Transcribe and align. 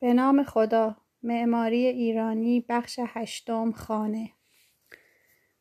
به 0.00 0.14
نام 0.14 0.42
خدا 0.42 0.96
معماری 1.22 1.86
ایرانی 1.86 2.64
بخش 2.68 3.00
هشتم 3.02 3.72
خانه 3.72 4.30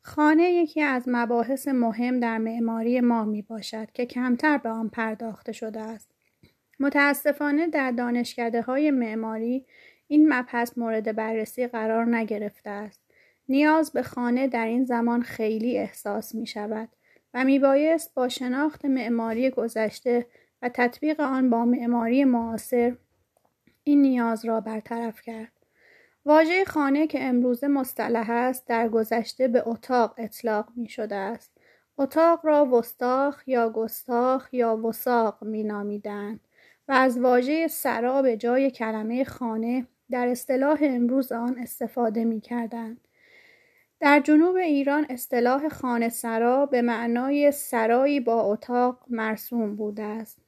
خانه 0.01 0.51
یکی 0.51 0.81
از 0.81 1.03
مباحث 1.07 1.67
مهم 1.67 2.19
در 2.19 2.37
معماری 2.37 3.01
ما 3.01 3.25
می 3.25 3.41
باشد 3.41 3.91
که 3.91 4.05
کمتر 4.05 4.57
به 4.57 4.69
آن 4.69 4.89
پرداخته 4.89 5.51
شده 5.51 5.79
است. 5.79 6.11
متاسفانه 6.79 7.67
در 7.67 7.91
دانشکده 7.91 8.61
های 8.61 8.91
معماری 8.91 9.65
این 10.07 10.33
مبحث 10.33 10.77
مورد 10.77 11.15
بررسی 11.15 11.67
قرار 11.67 12.15
نگرفته 12.15 12.69
است. 12.69 13.01
نیاز 13.49 13.91
به 13.91 14.03
خانه 14.03 14.47
در 14.47 14.65
این 14.65 14.85
زمان 14.85 15.21
خیلی 15.21 15.77
احساس 15.77 16.35
می 16.35 16.47
شود 16.47 16.89
و 17.33 17.43
می 17.43 17.59
بایست 17.59 18.13
با 18.13 18.29
شناخت 18.29 18.85
معماری 18.85 19.49
گذشته 19.49 20.25
و 20.61 20.69
تطبیق 20.69 21.19
آن 21.19 21.49
با 21.49 21.65
معماری 21.65 22.25
معاصر 22.25 22.95
این 23.87 24.01
نیاز 24.01 24.45
را 24.45 24.61
برطرف 24.61 25.21
کرد. 25.21 25.51
واژه 26.25 26.65
خانه 26.65 27.07
که 27.07 27.23
امروزه 27.23 27.67
مصطلح 27.67 28.29
است 28.29 28.67
در 28.67 28.89
گذشته 28.89 29.47
به 29.47 29.63
اتاق 29.65 30.13
اطلاق 30.17 30.69
می 30.75 30.89
شده 30.89 31.15
است. 31.15 31.51
اتاق 31.97 32.45
را 32.45 32.65
وستاخ 32.65 33.47
یا 33.47 33.69
گستاخ 33.69 34.53
یا 34.53 34.77
وساق 34.77 35.43
می 35.43 35.63
نامیدن 35.63 36.39
و 36.87 36.91
از 36.91 37.19
واژه 37.19 37.67
سرا 37.67 38.21
به 38.21 38.37
جای 38.37 38.71
کلمه 38.71 39.23
خانه 39.23 39.87
در 40.11 40.27
اصطلاح 40.27 40.79
امروز 40.81 41.31
آن 41.31 41.59
استفاده 41.59 42.25
می 42.25 42.41
کردن. 42.41 42.97
در 43.99 44.19
جنوب 44.19 44.55
ایران 44.55 45.05
اصطلاح 45.09 45.69
خانه 45.69 46.09
سرا 46.09 46.65
به 46.65 46.81
معنای 46.81 47.51
سرایی 47.51 48.19
با 48.19 48.41
اتاق 48.41 49.05
مرسوم 49.09 49.75
بوده 49.75 50.03
است. 50.03 50.46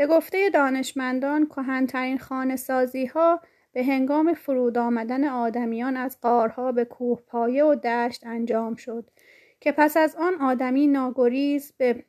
به 0.00 0.06
گفته 0.06 0.50
دانشمندان 0.50 1.46
کهنترین 1.46 2.18
خانه 2.18 2.56
سازی 2.56 3.06
ها 3.06 3.40
به 3.72 3.84
هنگام 3.84 4.34
فرود 4.34 4.78
آمدن 4.78 5.24
آدمیان 5.24 5.96
از 5.96 6.20
قارها 6.20 6.72
به 6.72 6.84
کوهپایه 6.84 7.64
و 7.64 7.74
دشت 7.74 8.26
انجام 8.26 8.74
شد 8.74 9.10
که 9.60 9.72
پس 9.72 9.96
از 9.96 10.16
آن 10.16 10.34
آدمی 10.34 10.86
ناگریز 10.86 11.72
به 11.78 12.04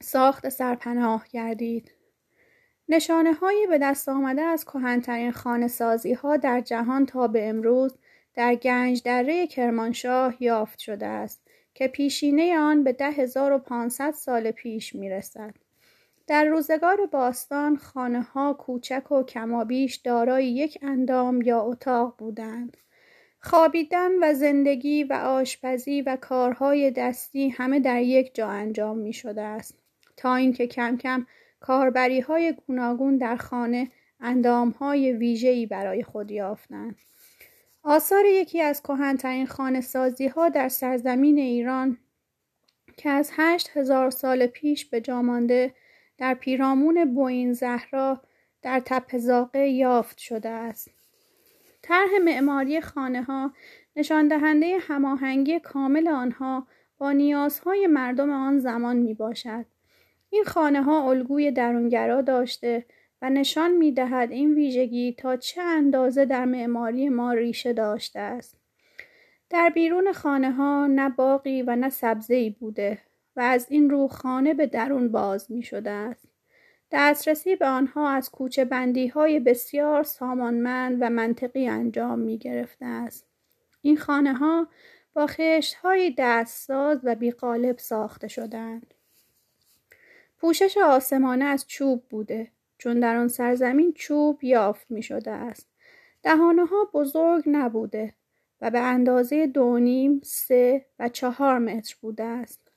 ساخت 0.00 0.48
سرپناه 0.48 1.26
گردید. 1.30 1.92
نشانه 2.88 3.32
هایی 3.32 3.66
به 3.66 3.78
دست 3.78 4.08
آمده 4.08 4.42
از 4.42 4.64
کهنترین 4.64 5.32
خانه 5.32 5.68
سازی 5.68 6.12
ها 6.12 6.36
در 6.36 6.60
جهان 6.60 7.06
تا 7.06 7.28
به 7.28 7.48
امروز 7.48 7.98
در 8.34 8.54
گنج 8.54 9.02
دره 9.02 9.46
کرمانشاه 9.46 10.42
یافت 10.42 10.78
شده 10.78 11.06
است 11.06 11.42
که 11.74 11.88
پیشینه 11.88 12.58
آن 12.58 12.84
به 12.84 12.92
ده 12.92 13.10
1500 13.10 14.10
سال 14.10 14.50
پیش 14.50 14.94
می 14.94 15.10
رسد. 15.10 15.54
در 16.26 16.44
روزگار 16.44 17.06
باستان 17.06 17.76
خانه 17.76 18.22
ها 18.22 18.52
کوچک 18.52 19.12
و 19.12 19.22
کمابیش 19.22 19.96
دارای 19.96 20.46
یک 20.46 20.78
اندام 20.82 21.42
یا 21.42 21.60
اتاق 21.60 22.14
بودند. 22.18 22.76
خوابیدن 23.40 24.10
و 24.22 24.34
زندگی 24.34 25.04
و 25.04 25.12
آشپزی 25.12 26.02
و 26.02 26.16
کارهای 26.20 26.90
دستی 26.90 27.48
همه 27.48 27.80
در 27.80 28.02
یک 28.02 28.34
جا 28.34 28.48
انجام 28.48 28.98
می 28.98 29.12
شده 29.12 29.42
است 29.42 29.78
تا 30.16 30.34
اینکه 30.34 30.66
کم 30.66 30.96
کم 30.96 31.26
کاربری 31.60 32.20
های 32.20 32.54
گوناگون 32.66 33.16
در 33.16 33.36
خانه 33.36 33.90
اندام 34.20 34.70
های 34.70 35.12
ویژه‌ای 35.12 35.66
برای 35.66 36.02
خود 36.02 36.30
یافتند. 36.30 36.96
آثار 37.82 38.24
یکی 38.24 38.60
از 38.60 38.82
کهنترین 38.82 39.46
خانه 39.46 39.80
سازی 39.80 40.26
ها 40.26 40.48
در 40.48 40.68
سرزمین 40.68 41.38
ایران 41.38 41.98
که 42.96 43.10
از 43.10 43.30
هشت 43.36 43.70
هزار 43.74 44.10
سال 44.10 44.46
پیش 44.46 44.86
به 44.86 45.00
جا 45.00 45.22
مانده 45.22 45.74
در 46.22 46.34
پیرامون 46.34 47.14
بوین 47.14 47.52
زهرا 47.52 48.20
در 48.62 48.82
تپزاقه 48.84 49.68
یافت 49.68 50.18
شده 50.18 50.48
است. 50.48 50.90
طرح 51.82 52.08
معماری 52.24 52.80
خانه 52.80 53.22
ها 53.22 53.52
نشان 53.96 54.28
دهنده 54.28 54.78
هماهنگی 54.80 55.60
کامل 55.60 56.08
آنها 56.08 56.66
با 56.98 57.12
نیازهای 57.12 57.86
مردم 57.86 58.30
آن 58.30 58.58
زمان 58.58 58.96
می 58.96 59.14
باشد. 59.14 59.64
این 60.30 60.44
خانه 60.44 60.82
ها 60.82 61.10
الگوی 61.10 61.50
درونگرا 61.50 62.20
داشته 62.20 62.84
و 63.22 63.30
نشان 63.30 63.70
می 63.70 63.92
دهد 63.92 64.30
این 64.30 64.54
ویژگی 64.54 65.12
تا 65.18 65.36
چه 65.36 65.62
اندازه 65.62 66.24
در 66.24 66.44
معماری 66.44 67.08
ما 67.08 67.32
ریشه 67.32 67.72
داشته 67.72 68.20
است. 68.20 68.56
در 69.50 69.70
بیرون 69.70 70.12
خانه 70.12 70.52
ها 70.52 70.86
نه 70.86 71.08
باقی 71.08 71.62
و 71.62 71.76
نه 71.76 71.88
سبزه‌ای 71.88 72.50
بوده 72.50 72.98
و 73.36 73.40
از 73.40 73.66
این 73.68 73.90
رو 73.90 74.08
خانه 74.08 74.54
به 74.54 74.66
درون 74.66 75.08
باز 75.12 75.52
می 75.52 75.62
شده 75.62 75.90
است. 75.90 76.28
دسترسی 76.92 77.56
به 77.56 77.66
آنها 77.66 78.10
از 78.10 78.30
کوچه 78.30 78.64
بندی 78.64 79.08
های 79.08 79.40
بسیار 79.40 80.02
سامانمند 80.02 80.96
و 81.00 81.10
منطقی 81.10 81.68
انجام 81.68 82.18
می 82.18 82.38
گرفته 82.38 82.86
است. 82.86 83.26
این 83.82 83.96
خانه 83.96 84.34
ها 84.34 84.68
با 85.14 85.26
خشت 85.26 85.74
های 85.74 86.14
دستساز 86.18 87.00
و 87.04 87.14
بیقالب 87.14 87.78
ساخته 87.78 88.28
شدند. 88.28 88.94
پوشش 90.38 90.78
آسمانه 90.78 91.44
از 91.44 91.66
چوب 91.66 92.02
بوده 92.10 92.50
چون 92.78 93.00
در 93.00 93.16
آن 93.16 93.28
سرزمین 93.28 93.92
چوب 93.92 94.44
یافت 94.44 94.90
می 94.90 95.02
شده 95.02 95.30
است. 95.30 95.68
دهانه 96.22 96.66
ها 96.66 96.90
بزرگ 96.94 97.44
نبوده 97.46 98.14
و 98.60 98.70
به 98.70 98.78
اندازه 98.78 99.46
دو 99.46 99.78
نیم، 99.78 100.20
سه 100.24 100.86
و 100.98 101.08
چهار 101.08 101.58
متر 101.58 101.96
بوده 102.00 102.24
است. 102.24 102.71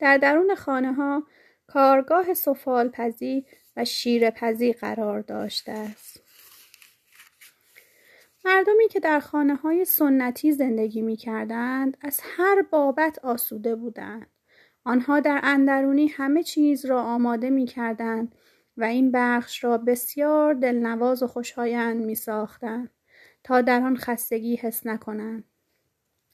در 0.00 0.16
درون 0.16 0.54
خانه 0.54 0.92
ها 0.92 1.22
کارگاه 1.66 2.34
سفالپزی 2.34 3.46
و 3.76 3.84
شیرپزی 3.84 4.72
قرار 4.72 5.20
داشته 5.20 5.72
است. 5.72 6.22
مردمی 8.44 8.88
که 8.88 9.00
در 9.00 9.20
خانه 9.20 9.54
های 9.54 9.84
سنتی 9.84 10.52
زندگی 10.52 11.02
می 11.02 11.16
کردند 11.16 11.96
از 12.00 12.20
هر 12.22 12.62
بابت 12.62 13.18
آسوده 13.24 13.76
بودند. 13.76 14.26
آنها 14.84 15.20
در 15.20 15.40
اندرونی 15.42 16.06
همه 16.06 16.42
چیز 16.42 16.86
را 16.86 17.02
آماده 17.02 17.50
می 17.50 17.66
کردند 17.66 18.34
و 18.76 18.84
این 18.84 19.12
بخش 19.12 19.64
را 19.64 19.78
بسیار 19.78 20.54
دلنواز 20.54 21.22
و 21.22 21.26
خوشایند 21.26 22.04
می 22.04 22.14
ساختند 22.14 22.90
تا 23.44 23.60
در 23.60 23.82
آن 23.82 23.96
خستگی 23.96 24.56
حس 24.56 24.86
نکنند. 24.86 25.44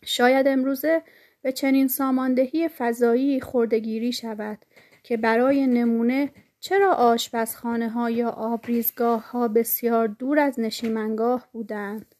شاید 0.04 0.48
امروزه 0.48 1.02
به 1.46 1.52
چنین 1.52 1.88
ساماندهی 1.88 2.68
فضایی 2.68 3.40
خوردگیری 3.40 4.12
شود 4.12 4.58
که 5.02 5.16
برای 5.16 5.66
نمونه 5.66 6.30
چرا 6.60 6.92
آشپزخانه 6.92 7.88
ها 7.88 8.10
یا 8.10 8.28
آبریزگاه 8.30 9.30
ها 9.30 9.48
بسیار 9.48 10.06
دور 10.06 10.38
از 10.38 10.60
نشیمنگاه 10.60 11.48
بودند؟ 11.52 12.14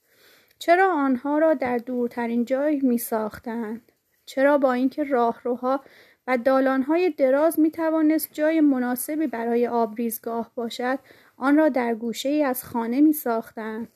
چرا 0.58 0.92
آنها 0.92 1.38
را 1.38 1.54
در 1.54 1.78
دورترین 1.78 2.44
جای 2.44 2.80
می 2.80 2.98
ساختند؟ 2.98 3.92
چرا 4.26 4.58
با 4.58 4.72
اینکه 4.72 5.04
راهروها 5.04 5.80
و 6.26 6.38
دالانهای 6.38 7.10
دراز 7.10 7.60
می 7.60 7.70
توانست 7.70 8.32
جای 8.32 8.60
مناسبی 8.60 9.26
برای 9.26 9.66
آبریزگاه 9.66 10.52
باشد 10.54 10.98
آن 11.36 11.56
را 11.56 11.68
در 11.68 11.94
گوشه 11.94 12.28
ای 12.28 12.42
از 12.42 12.64
خانه 12.64 13.00
می 13.00 13.12
ساختند؟ 13.12 13.88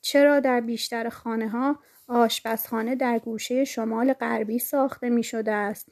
چرا 0.00 0.40
در 0.40 0.60
بیشتر 0.60 1.08
خانه 1.08 1.48
ها 1.48 1.78
آشپزخانه 2.08 2.94
در 2.94 3.18
گوشه 3.18 3.64
شمال 3.64 4.12
غربی 4.12 4.58
ساخته 4.58 5.08
می 5.08 5.22
شده 5.22 5.52
است. 5.52 5.88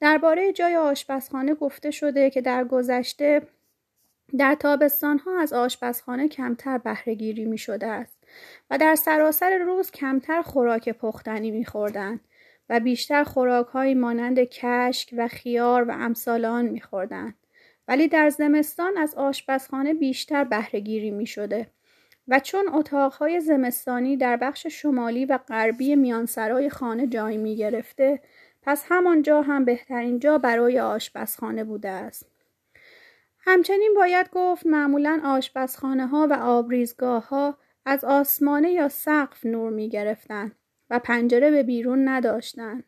درباره 0.00 0.52
جای 0.52 0.76
آشپزخانه 0.76 1.54
گفته 1.54 1.90
شده 1.90 2.30
که 2.30 2.40
در 2.40 2.64
گذشته 2.64 3.42
در 4.38 4.54
تابستان 4.54 5.18
ها 5.18 5.40
از 5.40 5.52
آشپزخانه 5.52 6.28
کمتر 6.28 6.78
بهرهگیری 6.78 7.44
می 7.44 7.58
شده 7.58 7.86
است 7.86 8.18
و 8.70 8.78
در 8.78 8.94
سراسر 8.94 9.58
روز 9.58 9.90
کمتر 9.90 10.42
خوراک 10.42 10.88
پختنی 10.88 11.50
می 11.50 11.64
خوردن 11.64 12.20
و 12.68 12.80
بیشتر 12.80 13.24
خوراک 13.24 13.66
های 13.66 13.94
مانند 13.94 14.38
کشک 14.38 15.14
و 15.16 15.28
خیار 15.28 15.88
و 15.88 15.90
امثال 15.90 16.44
آن 16.44 16.64
می 16.64 16.80
خوردن. 16.80 17.34
ولی 17.88 18.08
در 18.08 18.30
زمستان 18.30 18.98
از 18.98 19.14
آشپزخانه 19.14 19.94
بیشتر 19.94 20.44
بهرهگیری 20.44 21.10
می 21.10 21.26
شده 21.26 21.66
و 22.28 22.40
چون 22.40 22.68
اتاقهای 22.74 23.40
زمستانی 23.40 24.16
در 24.16 24.36
بخش 24.36 24.66
شمالی 24.66 25.24
و 25.24 25.38
غربی 25.38 25.96
میانسرای 25.96 26.70
خانه 26.70 27.06
جای 27.06 27.36
می 27.36 27.56
گرفته 27.56 28.20
پس 28.62 28.84
همانجا 28.88 29.42
هم 29.42 29.64
بهترین 29.64 30.18
جا 30.18 30.38
برای 30.38 30.80
آشپزخانه 30.80 31.64
بوده 31.64 31.88
است. 31.88 32.26
همچنین 33.40 33.94
باید 33.96 34.30
گفت 34.32 34.66
معمولا 34.66 35.20
آشپزخانه 35.24 36.06
ها 36.06 36.26
و 36.30 36.32
آبریزگاه 36.32 37.28
ها 37.28 37.58
از 37.84 38.04
آسمانه 38.04 38.70
یا 38.70 38.88
سقف 38.88 39.46
نور 39.46 39.70
می 39.72 39.88
گرفتن 39.88 40.52
و 40.90 40.98
پنجره 40.98 41.50
به 41.50 41.62
بیرون 41.62 42.08
نداشتند. 42.08 42.84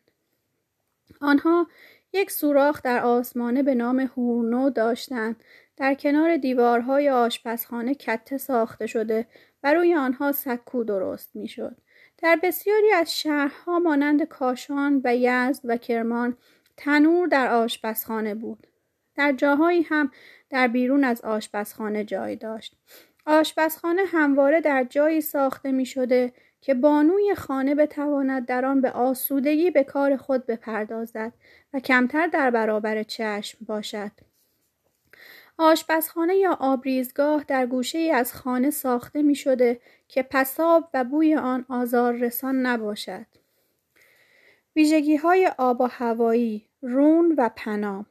آنها 1.21 1.67
یک 2.13 2.31
سوراخ 2.31 2.81
در 2.81 2.99
آسمانه 3.03 3.63
به 3.63 3.75
نام 3.75 3.99
هورنو 3.99 4.69
داشتند 4.69 5.43
در 5.77 5.93
کنار 5.93 6.37
دیوارهای 6.37 7.09
آشپزخانه 7.09 7.95
کته 7.95 8.37
ساخته 8.37 8.87
شده 8.87 9.27
و 9.63 9.73
روی 9.73 9.95
آنها 9.95 10.31
سکو 10.31 10.83
درست 10.83 11.35
می‌شد. 11.35 11.77
در 12.17 12.39
بسیاری 12.43 12.91
از 12.91 13.19
شهرها 13.19 13.79
مانند 13.79 14.23
کاشان 14.23 15.01
و 15.03 15.15
یزد 15.15 15.61
و 15.63 15.77
کرمان 15.77 16.37
تنور 16.77 17.27
در 17.27 17.47
آشپزخانه 17.47 18.35
بود. 18.35 18.67
در 19.15 19.31
جاهایی 19.31 19.81
هم 19.81 20.11
در 20.49 20.67
بیرون 20.67 21.03
از 21.03 21.21
آشپزخانه 21.21 22.03
جای 22.03 22.35
داشت. 22.35 22.75
آشپزخانه 23.25 24.01
همواره 24.05 24.61
در 24.61 24.83
جایی 24.83 25.21
ساخته 25.21 25.71
می 25.71 25.85
شده 25.85 26.33
که 26.63 26.73
بانوی 26.73 27.35
خانه 27.35 27.75
بتواند 27.75 28.45
در 28.45 28.65
آن 28.65 28.81
به 28.81 28.91
آسودگی 28.91 29.71
به 29.71 29.83
کار 29.83 30.17
خود 30.17 30.45
بپردازد 30.45 31.33
و 31.73 31.79
کمتر 31.79 32.27
در 32.27 32.51
برابر 32.51 33.03
چشم 33.03 33.65
باشد. 33.65 34.11
آشپزخانه 35.57 36.35
یا 36.35 36.57
آبریزگاه 36.59 37.43
در 37.47 37.65
گوشه 37.65 37.97
ای 37.97 38.11
از 38.11 38.33
خانه 38.33 38.69
ساخته 38.69 39.21
می 39.21 39.35
شده 39.35 39.79
که 40.07 40.23
پساب 40.23 40.89
و 40.93 41.03
بوی 41.03 41.35
آن 41.35 41.65
آزار 41.69 42.13
رسان 42.13 42.65
نباشد. 42.65 43.25
ویژگی 44.75 45.15
های 45.15 45.51
آب 45.57 45.81
و 45.81 45.85
هوایی، 45.85 46.67
رون 46.81 47.35
و 47.37 47.49
پناه 47.55 48.05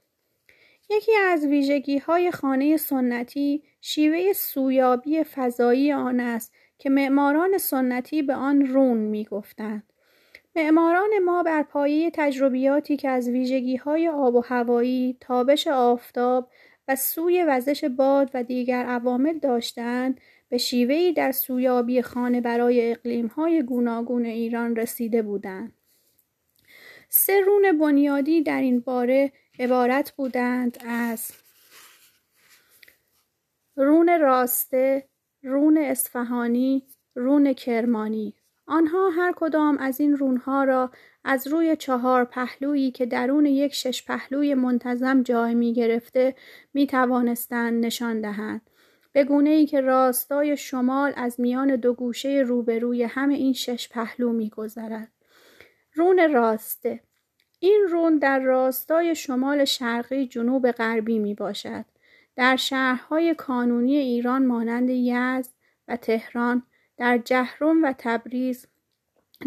یکی 0.91 1.13
از 1.17 1.47
ویژگی 1.47 1.99
های 1.99 2.31
خانه 2.31 2.77
سنتی 2.77 3.63
شیوه 3.81 4.33
سویابی 4.33 5.25
فضایی 5.25 5.93
آن 5.93 6.21
است 6.21 6.53
که 6.83 6.91
معماران 6.91 7.59
سنتی 7.59 8.23
به 8.23 8.35
آن 8.35 8.67
رون 8.67 8.97
می 8.97 9.25
گفتند. 9.25 9.83
معماران 10.57 11.11
ما 11.25 11.43
بر 11.43 11.63
پایه 11.63 12.11
تجربیاتی 12.11 12.97
که 12.97 13.09
از 13.09 13.29
ویژگی 13.29 13.77
های 13.77 14.09
آب 14.09 14.35
و 14.35 14.41
هوایی، 14.41 15.17
تابش 15.21 15.67
آفتاب 15.67 16.51
و 16.89 16.97
سوی 16.97 17.45
وزش 17.49 17.85
باد 17.85 18.31
و 18.35 18.43
دیگر 18.43 18.85
عوامل 18.85 19.39
داشتند 19.39 20.21
به 20.49 20.59
شیوهی 20.59 21.13
در 21.13 21.33
سویابی 21.33 22.03
خانه 22.03 22.41
برای 22.41 22.97
های 23.37 23.63
گوناگون 23.63 24.25
ایران 24.25 24.77
رسیده 24.77 25.23
بودند. 25.23 25.73
سه 27.09 27.41
رون 27.41 27.79
بنیادی 27.79 28.43
در 28.43 28.61
این 28.61 28.81
باره 28.81 29.33
عبارت 29.59 30.11
بودند 30.11 30.79
از 30.87 31.33
رون 33.77 34.19
راسته، 34.21 35.12
رون 35.43 35.79
اصفهانی، 35.79 36.87
رون 37.15 37.53
کرمانی 37.53 38.35
آنها 38.67 39.11
هر 39.11 39.33
کدام 39.37 39.79
از 39.79 40.01
این 40.01 40.17
رونها 40.17 40.65
را 40.65 40.91
از 41.25 41.47
روی 41.47 41.77
چهار 41.77 42.25
پهلویی 42.25 42.91
که 42.91 43.07
درون 43.07 43.47
یک 43.47 43.75
شش 43.75 44.05
پهلوی 44.07 44.55
منتظم 44.55 45.23
جای 45.23 45.55
می 45.55 45.73
گرفته 45.73 46.35
می 46.75 46.87
توانستند 46.87 47.85
نشان 47.85 48.21
دهند. 48.21 48.61
به 49.13 49.25
گونه 49.25 49.51
ای 49.51 49.67
که 49.67 49.81
راستای 49.81 50.57
شمال 50.57 51.13
از 51.17 51.41
میان 51.41 51.77
دو 51.77 51.95
گوشه 51.95 52.45
روبروی 52.47 53.03
همه 53.03 53.35
این 53.35 53.53
شش 53.53 53.89
پهلو 53.89 54.33
می 54.33 54.51
گذرد. 54.51 55.13
رون 55.95 56.33
راسته 56.33 57.01
این 57.61 57.87
رون 57.91 58.19
در 58.19 58.39
راستای 58.39 59.15
شمال 59.15 59.65
شرقی 59.65 60.27
جنوب 60.27 60.71
غربی 60.71 61.19
می 61.19 61.35
باشد. 61.35 61.85
در 62.37 62.57
شهرهای 62.57 63.35
کانونی 63.35 63.97
ایران 63.97 64.47
مانند 64.47 64.91
یزد 64.91 65.51
و 65.89 65.97
تهران 65.97 66.63
در 66.97 67.19
جهرم 67.19 67.85
و 67.85 67.95
تبریز 67.99 68.67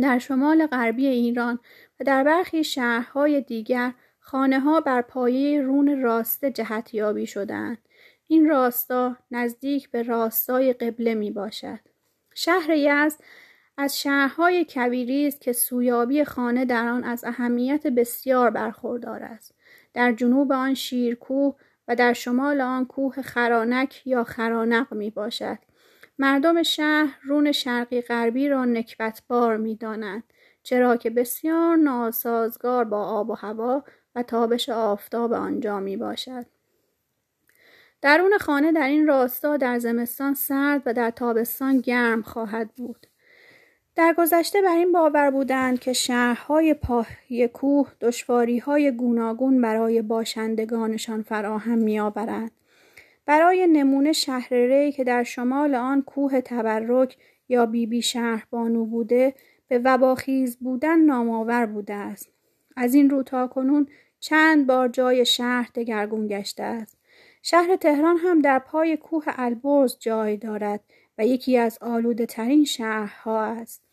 در 0.02 0.20
شمال 0.20 0.68
غربی 0.68 1.08
ایران 1.08 1.60
و 2.00 2.04
در 2.04 2.24
برخی 2.24 2.64
شهرهای 2.64 3.42
دیگر 3.42 3.94
خانه 4.20 4.60
ها 4.60 4.82
بر 4.82 5.02
پایه 5.02 5.62
رون 5.62 6.02
راسته 6.02 6.52
جهت 6.52 6.94
یابی 6.94 7.28
شدند. 7.28 7.78
این 8.28 8.50
راستا 8.50 9.18
نزدیک 9.32 9.90
به 9.92 10.04
راستای 10.04 10.74
قبله 10.74 11.14
می 11.14 11.32
باشد. 11.32 11.80
شهر 12.34 12.70
یزد 12.70 13.20
از 13.78 14.00
شهرهای 14.00 14.66
کبیری 14.66 15.28
است 15.28 15.42
که 15.42 15.54
سویابی 15.54 16.24
خانه 16.24 16.66
در 16.66 16.88
آن 16.88 17.04
از 17.04 17.24
اهمیت 17.24 17.88
بسیار 17.88 18.50
برخوردار 18.50 19.24
است. 19.24 19.56
در 19.94 20.12
جنوب 20.12 20.52
آن 20.52 20.74
شیرکوه 20.74 21.56
و 21.88 21.96
در 21.96 22.14
شمال 22.14 22.62
آن 22.62 22.86
کوه 22.86 23.22
خرانک 23.22 24.08
یا 24.08 24.24
خرانق 24.24 24.94
می 24.94 25.10
باشد. 25.10 25.58
مردم 26.20 26.64
شهر 26.64 27.20
رون 27.24 27.52
شرقی 27.52 28.02
غربی 28.02 28.50
را 28.50 28.66
نکبتبار 28.66 29.58
می 29.58 29.76
دانند. 29.76 30.24
چرا 30.64 30.98
که 30.98 31.10
بسیار 31.10 31.76
ناسازگار 31.76 32.86
با 32.86 33.04
آب 33.04 33.30
و 33.30 33.34
هوا 33.34 33.84
و 34.16 34.24
تابش 34.24 34.70
آفتاب 34.70 35.34
آنجا 35.34 35.80
می 35.80 35.98
باشد. 35.98 36.46
درون 38.02 38.38
خانه 38.38 38.72
در 38.72 38.88
این 38.88 39.08
راستا 39.08 39.58
در 39.58 39.80
زمستان 39.80 40.34
سرد 40.34 40.82
و 40.86 40.94
در 40.94 41.12
تابستان 41.12 41.82
گرم 41.82 42.22
خواهد 42.22 42.72
بود. 42.76 43.08
در 43.96 44.16
گذشته 44.18 44.62
بر 44.62 44.76
این 44.76 44.92
باور 44.92 45.32
بودند 45.32 45.80
که 45.80 45.94
شهرهای 45.94 46.74
پای 46.74 47.50
کوه 47.54 47.92
دشواری 48.02 48.60
های 48.60 48.92
گوناگون 48.92 49.62
برای 49.62 50.02
باشندگانشان 50.02 51.22
فراهم 51.22 51.78
میآورند. 51.78 52.52
برای 53.26 53.68
نمونه 53.68 54.12
شهر 54.12 54.54
ری 54.54 54.92
که 54.92 55.04
در 55.04 55.24
شمال 55.24 55.76
آن 55.76 56.02
کوه 56.02 56.42
تبرک 56.42 57.18
یا 57.50 57.66
بیبی 57.66 57.86
بی 57.86 58.02
شهر 58.02 58.46
بانو 58.50 58.86
بوده 58.86 59.34
به 59.68 59.82
وباخیز 59.84 60.58
بودن 60.58 61.00
نامآور 61.00 61.66
بوده 61.66 61.94
است. 61.94 62.30
از 62.76 62.94
این 62.94 63.10
رو 63.10 63.24
تا 63.24 63.48
کنون 63.48 63.88
چند 64.20 64.68
بار 64.68 64.88
جای 64.88 65.26
شهر 65.26 65.70
دگرگون 65.76 66.28
گشته 66.28 66.64
است. 66.64 66.98
شهر 67.42 67.76
تهران 67.76 68.18
هم 68.18 68.42
در 68.42 68.60
پای 68.60 68.98
کوه 68.98 69.24
البرز 69.28 69.98
جای 70.00 70.38
دارد 70.38 70.80
و 71.18 71.26
یکی 71.26 71.58
از 71.58 71.78
آلوده 71.82 72.26
ترین 72.26 72.66
شهرها 72.66 73.44
است. 73.44 73.85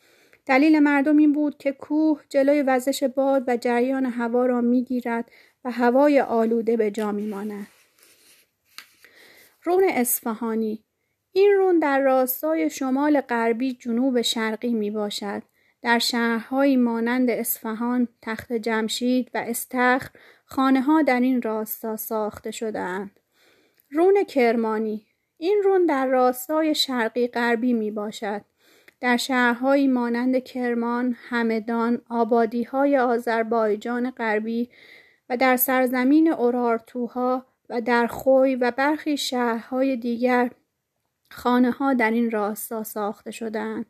دلیل 0.47 0.79
مردم 0.79 1.17
این 1.17 1.33
بود 1.33 1.59
که 1.59 1.73
کوه 1.73 2.21
جلوی 2.29 2.63
وزش 2.63 3.05
باد 3.05 3.45
و 3.47 3.57
جریان 3.57 4.07
هوا 4.07 4.47
را 4.47 4.61
می‌گیرد 4.61 5.31
و 5.65 5.71
هوای 5.71 6.21
آلوده 6.21 6.77
به 6.77 6.91
جا 6.91 7.13
میماند. 7.13 7.67
رون 9.65 9.85
اصفهانی 9.89 10.85
این 11.33 11.53
رون 11.57 11.79
در 11.79 12.01
راستای 12.01 12.71
شمال 12.71 13.21
غربی 13.21 13.73
جنوب 13.73 14.23
شرقی 14.23 14.73
می 14.73 14.91
باشد. 14.91 15.43
در 15.83 15.99
شهرهایی 15.99 16.77
مانند 16.77 17.31
اصفهان، 17.31 18.09
تخت 18.23 18.53
جمشید 18.53 19.31
و 19.35 19.39
استخر 19.39 20.11
خانه 20.45 20.81
ها 20.81 21.03
در 21.03 21.21
این 21.21 21.43
راستا 21.43 21.97
ساخته 21.97 22.51
شدهاند. 22.51 23.21
رون 23.91 24.25
کرمانی 24.25 25.07
این 25.39 25.61
رون 25.65 25.87
در 25.87 26.07
راستای 26.07 26.75
شرقی 26.75 27.29
غربی 27.29 27.73
می 27.73 27.91
باشد. 27.91 28.45
در 29.03 29.17
شهرهایی 29.17 29.89
مانند 29.89 30.39
کرمان، 30.39 31.17
همدان، 31.19 32.01
آبادی 32.09 32.63
های 32.63 32.99
آذربایجان 32.99 34.11
غربی 34.11 34.71
و 35.29 35.37
در 35.37 35.57
سرزمین 35.57 36.33
اورارتوها 36.33 37.47
و 37.69 37.81
در 37.81 38.07
خوی 38.07 38.57
و 38.57 38.71
برخی 38.71 39.17
شهرهای 39.17 39.97
دیگر 39.97 40.51
خانه 41.31 41.71
ها 41.71 41.95
در 41.95 42.11
این 42.11 42.31
راستا 42.31 42.83
ساخته 42.83 43.31
شدند. 43.31 43.87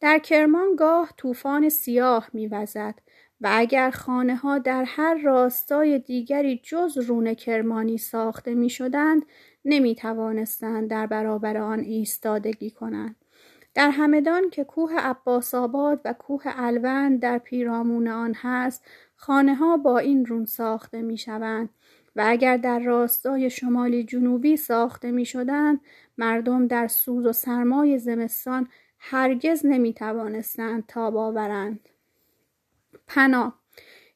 در 0.00 0.18
کرمان 0.18 0.76
گاه 0.76 1.12
طوفان 1.16 1.68
سیاه 1.68 2.28
میوزد 2.32 2.94
و 3.40 3.48
اگر 3.52 3.90
خانه 3.90 4.36
ها 4.36 4.58
در 4.58 4.84
هر 4.86 5.14
راستای 5.14 5.98
دیگری 5.98 6.60
جز 6.64 6.98
رون 6.98 7.34
کرمانی 7.34 7.98
ساخته 7.98 8.54
می 8.54 8.70
شدند 8.70 9.22
نمی 9.64 9.96
در 10.90 11.06
برابر 11.06 11.56
آن 11.56 11.80
ایستادگی 11.80 12.70
کنند. 12.70 13.23
در 13.74 13.90
همدان 13.90 14.50
که 14.50 14.64
کوه 14.64 14.98
عباس 14.98 15.54
آباد 15.54 16.00
و 16.04 16.12
کوه 16.12 16.42
الوند 16.46 17.20
در 17.20 17.38
پیرامون 17.38 18.08
آن 18.08 18.34
هست 18.34 18.84
خانه 19.16 19.54
ها 19.54 19.76
با 19.76 19.98
این 19.98 20.26
رون 20.26 20.44
ساخته 20.44 21.02
می 21.02 21.18
شوند 21.18 21.68
و 22.16 22.24
اگر 22.26 22.56
در 22.56 22.78
راستای 22.78 23.50
شمالی 23.50 24.04
جنوبی 24.04 24.56
ساخته 24.56 25.10
می 25.10 25.26
شدند 25.26 25.80
مردم 26.18 26.66
در 26.66 26.88
سوز 26.88 27.26
و 27.26 27.32
سرمای 27.32 27.98
زمستان 27.98 28.68
هرگز 28.98 29.66
نمی 29.66 29.94
توانستند 29.94 30.84
تاب 30.86 31.16
آورند. 31.16 31.88
پناه 33.06 33.63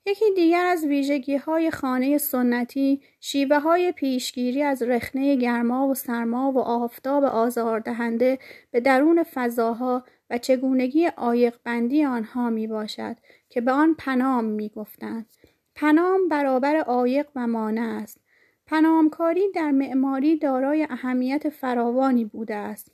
یکی 0.09 0.25
دیگر 0.37 0.67
از 0.67 0.85
ویژگی 0.85 1.37
های 1.37 1.71
خانه 1.71 2.19
سنتی 2.19 3.03
شیوه 3.21 3.59
های 3.59 3.93
پیشگیری 3.93 4.62
از 4.62 4.83
رخنه 4.83 5.37
گرما 5.37 5.88
و 5.88 5.95
سرما 5.95 6.53
و 6.53 6.59
آفتاب 6.59 7.25
آزاردهنده 7.25 8.38
به 8.71 8.81
درون 8.81 9.23
فضاها 9.23 10.05
و 10.31 10.38
چگونگی 10.38 11.07
آیق 11.17 11.55
بندی 11.65 12.05
آنها 12.05 12.50
می 12.50 12.67
باشد 12.67 13.17
که 13.49 13.61
به 13.61 13.73
آن 13.73 13.95
پنام 13.99 14.45
می 14.45 14.69
گفتند. 14.69 15.27
پنام 15.75 16.29
برابر 16.29 16.77
عایق 16.77 17.27
و 17.37 17.47
مانع 17.47 18.00
است. 18.03 18.21
پنامکاری 18.67 19.53
در 19.55 19.71
معماری 19.71 20.37
دارای 20.37 20.87
اهمیت 20.91 21.49
فراوانی 21.49 22.25
بوده 22.25 22.55
است. 22.55 22.93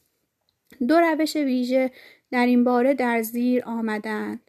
دو 0.88 1.00
روش 1.00 1.36
ویژه 1.36 1.90
در 2.30 2.46
این 2.46 2.64
باره 2.64 2.94
در 2.94 3.22
زیر 3.22 3.62
آمدند. 3.66 4.40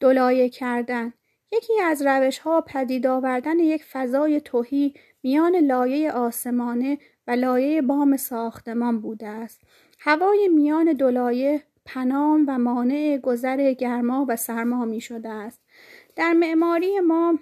دولایه 0.00 0.48
کردن 0.48 1.12
یکی 1.56 1.80
از 1.80 2.02
روش 2.06 2.38
ها 2.38 2.60
پدید 2.60 3.06
آوردن 3.06 3.58
یک 3.58 3.84
فضای 3.84 4.40
توهی 4.40 4.94
میان 5.22 5.56
لایه 5.56 6.12
آسمانه 6.12 6.98
و 7.26 7.30
لایه 7.30 7.82
بام 7.82 8.16
ساختمان 8.16 9.00
بوده 9.00 9.28
است. 9.28 9.60
هوای 9.98 10.48
میان 10.48 10.92
دو 10.92 11.10
لایه 11.10 11.62
پنام 11.84 12.44
و 12.48 12.58
مانع 12.58 13.18
گذر 13.18 13.72
گرما 13.72 14.26
و 14.28 14.36
سرما 14.36 14.84
می 14.84 15.00
شده 15.00 15.28
است. 15.28 15.60
در 16.16 16.32
معماری 16.32 17.00
ما 17.00 17.38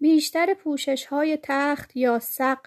بیشتر 0.00 0.54
پوشش 0.54 1.06
های 1.06 1.38
تخت 1.42 1.96
یا 1.96 2.18
سق 2.18 2.58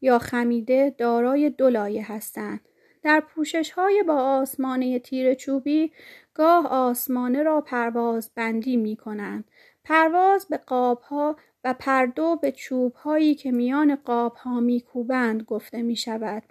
یا 0.00 0.18
خمیده 0.18 0.94
دارای 0.98 1.50
دو 1.50 1.68
لایه 1.68 2.12
هستند 2.12 2.60
در 3.02 3.20
پوشش 3.20 3.70
های 3.70 4.02
با 4.02 4.14
آسمانه 4.14 4.98
تیر 4.98 5.34
چوبی 5.34 5.92
گاه 6.34 6.66
آسمانه 6.66 7.42
را 7.42 7.60
پرواز 7.60 8.30
بندی 8.34 8.76
می 8.76 8.96
کنند. 8.96 9.44
پرواز 9.84 10.46
به 10.50 10.56
قاب 10.56 11.00
ها 11.00 11.36
و 11.64 11.74
پردو 11.78 12.36
به 12.36 12.52
چوب 12.52 12.94
هایی 12.94 13.34
که 13.34 13.52
میان 13.52 13.94
قاب 13.94 14.34
ها 14.34 14.60
می 14.60 14.80
کوبند 14.80 15.42
گفته 15.42 15.82
می 15.82 15.96
شود. 15.96 16.42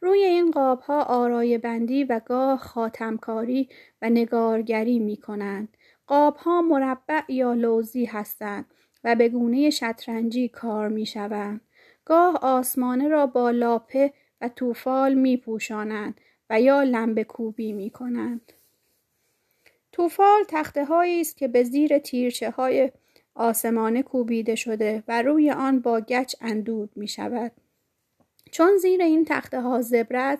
روی 0.00 0.24
این 0.24 0.50
قاب 0.50 0.80
ها 0.80 1.02
آرای 1.02 1.58
بندی 1.58 2.04
و 2.04 2.20
گاه 2.26 2.58
خاتمکاری 2.58 3.68
و 4.02 4.10
نگارگری 4.10 4.98
می 4.98 5.16
کنند. 5.16 5.76
قاب 6.06 6.36
ها 6.36 6.62
مربع 6.62 7.22
یا 7.28 7.52
لوزی 7.52 8.04
هستند 8.04 8.66
و 9.04 9.14
به 9.14 9.28
گونه 9.28 9.70
شطرنجی 9.70 10.48
کار 10.48 10.88
می 10.88 11.06
شوند. 11.06 11.60
گاه 12.04 12.38
آسمانه 12.42 13.08
را 13.08 13.26
با 13.26 13.50
لاپه 13.50 14.12
و 14.40 14.48
توفال 14.48 15.14
می 15.14 15.36
پوشانند 15.36 16.20
و 16.50 16.60
یا 16.60 16.82
لمبه 16.82 17.24
کوبی 17.24 17.72
می 17.72 17.90
کنند. 17.90 18.52
توفال 19.96 20.44
تخته 20.48 20.92
است 20.92 21.36
که 21.36 21.48
به 21.48 21.62
زیر 21.62 21.98
تیرچه 21.98 22.50
های 22.50 22.92
آسمانه 23.34 24.02
کوبیده 24.02 24.54
شده 24.54 25.02
و 25.08 25.22
روی 25.22 25.50
آن 25.50 25.80
با 25.80 26.00
گچ 26.00 26.34
اندود 26.40 26.90
می 26.96 27.08
شود. 27.08 27.52
چون 28.50 28.76
زیر 28.76 29.02
این 29.02 29.24
تخته 29.24 29.60
ها 29.60 29.82
زبر 29.82 30.38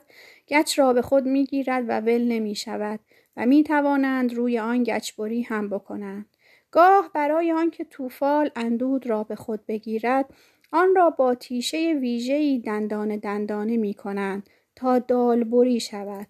گچ 0.48 0.78
را 0.78 0.92
به 0.92 1.02
خود 1.02 1.26
می 1.26 1.44
گیرد 1.44 1.84
و 1.88 2.00
ول 2.00 2.24
نمی 2.28 2.54
شود 2.54 3.00
و 3.36 3.46
می 3.46 3.64
توانند 3.64 4.34
روی 4.34 4.58
آن 4.58 4.82
گچبری 4.82 5.42
هم 5.42 5.68
بکنند. 5.68 6.26
گاه 6.70 7.10
برای 7.14 7.52
آنکه 7.52 7.84
توفال 7.84 8.50
اندود 8.56 9.06
را 9.06 9.24
به 9.24 9.36
خود 9.36 9.66
بگیرد 9.66 10.26
آن 10.72 10.94
را 10.96 11.10
با 11.10 11.34
تیشه 11.34 11.98
ویژه‌ای 12.00 12.58
دندانه 12.58 13.16
دندانه 13.16 13.76
می 13.76 13.94
کنند 13.94 14.50
تا 14.74 14.98
دالبری 14.98 15.80
شود. 15.80 16.26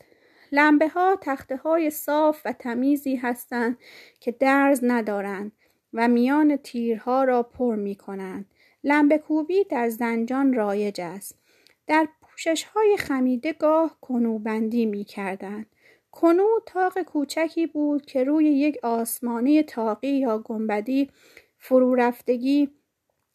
لمبه 0.53 0.89
ها 0.89 1.19
تخته 1.21 1.57
های 1.57 1.91
صاف 1.91 2.43
و 2.45 2.53
تمیزی 2.53 3.17
هستند 3.17 3.79
که 4.21 4.33
درز 4.33 4.81
ندارند 4.83 5.53
و 5.93 6.09
میان 6.09 6.57
تیرها 6.57 7.25
را 7.25 7.43
پر 7.43 7.75
می 7.75 7.95
کنند. 7.95 8.47
لمبه 8.85 9.19
کوبی 9.19 9.65
در 9.65 9.89
زنجان 9.89 10.53
رایج 10.53 11.01
است. 11.01 11.39
در 11.87 12.09
پوشش 12.23 12.65
های 12.65 12.97
خمیده 12.99 13.53
گاه 13.53 13.99
کنوبندی 14.01 14.87
می 14.87 15.05
کردند. 15.05 15.67
کنو 16.11 16.49
تاق 16.67 17.03
کوچکی 17.03 17.67
بود 17.67 18.07
که 18.07 18.25
روی 18.25 18.45
یک 18.45 18.79
آسمانه 18.83 19.63
تاقی 19.63 20.19
یا 20.19 20.39
گنبدی 20.39 21.11
فرو 21.59 21.95
رفتگی 21.95 22.71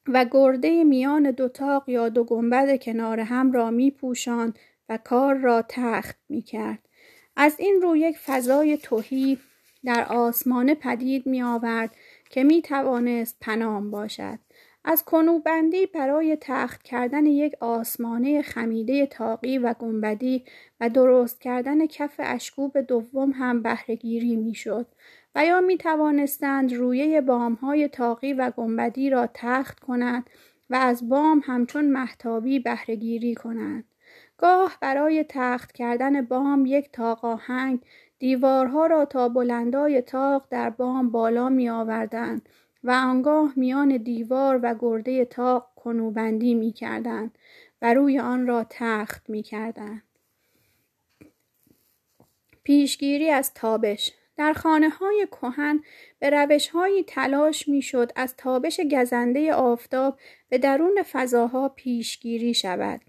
و 0.08 0.26
گرده 0.32 0.84
میان 0.84 1.32
دو 1.32 1.48
تاق 1.48 1.90
یا 1.90 2.10
دو 2.10 2.24
گنبد 2.24 2.84
کنار 2.84 3.20
هم 3.20 3.52
را 3.52 3.72
می 3.72 3.92
پوشاند 3.92 4.60
و 4.90 4.98
کار 4.98 5.36
را 5.36 5.62
تخت 5.70 6.18
می 6.30 6.42
کرد. 6.42 6.88
از 7.44 7.56
این 7.60 7.82
رو 7.82 7.96
یک 7.96 8.18
فضای 8.18 8.78
توهی 8.78 9.38
در 9.86 10.06
آسمانه 10.10 10.76
پدید 10.76 11.26
می 11.26 11.44
آورد 11.44 11.96
که 12.30 12.44
می 12.44 12.62
توانست 12.62 13.38
پنام 13.42 13.92
باشد. 13.92 14.40
از 14.86 15.06
کنوبندی 15.06 15.86
برای 15.86 16.38
تخت 16.42 16.84
کردن 16.84 17.26
یک 17.26 17.54
آسمانه 17.60 18.42
خمیده 18.42 19.06
تاقی 19.06 19.58
و 19.58 19.74
گنبدی 19.74 20.44
و 20.80 20.90
درست 20.90 21.42
کردن 21.42 21.86
کف 21.86 22.16
اشکوب 22.20 22.80
دوم 22.80 23.32
هم 23.32 23.62
بهرهگیری 23.62 24.36
می‌شد 24.36 24.88
و 25.36 25.46
یا 25.46 25.62
می 25.62 25.78
توانستند 25.78 26.74
رویه 26.74 27.22
بام 27.22 27.54
های 27.54 27.88
تاقی 27.88 28.34
و 28.34 28.52
گنبدی 28.58 29.10
را 29.10 29.30
تخت 29.34 29.80
کنند 29.80 30.30
و 30.70 30.76
از 30.76 31.10
بام 31.10 31.42
همچون 31.46 31.86
محتابی 31.86 32.60
بهرهگیری 32.60 33.36
کنند. 33.36 33.84
گاه 34.42 34.78
برای 34.82 35.26
تخت 35.30 35.72
کردن 35.72 36.22
بام 36.22 36.66
یک 36.66 36.92
تاق 36.92 37.26
آهنگ 37.26 37.80
دیوارها 38.20 38.86
را 38.86 39.06
تا 39.06 39.30
بلندای 39.30 40.02
تاق 40.02 40.48
در 40.50 40.70
بام 40.70 41.12
بالا 41.12 41.50
می 41.50 41.70
آوردند 41.70 42.50
و 42.84 42.92
آنگاه 42.92 43.54
میان 43.56 43.98
دیوار 43.98 44.60
و 44.64 44.76
گرده 44.80 45.26
تاق 45.26 45.72
کنوبندی 45.76 46.54
می 46.54 46.72
کردند 46.72 47.38
و 47.82 47.94
روی 47.94 48.20
آن 48.20 48.48
را 48.48 48.66
تخت 48.70 49.30
می 49.30 49.44
کردند. 49.44 50.04
پیشگیری 52.64 53.30
از 53.30 53.54
تابش 53.54 54.12
در 54.38 54.54
خانه 54.54 54.90
های 54.90 55.28
کهن 55.32 55.84
به 56.20 56.30
روش 56.30 56.70
هایی 56.70 57.04
تلاش 57.04 57.68
می 57.68 57.82
شد 57.82 58.12
از 58.16 58.36
تابش 58.38 58.80
گزنده 58.92 59.54
آفتاب 59.54 60.20
به 60.50 60.58
درون 60.58 61.04
فضاها 61.12 61.70
پیشگیری 61.70 62.54
شود. 62.54 63.02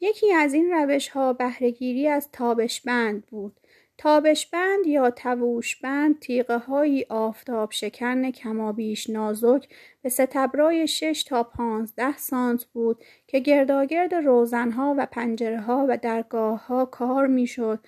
یکی 0.00 0.32
از 0.32 0.54
این 0.54 0.72
روش 0.72 1.08
ها 1.08 1.32
بهرهگیری 1.32 2.08
از 2.08 2.28
تابش 2.32 2.80
بند 2.80 3.26
بود. 3.26 3.60
تابش 3.98 4.46
بند 4.46 4.86
یا 4.86 5.10
تووش 5.10 5.76
بند 5.76 6.18
تیغه 6.18 6.58
های 6.58 7.06
آفتاب 7.08 7.70
شکن 7.70 8.30
کمابیش 8.30 9.10
نازک 9.10 9.68
به 10.02 10.08
ستبرای 10.08 10.86
6 10.86 11.24
تا 11.24 11.42
15 11.42 12.16
سانت 12.16 12.64
بود 12.64 13.04
که 13.26 13.38
گرداگرد 13.38 14.14
روزنها 14.14 14.94
و 14.98 15.06
پنجره 15.06 15.60
ها 15.60 15.86
و 15.88 15.96
درگاه 15.96 16.66
ها 16.66 16.84
کار 16.84 17.26
می‌شد 17.26 17.78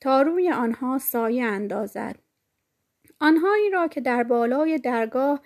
تا 0.00 0.22
روی 0.22 0.50
آنها 0.50 0.98
سایه 0.98 1.44
اندازد. 1.44 2.16
آنهایی 3.20 3.70
را 3.70 3.88
که 3.88 4.00
در 4.00 4.22
بالای 4.22 4.78
درگاه 4.78 5.40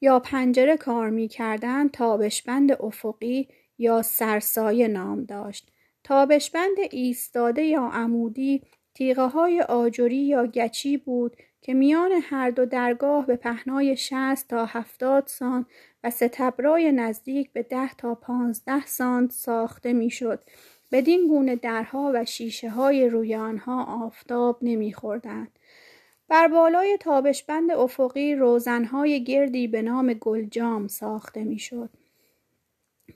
یا 0.00 0.20
پنجره 0.20 0.76
کار 0.76 1.10
می 1.10 1.28
کردن 1.28 1.88
تابشبند 1.88 2.72
افقی 2.72 3.48
یا 3.78 4.02
سرسایه 4.02 4.88
نام 4.88 5.24
داشت. 5.24 5.70
تابشبند 6.04 6.76
ایستاده 6.90 7.62
یا 7.62 7.82
عمودی 7.82 8.62
تیغه 8.94 9.26
های 9.26 9.60
آجری 9.60 10.16
یا 10.16 10.46
گچی 10.46 10.96
بود 10.96 11.36
که 11.62 11.74
میان 11.74 12.10
هر 12.22 12.50
دو 12.50 12.66
درگاه 12.66 13.26
به 13.26 13.36
پهنای 13.36 13.96
60 13.96 14.48
تا 14.48 14.66
70 14.66 15.26
سانت 15.26 15.66
و 16.04 16.10
ستبرای 16.10 16.92
نزدیک 16.92 17.52
به 17.52 17.62
10 17.62 17.94
تا 17.94 18.14
15 18.14 18.86
سانت 18.86 19.30
ساخته 19.30 19.92
می‌شد. 19.92 20.40
بدین 20.92 21.28
گونه 21.28 21.56
درها 21.56 22.10
و 22.14 22.24
شیشه 22.24 22.70
های 22.70 23.08
روی 23.08 23.34
آنها 23.34 24.04
آفتاب 24.06 24.58
نمیخوردند. 24.62 25.58
بر 26.28 26.48
بالای 26.48 26.98
تابشبند 27.00 27.70
افقی 27.70 28.34
روزنهای 28.34 29.24
گردی 29.24 29.68
به 29.68 29.82
نام 29.82 30.12
گلجام 30.12 30.88
ساخته 30.88 31.44
می‌شد. 31.44 31.90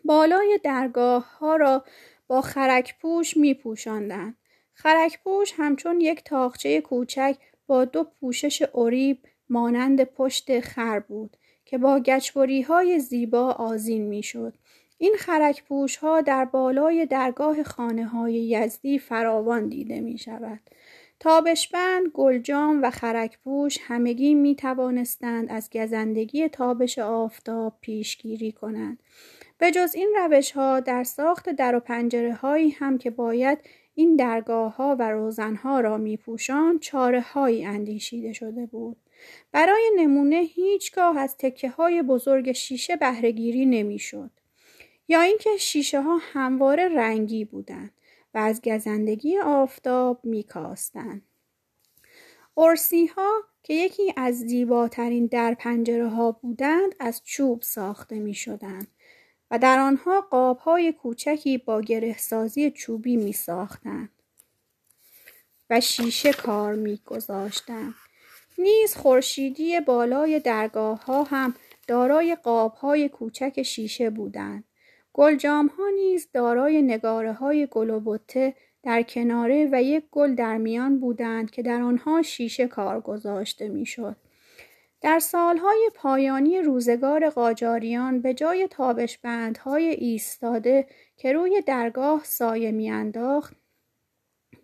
بالای 0.05 0.61
درگاه 0.65 1.39
ها 1.39 1.57
را 1.57 1.85
با 2.27 2.41
خرک 2.41 2.95
پوش 3.01 3.37
می 3.37 3.55
پوشندن. 3.55 4.35
خرک 4.73 5.23
پوش 5.25 5.53
همچون 5.57 6.01
یک 6.01 6.25
تاخچه 6.25 6.81
کوچک 6.81 7.37
با 7.67 7.85
دو 7.85 8.05
پوشش 8.05 8.63
اریب 8.75 9.19
مانند 9.49 10.05
پشت 10.05 10.61
خر 10.61 11.01
بود 11.01 11.37
که 11.65 11.79
با 11.79 12.01
گچبری 12.01 12.63
های 12.63 12.99
زیبا 12.99 13.53
آزین 13.53 14.03
می 14.03 14.23
شد. 14.23 14.55
این 14.99 15.15
خرک 15.19 15.65
پوش 15.65 15.97
ها 15.97 16.21
در 16.21 16.45
بالای 16.45 17.07
درگاه 17.07 17.63
خانه 17.63 18.07
های 18.07 18.35
یزدی 18.35 18.99
فراوان 18.99 19.69
دیده 19.69 20.01
می 20.01 20.19
شود. 20.19 20.61
تابشبند، 21.21 22.09
گلجام 22.15 22.83
و 22.83 22.91
خرکپوش 22.91 23.79
همگی 23.83 24.35
می 24.35 24.55
توانستند 24.55 25.51
از 25.51 25.71
گزندگی 25.71 26.49
تابش 26.49 26.99
آفتاب 26.99 27.75
پیشگیری 27.81 28.53
کنند. 28.53 28.99
به 29.59 29.71
جز 29.71 29.95
این 29.95 30.15
روش 30.17 30.51
ها 30.51 30.81
در 30.81 31.05
ساخت 31.05 31.49
در 31.49 31.77
و 31.77 31.81
پنجره 31.81 32.35
هایی 32.35 32.71
هم 32.71 32.99
که 32.99 33.11
باید 33.11 33.59
این 33.95 34.17
درگاه 34.17 34.77
ها 34.77 34.97
و 34.99 35.11
روزن 35.11 35.55
ها 35.55 35.81
را 35.81 35.97
می 35.97 36.17
پوشان 36.17 36.79
چاره 36.79 37.21
هایی 37.21 37.65
اندیشیده 37.65 38.33
شده 38.33 38.67
بود. 38.67 38.97
برای 39.53 39.91
نمونه 39.97 40.37
هیچگاه 40.37 41.19
از 41.19 41.37
تکه 41.37 41.69
های 41.69 42.03
بزرگ 42.03 42.53
شیشه 42.53 42.97
بهرهگیری 42.97 43.67
نمی‌شد. 43.67 44.31
یا 45.09 45.21
اینکه 45.21 45.51
شیشه 45.59 46.01
ها 46.01 46.19
همواره 46.21 46.89
رنگی 46.89 47.45
بودند. 47.45 47.93
و 48.35 48.39
از 48.39 48.61
گزندگی 48.63 49.39
آفتاب 49.39 50.21
میکاستند. 50.25 51.23
ارسی 52.57 53.07
ها 53.07 53.33
که 53.63 53.75
یکی 53.75 54.13
از 54.17 54.39
زیباترین 54.39 55.27
در 55.27 55.55
پنجره 55.55 56.09
ها 56.09 56.33
بودند 56.33 56.95
از 57.01 57.23
چوب 57.25 57.63
ساخته 57.63 58.19
می 58.19 58.35
شدند 58.35 58.89
و 59.51 59.59
در 59.59 59.79
آنها 59.79 60.21
قاب 60.21 60.59
های 60.59 60.93
کوچکی 60.93 61.59
با 61.59 61.81
گرهسازی 61.81 62.71
چوبی 62.71 63.17
می 63.17 63.33
ساختند 63.33 64.11
و 65.71 65.81
شیشه 65.81 66.33
کار 66.33 66.75
می 66.75 67.01
گذاشتند. 67.07 67.95
نیز 68.59 68.97
خورشیدی 68.97 69.81
بالای 69.81 70.41
درگاه 70.41 71.05
ها 71.05 71.23
هم 71.23 71.55
دارای 71.87 72.37
قاب 72.43 72.73
های 72.75 73.09
کوچک 73.09 73.63
شیشه 73.63 74.11
بودند. 74.11 74.65
گلجام 75.13 75.67
ها 75.67 75.85
نیز 75.95 76.29
دارای 76.33 76.83
نگاره 76.83 77.33
های 77.33 77.69
گل 77.71 77.91
و 77.91 78.01
بطه 78.05 78.55
در 78.83 79.03
کناره 79.03 79.69
و 79.73 79.83
یک 79.83 80.05
گل 80.11 80.35
در 80.35 80.57
میان 80.57 81.01
بودند 81.01 81.51
که 81.51 81.63
در 81.63 81.83
آنها 81.83 82.23
شیشه 82.23 82.67
کار 82.67 83.01
گذاشته 83.01 83.69
می‌شد. 83.69 84.17
در 85.01 85.19
سالهای 85.19 85.91
پایانی 85.95 86.63
روزگار 86.63 87.31
قاجاریان 87.31 88.21
به 88.21 88.35
جای 88.35 88.69
تابش 88.69 89.19
بندهای 89.19 89.87
ایستاده 89.87 90.87
که 91.17 91.33
روی 91.33 91.63
درگاه 91.67 92.25
سایه 92.25 92.73
میانداخت 92.73 93.57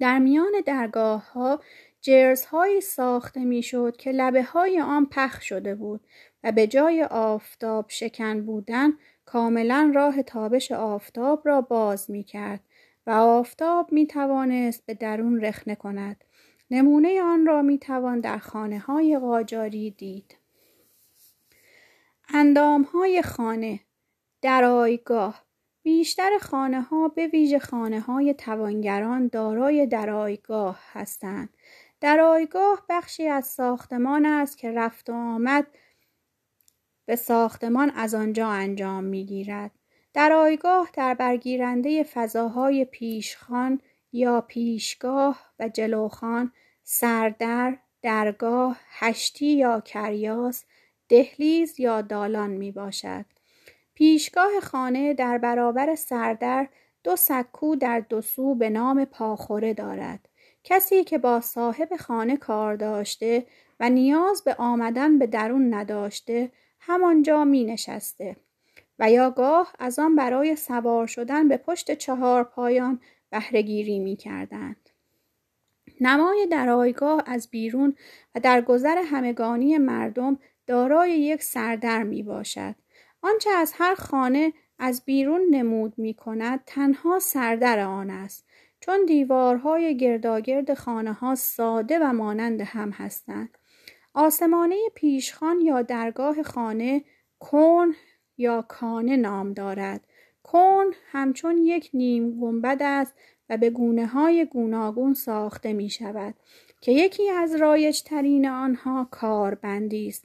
در 0.00 0.18
میان 0.18 0.52
درگاه 0.66 1.32
ها 1.32 1.60
جرزهایی 2.00 2.80
ساخته 2.80 3.44
می‌شد 3.44 3.96
که 3.96 4.12
لبه 4.12 4.42
های 4.42 4.80
آن 4.80 5.06
پخ 5.06 5.42
شده 5.42 5.74
بود 5.74 6.00
و 6.44 6.52
به 6.52 6.66
جای 6.66 7.02
آفتاب 7.02 7.86
شکن 7.88 8.46
بودن 8.46 8.92
کاملا 9.24 9.92
راه 9.94 10.22
تابش 10.22 10.72
آفتاب 10.72 11.42
را 11.44 11.60
باز 11.60 12.10
می 12.10 12.24
کرد 12.24 12.60
و 13.06 13.10
آفتاب 13.10 13.92
می 13.92 14.06
توانست 14.06 14.86
به 14.86 14.94
درون 14.94 15.40
رخنه 15.40 15.74
کند. 15.74 16.24
نمونه 16.70 17.22
آن 17.22 17.46
را 17.46 17.62
می 17.62 17.78
توان 17.78 18.20
در 18.20 18.38
خانه 18.38 18.78
های 18.78 19.18
قاجاری 19.18 19.90
دید. 19.90 20.38
اندام 22.28 22.82
های 22.82 23.22
خانه 23.22 23.80
درایگاه 24.42 25.44
بیشتر 25.82 26.38
خانه 26.40 26.80
ها 26.80 27.08
به 27.08 27.26
ویژه 27.26 27.58
خانه 27.58 28.00
های 28.00 28.34
توانگران 28.34 29.28
دارای 29.28 29.86
درایگاه 29.86 30.80
هستند. 30.92 31.48
درایگاه 32.00 32.84
بخشی 32.88 33.28
از 33.28 33.46
ساختمان 33.46 34.26
است 34.26 34.58
که 34.58 34.72
رفت 34.72 35.10
و 35.10 35.12
آمد 35.12 35.66
به 37.06 37.16
ساختمان 37.16 37.90
از 37.90 38.14
آنجا 38.14 38.48
انجام 38.48 39.04
می 39.04 39.26
گیرد. 39.26 39.70
درایگاه 40.14 40.90
در 40.92 41.14
برگیرنده 41.14 42.02
فضاهای 42.02 42.84
پیشخان 42.84 43.80
یا 44.14 44.40
پیشگاه 44.40 45.40
و 45.58 45.68
جلوخان، 45.68 46.52
سردر، 46.82 47.76
درگاه، 48.02 48.80
هشتی 48.88 49.46
یا 49.46 49.80
کریاس، 49.80 50.64
دهلیز 51.08 51.80
یا 51.80 52.00
دالان 52.00 52.50
می 52.50 52.72
باشد. 52.72 53.24
پیشگاه 53.94 54.60
خانه 54.62 55.14
در 55.14 55.38
برابر 55.38 55.94
سردر 55.94 56.68
دو 57.04 57.16
سکو 57.16 57.76
در 57.76 58.00
دو 58.00 58.20
سو 58.20 58.54
به 58.54 58.70
نام 58.70 59.04
پاخوره 59.04 59.74
دارد. 59.74 60.28
کسی 60.64 61.04
که 61.04 61.18
با 61.18 61.40
صاحب 61.40 61.96
خانه 61.96 62.36
کار 62.36 62.76
داشته 62.76 63.46
و 63.80 63.90
نیاز 63.90 64.42
به 64.44 64.54
آمدن 64.54 65.18
به 65.18 65.26
درون 65.26 65.74
نداشته 65.74 66.50
همانجا 66.80 67.44
می 67.44 67.64
نشسته 67.64 68.36
و 68.98 69.10
یا 69.10 69.30
گاه 69.30 69.72
از 69.78 69.98
آن 69.98 70.16
برای 70.16 70.56
سوار 70.56 71.06
شدن 71.06 71.48
به 71.48 71.56
پشت 71.56 71.94
چهار 71.94 72.44
پایان 72.44 73.00
بهرهگیری 73.34 73.98
می 73.98 74.16
کردند. 74.16 74.90
نمای 76.00 76.46
درایگاه 76.50 77.22
از 77.26 77.48
بیرون 77.50 77.96
و 78.34 78.40
در 78.40 78.60
گذر 78.60 78.98
همگانی 78.98 79.78
مردم 79.78 80.38
دارای 80.66 81.10
یک 81.10 81.42
سردر 81.42 82.02
می 82.02 82.22
باشد. 82.22 82.74
آنچه 83.22 83.50
از 83.50 83.72
هر 83.76 83.94
خانه 83.94 84.52
از 84.78 85.04
بیرون 85.04 85.40
نمود 85.50 85.94
می 85.96 86.14
کند 86.14 86.60
تنها 86.66 87.18
سردر 87.18 87.80
آن 87.80 88.10
است 88.10 88.46
چون 88.80 89.04
دیوارهای 89.06 89.96
گرداگرد 89.96 90.74
خانه 90.74 91.12
ها 91.12 91.34
ساده 91.34 91.98
و 91.98 92.12
مانند 92.12 92.60
هم 92.60 92.90
هستند. 92.90 93.58
آسمانه 94.14 94.76
پیشخان 94.94 95.60
یا 95.60 95.82
درگاه 95.82 96.42
خانه 96.42 97.04
کن 97.38 97.94
یا 98.36 98.62
کانه 98.62 99.16
نام 99.16 99.52
دارد. 99.52 100.06
کن 100.44 100.84
همچون 101.12 101.58
یک 101.58 101.90
نیم 101.94 102.40
گنبد 102.40 102.78
است 102.80 103.14
و 103.50 103.56
به 103.56 103.70
گونه 103.70 104.06
های 104.06 104.44
گوناگون 104.44 105.14
ساخته 105.14 105.72
می 105.72 105.90
شود 105.90 106.34
که 106.80 106.92
یکی 106.92 107.30
از 107.30 107.54
رایج 107.54 108.02
ترین 108.02 108.48
آنها 108.48 109.08
کاربندی 109.10 110.08
است. 110.08 110.24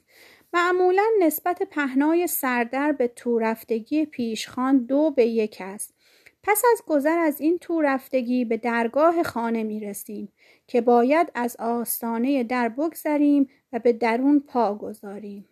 معمولا 0.52 1.06
نسبت 1.20 1.62
پهنای 1.62 2.26
سردر 2.26 2.92
به 2.92 3.08
تورفتگی 3.08 4.06
پیشخان 4.06 4.78
دو 4.78 5.10
به 5.10 5.26
یک 5.26 5.56
است. 5.60 5.94
پس 6.42 6.62
از 6.72 6.82
گذر 6.86 7.18
از 7.18 7.40
این 7.40 7.58
تورفتگی 7.58 8.44
به 8.44 8.56
درگاه 8.56 9.22
خانه 9.22 9.62
می 9.62 9.80
رسیم 9.80 10.32
که 10.66 10.80
باید 10.80 11.32
از 11.34 11.56
آستانه 11.58 12.44
در 12.44 12.68
بگذریم 12.68 13.48
و 13.72 13.78
به 13.78 13.92
درون 13.92 14.40
پا 14.40 14.74
گذاریم. 14.74 15.48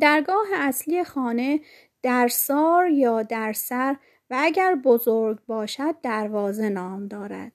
درگاه 0.00 0.46
اصلی 0.54 1.04
خانه 1.04 1.60
در 2.02 2.28
سار 2.28 2.88
یا 2.90 3.22
در 3.22 3.52
سر 3.52 3.96
و 4.30 4.36
اگر 4.38 4.74
بزرگ 4.74 5.38
باشد 5.46 5.94
دروازه 6.02 6.68
نام 6.68 7.08
دارد. 7.08 7.52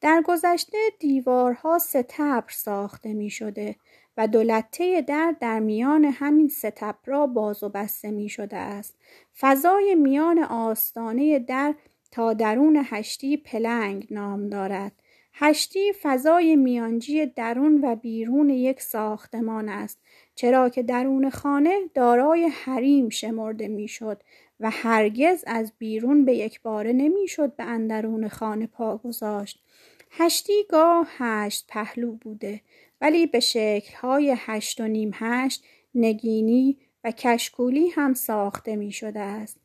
در 0.00 0.22
گذشته 0.26 0.78
دیوارها 0.98 1.78
ستبر 1.78 2.44
ساخته 2.48 3.14
می 3.14 3.30
شده 3.30 3.76
و 4.16 4.28
دولته 4.28 5.02
در 5.02 5.34
در 5.40 5.60
میان 5.60 6.04
همین 6.04 6.48
ستبر 6.48 6.94
را 7.04 7.26
باز 7.26 7.62
و 7.62 7.68
بسته 7.68 8.10
می 8.10 8.28
شده 8.28 8.56
است. 8.56 8.96
فضای 9.40 9.94
میان 9.94 10.38
آستانه 10.38 11.38
در 11.38 11.74
تا 12.10 12.32
درون 12.32 12.84
هشتی 12.90 13.36
پلنگ 13.36 14.06
نام 14.10 14.48
دارد. 14.48 14.92
هشتی 15.34 15.92
فضای 16.02 16.56
میانجی 16.56 17.26
درون 17.26 17.84
و 17.84 17.96
بیرون 17.96 18.50
یک 18.50 18.80
ساختمان 18.80 19.68
است 19.68 20.00
چرا 20.34 20.68
که 20.68 20.82
درون 20.82 21.30
خانه 21.30 21.80
دارای 21.94 22.44
حریم 22.44 23.08
شمرده 23.08 23.68
می‌شد 23.68 24.22
و 24.60 24.70
هرگز 24.70 25.44
از 25.46 25.72
بیرون 25.78 26.24
به 26.24 26.34
یک 26.34 26.62
باره 26.62 26.92
نمی‌شد 26.92 27.56
به 27.56 27.64
اندرون 27.64 28.28
خانه 28.28 28.66
پا 28.66 28.96
گذاشت 28.96 29.62
هشتی 30.10 30.64
گاه 30.68 31.08
هشت 31.18 31.66
پهلو 31.68 32.12
بوده 32.12 32.60
ولی 33.00 33.26
به 33.26 33.40
شکلهای 33.40 34.34
هشت 34.38 34.80
و 34.80 34.88
نیم 34.88 35.10
هشت 35.14 35.64
نگینی 35.94 36.78
و 37.04 37.10
کشکولی 37.10 37.88
هم 37.88 38.14
ساخته 38.14 38.76
می 38.76 38.92
شده 38.92 39.20
است. 39.20 39.56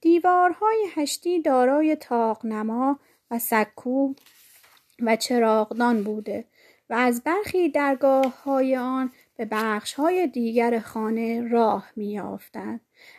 دیوارهای 0.00 0.86
هشتی 0.94 1.42
دارای 1.42 1.96
تاقنما 1.96 2.98
و 3.30 3.38
سکو 3.38 4.14
و 5.00 5.16
چراغدان 5.16 6.02
بوده 6.02 6.44
و 6.90 6.94
از 6.94 7.22
برخی 7.22 7.68
درگاه 7.68 8.42
های 8.42 8.76
آن 8.76 9.12
به 9.38 9.44
بخش 9.50 9.94
های 9.94 10.26
دیگر 10.26 10.80
خانه 10.80 11.48
راه 11.48 11.90
می 11.96 12.20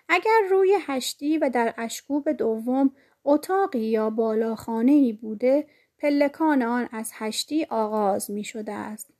اگر 0.09 0.41
روی 0.49 0.77
هشتی 0.87 1.37
و 1.37 1.49
در 1.49 1.73
اشکوب 1.77 2.31
دوم 2.31 2.91
اتاقی 3.23 3.79
یا 3.79 4.09
بالاخانه 4.09 4.91
ای 4.91 5.13
بوده 5.13 5.67
پلکان 5.97 6.61
آن 6.61 6.89
از 6.91 7.11
هشتی 7.13 7.65
آغاز 7.69 8.31
می 8.31 8.43
شده 8.43 8.71
است. 8.71 9.13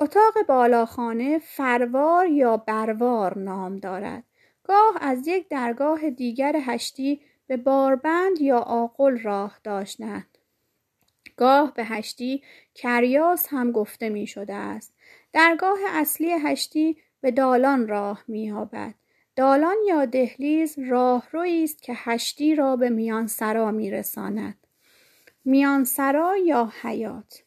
اتاق 0.00 0.34
بالاخانه 0.48 1.38
فروار 1.38 2.26
یا 2.26 2.56
بروار 2.56 3.38
نام 3.38 3.76
دارد. 3.76 4.24
گاه 4.64 4.96
از 5.00 5.26
یک 5.26 5.48
درگاه 5.48 6.10
دیگر 6.10 6.56
هشتی 6.56 7.20
به 7.46 7.56
باربند 7.56 8.40
یا 8.40 8.58
آقل 8.58 9.18
راه 9.18 9.60
داشتند. 9.64 10.33
گاه 11.36 11.74
به 11.74 11.84
هشتی 11.84 12.42
کریاس 12.74 13.46
هم 13.50 13.72
گفته 13.72 14.08
می 14.08 14.26
شده 14.26 14.54
است. 14.54 14.94
درگاه 15.32 15.78
اصلی 15.88 16.30
هشتی 16.30 16.96
به 17.20 17.30
دالان 17.30 17.88
راه 17.88 18.24
می 18.28 18.52
آبد. 18.52 18.94
دالان 19.36 19.76
یا 19.88 20.04
دهلیز 20.04 20.78
راهرویی 20.78 21.64
است 21.64 21.82
که 21.82 21.92
هشتی 21.96 22.54
را 22.54 22.76
به 22.76 22.88
میانسرا 22.88 23.70
می 23.70 23.90
رساند. 23.90 24.56
میانسرا 25.44 26.36
یا 26.36 26.72
حیات 26.82 27.42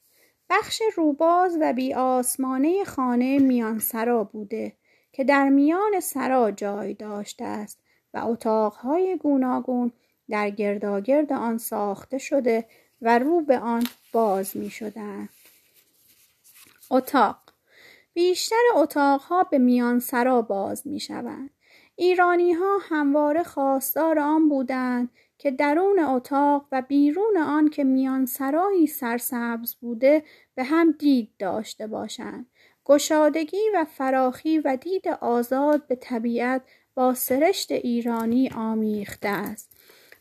بخش 0.50 0.82
روباز 0.96 1.58
و 1.62 1.74
بی 1.74 1.94
آسمانه 1.94 2.84
خانه 2.84 3.40
میانسرا 3.40 4.24
بوده 4.24 4.74
که 5.12 5.24
در 5.24 5.50
میان 5.50 6.00
سرا 6.00 6.52
جای 6.52 6.94
داشته 6.94 7.46
است 7.46 7.80
و 8.14 8.18
اتاقهای 8.26 9.18
گوناگون 9.18 9.92
در 10.30 10.50
گرداگرد 10.50 11.34
آن 11.34 11.58
ساخته 11.58 12.18
شده 12.18 12.66
و 13.02 13.20
رو 13.20 13.42
به 13.42 13.60
آن 13.60 13.84
باز 14.12 14.58
می 14.58 14.70
شدن. 14.70 15.30
اتاق 16.92 17.38
بیشتر 18.14 18.62
اتاقها 18.76 19.44
به 19.44 19.58
میان 19.58 20.00
سرا 20.00 20.42
باز 20.42 20.88
می 20.88 21.00
شوند. 21.00 21.50
ایرانی 21.96 22.54
ها 22.54 22.78
همواره 22.82 23.44
خواستار 23.44 24.20
آن 24.20 24.50
بودند 24.50 25.10
که 25.38 25.52
درون 25.52 26.00
اتاق 26.00 26.66
و 26.72 26.82
بیرون 26.82 27.38
آن 27.38 27.70
که 27.70 27.84
میان 27.84 28.26
سرایی 28.26 28.88
سرسبز 28.88 29.76
بوده 29.76 30.24
به 30.56 30.64
هم 30.64 30.92
دید 30.92 31.30
داشته 31.40 31.88
باشند. 31.88 32.46
گشادگی 32.86 33.70
و 33.74 33.86
فراخی 33.86 34.60
و 34.60 34.78
دید 34.82 35.08
آزاد 35.08 35.88
به 35.88 35.96
طبیعت 35.96 36.62
با 36.96 37.14
سرشت 37.14 37.72
ایرانی 37.72 38.50
آمیخته 38.50 39.30
است. 39.30 39.77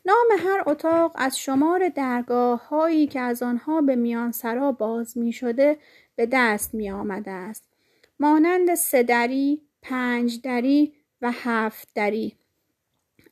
نام 0.07 0.27
هر 0.39 0.63
اتاق 0.67 1.13
از 1.15 1.39
شمار 1.39 1.89
درگاه 1.89 2.69
هایی 2.69 3.07
که 3.07 3.21
از 3.21 3.43
آنها 3.43 3.81
به 3.81 3.97
میان 3.97 4.33
سرا 4.33 4.73
باز 4.73 5.19
می 5.19 5.33
شده 5.33 5.79
به 6.17 6.29
دست 6.33 6.75
می 6.75 6.91
آمده 6.91 7.31
است. 7.31 7.65
مانند 8.21 8.75
سدری، 8.75 9.63
پنج 9.83 10.41
دری 10.41 10.93
و 11.23 11.31
هفت 11.33 11.89
دری. 11.95 12.37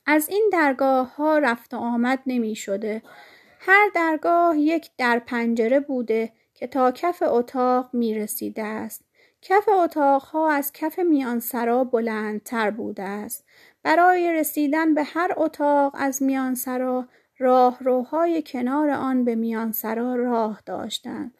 از 0.05 0.29
این 0.29 0.49
درگاه 0.53 1.15
ها 1.15 1.37
رفت 1.37 1.73
و 1.73 1.77
آمد 1.77 2.19
نمی 2.25 2.55
شده. 2.55 3.01
هر 3.59 3.89
درگاه 3.95 4.59
یک 4.59 4.89
در 4.97 5.19
پنجره 5.19 5.79
بوده 5.79 6.31
که 6.53 6.67
تا 6.67 6.91
کف 6.91 7.23
اتاق 7.25 7.89
می 7.93 8.13
رسیده 8.13 8.63
است. 8.63 9.05
کف 9.41 9.69
اتاقها 9.69 10.51
از 10.51 10.73
کف 10.73 10.99
میانسرا 10.99 11.83
بلندتر 11.83 12.71
بوده 12.71 13.03
است 13.03 13.45
برای 13.85 14.33
رسیدن 14.33 14.93
به 14.93 15.03
هر 15.03 15.33
اتاق 15.37 15.95
از 15.97 16.23
میانسرا 16.23 17.07
راهروهای 17.37 18.43
کنار 18.47 18.89
آن 18.89 19.25
به 19.25 19.35
میانسرا 19.35 20.15
راه 20.15 20.61
داشتند. 20.65 21.33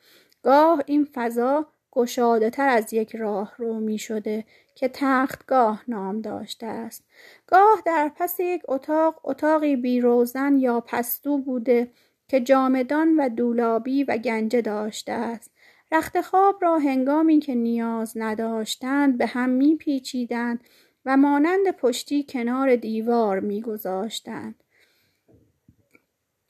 گاه 0.43 0.83
این 0.85 1.07
فضا 1.13 1.67
گشاده 1.91 2.49
تر 2.49 2.67
از 2.69 2.93
یک 2.93 3.15
راه 3.15 3.53
رو 3.57 3.79
می 3.79 3.97
شده 3.97 4.45
که 4.75 4.87
تختگاه 4.87 5.83
نام 5.87 6.21
داشته 6.21 6.65
است. 6.65 7.03
گاه 7.47 7.81
در 7.85 8.11
پس 8.15 8.39
یک 8.39 8.61
اتاق 8.67 9.21
اتاقی 9.23 9.75
بیروزن 9.75 10.57
یا 10.57 10.79
پستو 10.79 11.37
بوده 11.37 11.91
که 12.27 12.39
جامدان 12.39 13.15
و 13.19 13.29
دولابی 13.29 14.03
و 14.03 14.17
گنجه 14.17 14.61
داشته 14.61 15.11
است. 15.11 15.51
رخت 15.91 16.21
خواب 16.21 16.57
را 16.61 16.79
هنگامی 16.79 17.39
که 17.39 17.55
نیاز 17.55 18.13
نداشتند 18.15 19.17
به 19.17 19.25
هم 19.25 19.49
میپیچیدند 19.49 20.63
و 21.05 21.17
مانند 21.17 21.71
پشتی 21.71 22.25
کنار 22.29 22.75
دیوار 22.75 23.39
میگذاشتند 23.39 24.55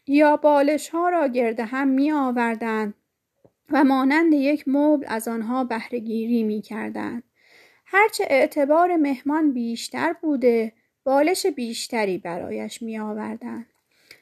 یا 0.08 0.38
بالش 0.38 0.90
ها 0.90 1.10
را 1.10 1.28
گرد 1.28 1.60
هم 1.60 1.88
می 1.88 2.12
آوردند 2.12 2.94
و 3.70 3.84
مانند 3.84 4.34
یک 4.34 4.64
مبل 4.68 5.06
از 5.08 5.28
آنها 5.28 5.64
بهرهگیری 5.64 6.44
می 6.44 6.62
کردند. 6.62 7.24
هرچه 7.86 8.24
اعتبار 8.30 8.96
مهمان 8.96 9.54
بیشتر 9.54 10.14
بوده 10.22 10.74
بالش 11.04 11.46
بیشتری 11.46 12.18
برایش 12.18 12.82
می 12.82 13.00
آوردند. 13.00 13.66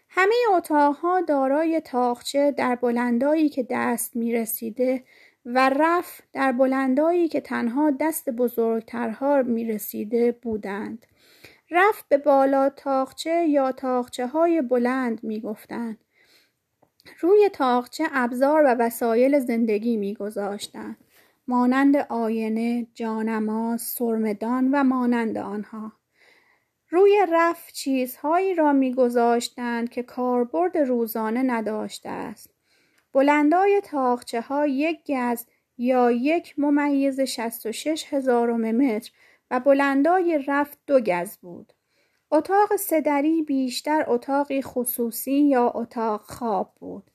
همه 0.10 0.36
اتاقها 0.56 1.22
دارای 1.22 1.82
تاخچه 1.82 2.52
در 2.52 2.76
بلندایی 2.76 3.50
که 3.50 3.67
دست 3.69 4.15
می 4.15 4.34
رسیده 4.34 5.04
و 5.45 5.69
رف 5.69 6.21
در 6.34 6.51
بلندایی 6.51 7.27
که 7.27 7.41
تنها 7.41 7.91
دست 7.91 8.29
بزرگترها 8.29 9.41
می 9.41 9.65
رسیده 9.65 10.32
بودند. 10.32 11.06
رف 11.71 12.03
به 12.10 12.17
بالا 12.17 12.69
تاخچه 12.69 13.45
یا 13.47 13.71
تاخچه 13.71 14.27
های 14.27 14.62
بلند 14.62 15.23
می 15.23 15.39
گفتند. 15.39 15.97
روی 17.19 17.49
تاخچه 17.53 18.08
ابزار 18.12 18.63
و 18.63 18.75
وسایل 18.79 19.39
زندگی 19.39 19.97
می 19.97 20.13
گذاشتند. 20.13 20.97
مانند 21.47 21.95
آینه، 21.95 22.88
جانماز، 22.93 23.82
سرمدان 23.82 24.69
و 24.71 24.84
مانند 24.84 25.38
آنها. 25.38 25.91
روی 26.89 27.25
رف 27.32 27.71
چیزهایی 27.71 28.56
را 28.56 28.73
میگذاشتند 28.73 29.89
که 29.89 30.03
کاربرد 30.03 30.77
روزانه 30.77 31.43
نداشته 31.43 32.10
است. 32.10 32.53
بلندای 33.13 33.82
تاخچه 33.84 34.41
ها 34.41 34.67
یک 34.67 35.12
گز 35.12 35.45
یا 35.78 36.12
یک 36.12 36.56
ممیز 36.58 37.19
66 37.19 38.13
هزارم 38.13 38.71
متر 38.71 39.12
و 39.52 39.60
بلندای 39.60 40.43
رف 40.47 40.78
دو 40.88 40.99
گز 40.99 41.38
بود. 41.38 41.73
اتاق 42.32 42.76
سدری 42.76 43.41
بیشتر 43.41 44.06
اتاقی 44.08 44.62
خصوصی 44.62 45.39
یا 45.39 45.69
اتاق 45.76 46.21
خواب 46.21 46.73
بود. 46.80 47.12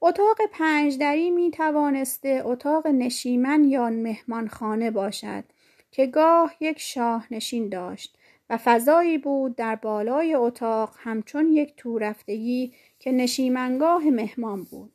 اتاق 0.00 0.38
پنجدری 0.52 1.30
می 1.30 1.50
توانسته 1.50 2.42
اتاق 2.44 2.86
نشیمن 2.86 3.64
یا 3.64 3.90
مهمانخانه 3.90 4.90
باشد 4.90 5.44
که 5.90 6.06
گاه 6.06 6.54
یک 6.60 6.78
شاه 6.78 7.26
نشین 7.30 7.68
داشت 7.68 8.18
و 8.50 8.56
فضایی 8.56 9.18
بود 9.18 9.56
در 9.56 9.76
بالای 9.76 10.34
اتاق 10.34 10.94
همچون 10.98 11.48
یک 11.48 11.74
تورفتگی 11.76 12.74
که 12.98 13.12
نشیمنگاه 13.12 14.04
مهمان 14.10 14.64
بود. 14.64 14.92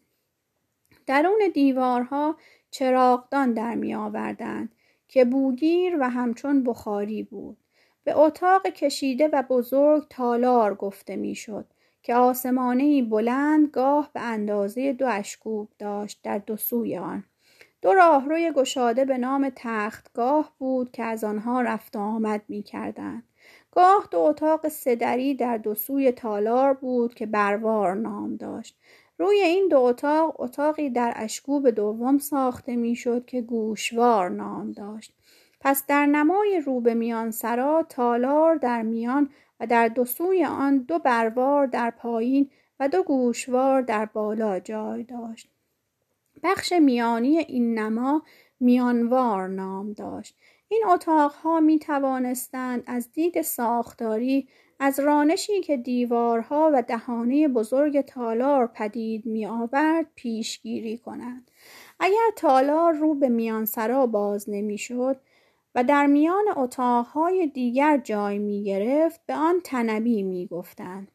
درون 1.07 1.39
دیوارها 1.53 2.35
چراغدان 2.71 3.53
در 3.53 3.75
می 3.75 3.95
آوردند 3.95 4.71
که 5.07 5.25
بوگیر 5.25 5.97
و 5.99 6.09
همچون 6.09 6.63
بخاری 6.63 7.23
بود. 7.23 7.57
به 8.03 8.19
اتاق 8.19 8.67
کشیده 8.67 9.27
و 9.27 9.43
بزرگ 9.49 10.07
تالار 10.09 10.75
گفته 10.75 11.15
می‌شد 11.15 11.65
که 12.03 12.15
آسمانه 12.15 13.03
بلند 13.03 13.69
گاه 13.69 14.09
به 14.13 14.21
اندازه 14.21 14.93
دو 14.93 15.07
اشکوب 15.07 15.69
داشت 15.79 16.19
در 16.23 16.37
دو 16.37 16.57
سوی 16.57 16.97
آن. 16.97 17.23
دو 17.81 17.93
راهروی 17.93 18.51
گشاده 18.51 19.05
به 19.05 19.17
نام 19.17 19.51
تختگاه 19.55 20.53
بود 20.59 20.91
که 20.91 21.03
از 21.03 21.23
آنها 21.23 21.61
رفت 21.61 21.95
آمد 21.95 22.41
می 22.47 22.63
کردن. 22.63 23.23
گاه 23.71 24.07
دو 24.11 24.19
اتاق 24.19 24.67
سدری 24.67 25.35
در 25.35 25.57
دو 25.57 25.75
سوی 25.75 26.11
تالار 26.11 26.73
بود 26.73 27.13
که 27.13 27.25
بروار 27.25 27.95
نام 27.95 28.35
داشت. 28.35 28.79
روی 29.17 29.41
این 29.41 29.67
دو 29.67 29.79
اتاق 29.79 30.41
اتاقی 30.41 30.89
در 30.89 31.13
اشکوب 31.15 31.69
دوم 31.69 32.17
ساخته 32.17 32.75
می‌شد 32.75 33.25
که 33.25 33.41
گوشوار 33.41 34.29
نام 34.29 34.71
داشت. 34.71 35.13
پس 35.61 35.83
در 35.87 36.05
نمای 36.05 36.61
رو 36.65 36.81
به 36.81 36.93
میان 36.93 37.31
سرا 37.31 37.85
تالار 37.89 38.55
در 38.55 38.81
میان 38.81 39.29
و 39.59 39.67
در 39.67 39.87
دو 39.87 40.05
سوی 40.05 40.45
آن 40.45 40.77
دو 40.77 40.99
بروار 40.99 41.67
در 41.67 41.91
پایین 41.91 42.49
و 42.79 42.87
دو 42.87 43.03
گوشوار 43.03 43.81
در 43.81 44.05
بالا 44.05 44.59
جای 44.59 45.03
داشت. 45.03 45.49
بخش 46.43 46.73
میانی 46.73 47.37
این 47.37 47.79
نما 47.79 48.23
میانوار 48.59 49.47
نام 49.47 49.93
داشت. 49.93 50.35
این 50.67 50.83
اتاقها 50.87 51.59
می 51.59 51.79
توانستند 51.79 52.83
از 52.87 53.11
دید 53.11 53.41
ساختاری 53.41 54.47
از 54.79 54.99
رانشی 54.99 55.61
که 55.61 55.77
دیوارها 55.77 56.71
و 56.73 56.81
دهانه 56.81 57.47
بزرگ 57.47 58.01
تالار 58.01 58.67
پدید 58.67 59.25
می 59.25 59.45
آورد 59.45 60.05
پیشگیری 60.15 60.97
کنند. 60.97 61.51
اگر 61.99 62.29
تالار 62.35 62.93
رو 62.93 63.15
به 63.15 63.29
میانسرا 63.29 64.07
باز 64.07 64.49
نمی‌شد 64.49 65.19
و 65.75 65.83
در 65.83 66.05
میان 66.05 66.45
اتاقهای 66.55 67.47
دیگر 67.47 67.97
جای 67.97 68.39
می 68.39 68.63
گرفت 68.63 69.21
به 69.25 69.33
آن 69.33 69.61
تنبی 69.63 70.23
می 70.23 70.47
گفتند. 70.47 71.11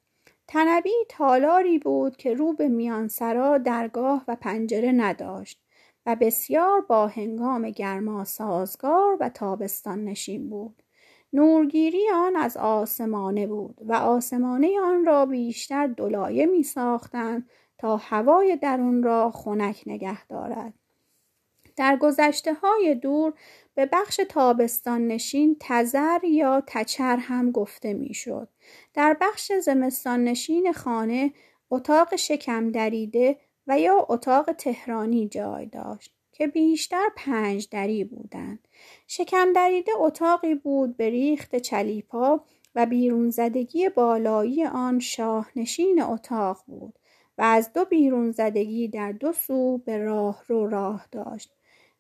تنبی 0.48 0.90
تالاری 1.08 1.78
بود 1.78 2.16
که 2.16 2.34
رو 2.34 2.52
به 2.52 2.68
میانسرا 2.68 3.58
درگاه 3.58 4.24
و 4.28 4.36
پنجره 4.36 4.92
نداشت 4.92 5.62
و 6.06 6.16
بسیار 6.16 6.80
با 6.80 7.06
هنگام 7.06 7.70
گرما 7.70 8.24
سازگار 8.24 9.16
و 9.20 9.28
تابستان 9.28 10.04
نشین 10.04 10.50
بود. 10.50 10.81
نورگیری 11.32 12.10
آن 12.14 12.36
از 12.36 12.56
آسمانه 12.56 13.46
بود 13.46 13.78
و 13.80 13.92
آسمانه 13.92 14.80
آن 14.80 15.04
را 15.04 15.26
بیشتر 15.26 15.86
دلایه 15.86 16.46
می 16.46 16.62
ساختند 16.62 17.48
تا 17.78 17.96
هوای 17.96 18.56
درون 18.56 19.02
را 19.02 19.30
خنک 19.30 19.82
نگه 19.86 20.26
دارد. 20.26 20.74
در 21.76 21.96
گذشته 21.96 22.54
های 22.54 22.94
دور 22.94 23.32
به 23.74 23.86
بخش 23.92 24.20
تابستان 24.28 25.06
نشین 25.06 25.56
تزر 25.60 26.24
یا 26.24 26.62
تچر 26.66 27.16
هم 27.16 27.50
گفته 27.50 27.94
می‌شد. 27.94 28.48
در 28.94 29.16
بخش 29.20 29.52
زمستان 29.52 30.24
نشین 30.24 30.72
خانه 30.72 31.32
اتاق 31.70 32.16
شکم 32.16 32.70
دریده 32.70 33.38
و 33.66 33.78
یا 33.78 34.06
اتاق 34.08 34.52
تهرانی 34.52 35.28
جای 35.28 35.66
داشت 35.66 36.11
که 36.32 36.46
بیشتر 36.46 37.08
پنج 37.16 37.68
دری 37.70 38.04
بودند. 38.04 38.68
شکم 39.06 39.52
دریده 39.52 39.92
اتاقی 39.98 40.54
بود 40.54 40.96
به 40.96 41.10
ریخت 41.10 41.56
چلیپا 41.56 42.44
و 42.74 42.86
بیرون 42.86 43.30
زدگی 43.30 43.88
بالایی 43.88 44.64
آن 44.64 44.98
شاه 44.98 45.50
نشین 45.56 46.02
اتاق 46.02 46.58
بود 46.66 46.98
و 47.38 47.42
از 47.42 47.72
دو 47.72 47.84
بیرون 47.84 48.30
زدگی 48.30 48.88
در 48.88 49.12
دو 49.12 49.32
سو 49.32 49.78
به 49.78 49.98
راه 49.98 50.42
رو 50.46 50.70
راه 50.70 51.06
داشت. 51.12 51.52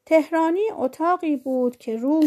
تهرانی 0.06 0.70
اتاقی 0.76 1.36
بود 1.36 1.76
که 1.76 1.96
رو 1.96 2.24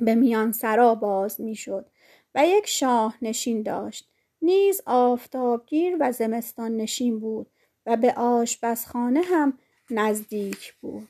به 0.00 0.14
میان 0.14 0.52
سرا 0.52 0.94
باز 0.94 1.40
می‌شد 1.40 1.86
و 2.34 2.46
یک 2.46 2.66
شاه 2.66 3.16
نشین 3.22 3.62
داشت. 3.62 4.10
نیز 4.42 4.82
آفتابگیر 4.86 5.96
و 6.00 6.12
زمستان 6.12 6.76
نشین 6.76 7.20
بود 7.20 7.50
و 7.86 7.96
به 7.96 8.14
آشپزخانه 8.14 9.20
هم 9.20 9.58
نزدیک 9.92 10.74
بود. 10.80 11.08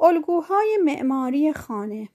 الگوهای 0.00 0.78
معماری 0.84 1.52
خانه 1.52 2.08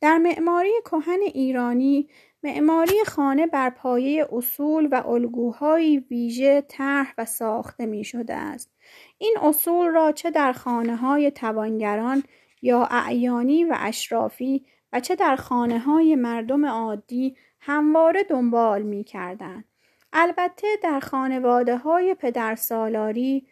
در 0.00 0.18
معماری 0.18 0.72
کهن 0.84 1.20
ایرانی 1.20 2.08
معماری 2.42 3.04
خانه 3.06 3.46
بر 3.46 3.70
پایه 3.70 4.28
اصول 4.32 4.88
و 4.92 5.02
الگوهای 5.06 5.98
ویژه 5.98 6.60
طرح 6.60 7.14
و 7.18 7.24
ساخته 7.24 7.86
می 7.86 8.04
شده 8.04 8.34
است. 8.34 8.70
این 9.18 9.36
اصول 9.42 9.86
را 9.86 10.12
چه 10.12 10.30
در 10.30 10.52
خانه 10.52 10.96
های 10.96 11.30
توانگران 11.30 12.22
یا 12.62 12.88
اعیانی 12.90 13.64
و 13.64 13.74
اشرافی 13.78 14.66
و 14.92 15.00
چه 15.00 15.16
در 15.16 15.36
خانه 15.36 15.78
های 15.78 16.16
مردم 16.16 16.66
عادی 16.66 17.36
همواره 17.60 18.22
دنبال 18.22 18.82
می 18.82 19.04
کردن. 19.04 19.64
البته 20.12 20.66
در 20.82 21.00
خانواده 21.00 21.76
های 21.76 22.14
پدرسالاری 22.14 23.46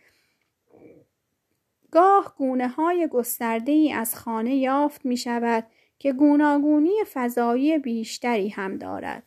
گاه 1.92 2.35
گونه 2.38 2.68
های 2.68 3.09
گسترده 3.12 3.72
ای 3.72 3.92
از 3.92 4.16
خانه 4.16 4.55
یافت 4.55 5.05
می 5.05 5.16
شود 5.16 5.66
که 5.98 6.12
گوناگونی 6.12 6.94
فضایی 7.12 7.78
بیشتری 7.78 8.48
هم 8.48 8.78
دارد. 8.78 9.22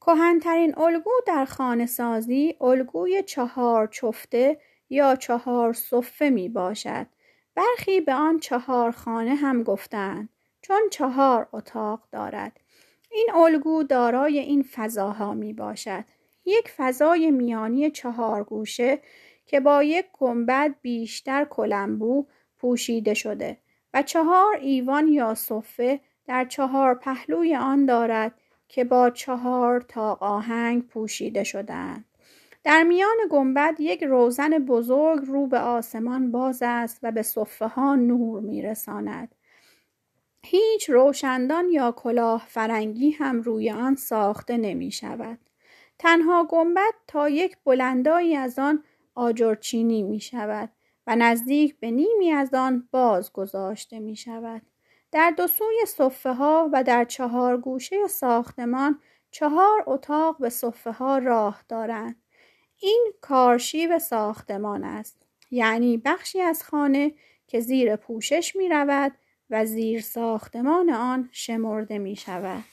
کهنترین 0.00 0.78
الگو 0.78 1.10
در 1.26 1.44
خانه 1.44 1.86
سازی 1.86 2.56
الگوی 2.60 3.22
چهار 3.22 3.86
چفته 3.86 4.60
یا 4.90 5.16
چهار 5.16 5.72
صفه 5.72 6.30
می 6.30 6.48
باشد 6.48 7.06
برخی 7.54 8.00
به 8.00 8.14
آن 8.14 8.38
چهار 8.38 8.90
خانه 8.90 9.34
هم 9.34 9.62
گفتند 9.62 10.28
چون 10.62 10.80
چهار 10.90 11.48
اتاق 11.52 12.00
دارد. 12.12 12.60
این 13.10 13.28
الگو 13.34 13.82
دارای 13.82 14.38
این 14.38 14.62
فضاها 14.62 15.34
می 15.34 15.52
باشد 15.52 16.04
یک 16.44 16.68
فضای 16.76 17.30
میانی 17.30 17.90
چهار 17.90 18.44
گوشه 18.44 19.00
که 19.48 19.60
با 19.60 19.82
یک 19.82 20.06
گنبد 20.12 20.74
بیشتر 20.82 21.44
کلمبو 21.44 22.26
پوشیده 22.58 23.14
شده 23.14 23.58
و 23.94 24.02
چهار 24.02 24.56
ایوان 24.56 25.08
یا 25.08 25.34
صفه 25.34 26.00
در 26.26 26.44
چهار 26.44 26.94
پهلوی 26.94 27.56
آن 27.56 27.86
دارد 27.86 28.34
که 28.68 28.84
با 28.84 29.10
چهار 29.10 29.80
تا 29.80 30.18
آهنگ 30.20 30.86
پوشیده 30.86 31.44
شدهاند 31.44 32.04
در 32.64 32.82
میان 32.82 33.16
گنبد 33.30 33.74
یک 33.78 34.04
روزن 34.04 34.50
بزرگ 34.50 35.24
رو 35.26 35.46
به 35.46 35.58
آسمان 35.58 36.30
باز 36.30 36.58
است 36.62 36.98
و 37.02 37.12
به 37.12 37.22
صفه 37.22 37.66
ها 37.66 37.94
نور 37.94 38.40
میرساند 38.40 39.34
هیچ 40.46 40.90
روشندان 40.90 41.68
یا 41.68 41.92
کلاه 41.92 42.46
فرنگی 42.48 43.10
هم 43.10 43.40
روی 43.40 43.70
آن 43.70 43.94
ساخته 43.94 44.56
نمی 44.56 44.90
شود. 44.90 45.38
تنها 45.98 46.44
گنبد 46.50 46.94
تا 47.06 47.28
یک 47.28 47.56
بلندایی 47.64 48.36
از 48.36 48.58
آن 48.58 48.84
آجرچینی 49.18 50.02
می 50.02 50.20
شود 50.20 50.70
و 51.06 51.16
نزدیک 51.16 51.80
به 51.80 51.90
نیمی 51.90 52.32
از 52.32 52.54
آن 52.54 52.88
باز 52.90 53.32
گذاشته 53.32 53.98
می 54.00 54.16
شود. 54.16 54.62
در 55.12 55.30
دو 55.30 55.46
سوی 55.46 55.86
صفه 55.86 56.32
ها 56.32 56.70
و 56.72 56.84
در 56.84 57.04
چهار 57.04 57.56
گوشه 57.56 58.06
ساختمان 58.06 59.00
چهار 59.30 59.84
اتاق 59.86 60.38
به 60.38 60.48
صفه 60.48 60.92
ها 60.92 61.18
راه 61.18 61.62
دارند. 61.68 62.16
این 62.80 63.12
کارشیو 63.20 63.98
ساختمان 63.98 64.84
است. 64.84 65.22
یعنی 65.50 65.96
بخشی 65.96 66.40
از 66.40 66.64
خانه 66.64 67.14
که 67.46 67.60
زیر 67.60 67.96
پوشش 67.96 68.56
می 68.56 68.68
رود 68.68 69.12
و 69.50 69.66
زیر 69.66 70.00
ساختمان 70.00 70.90
آن 70.90 71.28
شمرده 71.32 71.98
می 71.98 72.16
شود. 72.16 72.64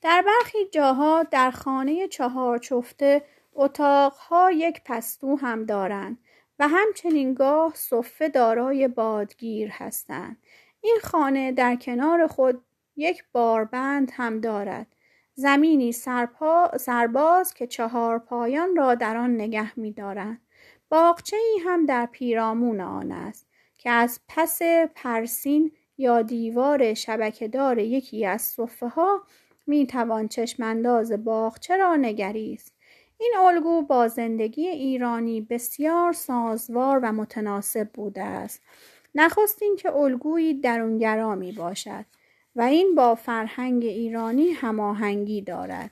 در 0.00 0.24
برخی 0.26 0.58
جاها 0.72 1.22
در 1.22 1.50
خانه 1.50 2.08
چهار 2.08 2.58
چفته 2.58 3.22
اتاقها 3.54 4.50
یک 4.50 4.80
پستو 4.84 5.36
هم 5.36 5.64
دارند 5.64 6.18
و 6.58 6.68
همچنین 6.68 7.34
گاه 7.34 7.72
صفه 7.74 8.28
دارای 8.28 8.88
بادگیر 8.88 9.70
هستند. 9.72 10.36
این 10.80 10.98
خانه 11.02 11.52
در 11.52 11.76
کنار 11.76 12.26
خود 12.26 12.64
یک 12.96 13.24
باربند 13.32 14.12
هم 14.14 14.40
دارد. 14.40 14.86
زمینی 15.34 15.92
سرپا، 15.92 16.70
سرباز 16.80 17.54
که 17.54 17.66
چهار 17.66 18.18
پایان 18.18 18.76
را 18.76 18.94
در 18.94 19.16
آن 19.16 19.34
نگه 19.34 19.78
می 19.78 19.92
دارند. 19.92 20.40
باغچه 20.88 21.36
ای 21.36 21.60
هم 21.64 21.86
در 21.86 22.06
پیرامون 22.06 22.80
آن 22.80 23.12
است 23.12 23.46
که 23.78 23.90
از 23.90 24.20
پس 24.28 24.62
پرسین 24.94 25.72
یا 25.98 26.22
دیوار 26.22 26.94
شبکهدار 26.94 27.78
یکی 27.78 28.26
از 28.26 28.42
صفه 28.42 28.88
ها 28.88 29.22
می 29.66 29.86
توان 29.86 30.28
چشمانداز 30.28 31.24
باغچه 31.24 31.76
را 31.76 31.96
نگریست. 31.96 32.74
این 33.18 33.34
الگو 33.38 33.82
با 33.82 34.08
زندگی 34.08 34.68
ایرانی 34.68 35.40
بسیار 35.40 36.12
سازوار 36.12 37.00
و 37.02 37.12
متناسب 37.12 37.88
بوده 37.94 38.22
است. 38.22 38.62
نخستین 39.14 39.76
که 39.76 39.92
الگویی 39.96 40.54
درونگرا 40.54 41.34
می 41.34 41.52
باشد 41.52 42.04
و 42.56 42.62
این 42.62 42.94
با 42.94 43.14
فرهنگ 43.14 43.84
ایرانی 43.84 44.50
هماهنگی 44.50 45.42
دارد. 45.42 45.90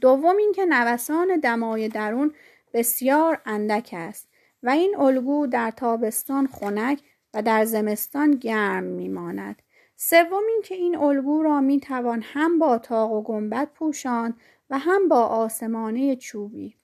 دوم 0.00 0.36
اینکه 0.36 0.64
نوسان 0.64 1.40
دمای 1.40 1.88
درون 1.88 2.34
بسیار 2.72 3.40
اندک 3.46 3.90
است 3.92 4.28
و 4.62 4.70
این 4.70 4.96
الگو 4.98 5.46
در 5.46 5.70
تابستان 5.70 6.46
خنک 6.46 7.02
و 7.34 7.42
در 7.42 7.64
زمستان 7.64 8.30
گرم 8.30 8.84
میماند. 8.84 9.62
سوم 9.96 10.42
اینکه 10.48 10.74
این 10.74 10.96
الگو 10.96 11.42
را 11.42 11.60
می 11.60 11.80
توان 11.80 12.22
هم 12.24 12.58
با 12.58 12.78
تاق 12.78 13.12
و 13.12 13.22
گنبد 13.22 13.68
پوشان 13.74 14.34
و 14.70 14.78
هم 14.78 15.08
با 15.08 15.22
آسمانه 15.22 16.16
چوبی. 16.16 16.76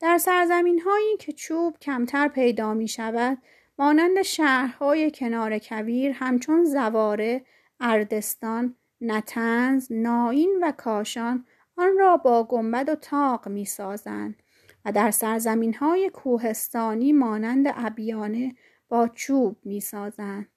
در 0.00 0.18
سرزمین 0.18 0.80
هایی 0.80 1.16
که 1.16 1.32
چوب 1.32 1.78
کمتر 1.78 2.28
پیدا 2.28 2.74
می 2.74 2.88
شود 2.88 3.38
مانند 3.78 4.22
شهرهای 4.22 5.10
کنار 5.10 5.58
کویر 5.58 6.10
همچون 6.10 6.64
زواره، 6.64 7.44
اردستان، 7.80 8.76
نتنز، 9.00 9.92
ناین 9.92 10.58
و 10.62 10.72
کاشان 10.72 11.46
آن 11.76 11.98
را 11.98 12.16
با 12.16 12.44
گنبد 12.44 12.88
و 12.88 12.94
تاق 12.94 13.48
می 13.48 13.64
سازند 13.64 14.42
و 14.84 14.92
در 14.92 15.10
سرزمین 15.10 15.74
های 15.74 16.10
کوهستانی 16.10 17.12
مانند 17.12 17.66
ابیانه 17.76 18.54
با 18.88 19.08
چوب 19.08 19.56
می 19.64 19.80
سازند. 19.80 20.48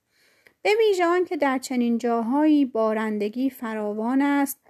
به 0.61 0.69
ویژه 0.79 1.25
که 1.27 1.37
در 1.37 1.57
چنین 1.57 1.97
جاهایی 1.97 2.65
بارندگی 2.65 3.49
فراوان 3.49 4.21
است 4.21 4.64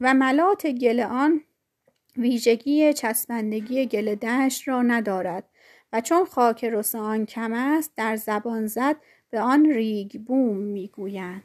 و 0.00 0.14
ملات 0.14 0.66
گل 0.66 1.00
آن 1.00 1.40
ویژگی 2.16 2.92
چسبندگی 2.92 3.86
گل 3.86 4.14
دشت 4.14 4.68
را 4.68 4.82
ندارد 4.82 5.44
و 5.92 6.00
چون 6.00 6.24
خاک 6.24 6.64
رس 6.64 6.94
آن 6.94 7.26
کم 7.26 7.52
است 7.52 7.92
در 7.96 8.16
زبان 8.16 8.66
زد 8.66 8.96
به 9.30 9.40
آن 9.40 9.66
ریگ 9.66 10.20
بوم 10.20 10.56
می‌گویند 10.56 11.42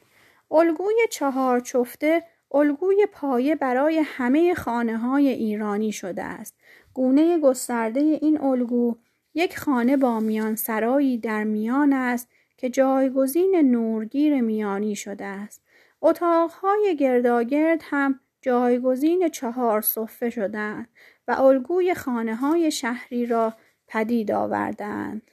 الگوی 0.51 0.95
چهار 1.11 1.59
چفته 1.59 2.23
الگوی 2.53 3.07
پایه 3.11 3.55
برای 3.55 3.99
همه 4.05 4.53
خانه 4.53 4.97
های 4.97 5.29
ایرانی 5.29 5.91
شده 5.91 6.23
است 6.23 6.55
گونه 6.93 7.39
گسترده 7.39 7.99
این 7.99 8.41
الگو 8.41 8.95
یک 9.33 9.57
خانه 9.59 9.97
با 9.97 10.19
میان 10.19 10.55
سرایی 10.55 11.17
در 11.17 11.43
میان 11.43 11.93
است 11.93 12.29
که 12.57 12.69
جایگزین 12.69 13.55
نورگیر 13.55 14.41
میانی 14.41 14.95
شده 14.95 15.25
است. 15.25 15.61
اتاقهای 16.01 16.95
گرداگرد 16.99 17.81
هم 17.83 18.19
جایگزین 18.41 19.29
چهار 19.29 19.81
صفه 19.81 20.29
شدند 20.29 20.87
و 21.27 21.31
الگوی 21.31 21.93
خانه 21.93 22.35
های 22.35 22.71
شهری 22.71 23.25
را 23.25 23.53
پدید 23.87 24.31
آوردند. 24.31 25.31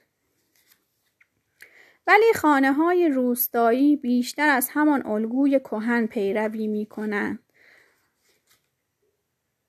ولی 2.07 2.33
خانه 2.35 2.73
های 2.73 3.09
روستایی 3.09 3.95
بیشتر 3.95 4.49
از 4.49 4.69
همان 4.73 5.07
الگوی 5.07 5.59
کهن 5.59 6.05
پیروی 6.05 6.67
می 6.67 6.85
کنند. 6.85 7.39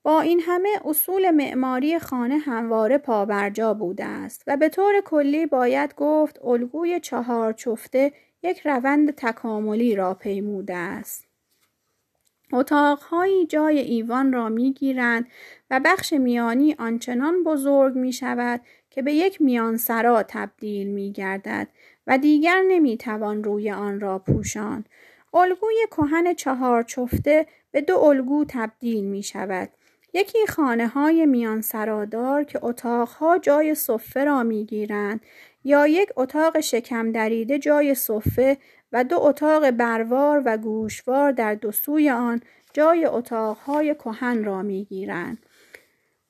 با 0.03 0.20
این 0.20 0.40
همه 0.40 0.68
اصول 0.85 1.31
معماری 1.31 1.98
خانه 1.98 2.38
همواره 2.38 2.98
پابرجا 2.98 3.74
بوده 3.74 4.05
است 4.05 4.42
و 4.46 4.57
به 4.57 4.68
طور 4.68 5.00
کلی 5.00 5.46
باید 5.46 5.94
گفت 5.94 6.44
الگوی 6.44 7.00
چهار 7.00 7.53
چفته 7.53 8.12
یک 8.42 8.66
روند 8.66 9.11
تکاملی 9.11 9.94
را 9.94 10.14
پیموده 10.14 10.76
است. 10.76 11.30
اتاقهایی 12.52 13.46
جای 13.46 13.78
ایوان 13.78 14.32
را 14.32 14.48
می 14.48 14.72
گیرند 14.72 15.26
و 15.70 15.80
بخش 15.84 16.12
میانی 16.12 16.74
آنچنان 16.78 17.44
بزرگ 17.44 17.94
می 17.96 18.12
شود 18.12 18.60
که 18.90 19.02
به 19.02 19.12
یک 19.12 19.42
میان 19.42 19.76
سرا 19.76 20.22
تبدیل 20.22 20.88
می 20.88 21.12
گردد 21.12 21.68
و 22.06 22.18
دیگر 22.18 22.62
نمی 22.68 22.96
توان 22.96 23.44
روی 23.44 23.70
آن 23.70 24.00
را 24.00 24.18
پوشان. 24.18 24.84
الگوی 25.34 25.86
کهن 25.90 26.34
چهار 26.34 26.82
چفته 26.82 27.46
به 27.70 27.80
دو 27.80 27.98
الگو 27.98 28.44
تبدیل 28.48 29.04
می 29.04 29.22
شود 29.22 29.68
یکی 30.14 30.46
خانه 30.46 30.86
های 30.86 31.26
میان 31.26 31.60
سرادار 31.60 32.44
که 32.44 32.64
اتاقها 32.64 33.38
جای 33.38 33.74
صفه 33.74 34.24
را 34.24 34.42
می 34.42 34.64
گیرند 34.64 35.20
یا 35.64 35.86
یک 35.86 36.08
اتاق 36.16 36.60
شکم 36.60 37.12
دریده 37.12 37.58
جای 37.58 37.94
صفه 37.94 38.58
و 38.92 39.05
دو 39.05 39.20
اتاق 39.20 39.70
بروار 39.70 40.42
و 40.44 40.57
گوشوار 40.57 41.33
در 41.33 41.55
دو 41.55 41.72
سوی 41.72 42.11
آن 42.11 42.40
جای 42.72 43.05
اتاقهای 43.05 43.94
کهن 43.94 44.44
را 44.44 44.62
می 44.62 44.85
گیرند. 44.85 45.38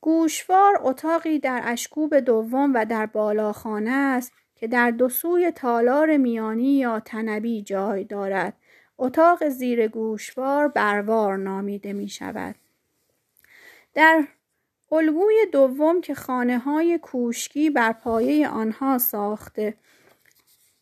گوشوار 0.01 0.79
اتاقی 0.83 1.39
در 1.39 1.61
اشکوب 1.65 2.19
دوم 2.19 2.75
و 2.75 2.85
در 2.85 3.07
بالاخانه 3.07 3.91
است 3.91 4.33
که 4.55 4.69
در 4.69 4.91
دو 4.91 5.09
سوی 5.09 5.51
تالار 5.51 6.17
میانی 6.17 6.79
یا 6.79 7.01
تنبی 7.01 7.63
جای 7.63 8.05
دارد. 8.05 8.57
اتاق 8.99 9.49
زیر 9.49 9.89
گوشوار 9.89 10.69
بروار 10.69 11.37
نامیده 11.37 11.93
می 11.93 12.09
شود. 12.09 12.55
در 13.95 14.25
الگوی 14.93 15.47
دوم 15.53 16.01
که 16.01 16.15
خانه 16.15 16.59
های 16.59 16.99
کوشکی 16.99 17.71
بر 17.71 17.93
پایه 17.93 18.49
آنها 18.49 18.99
ساخته 18.99 19.75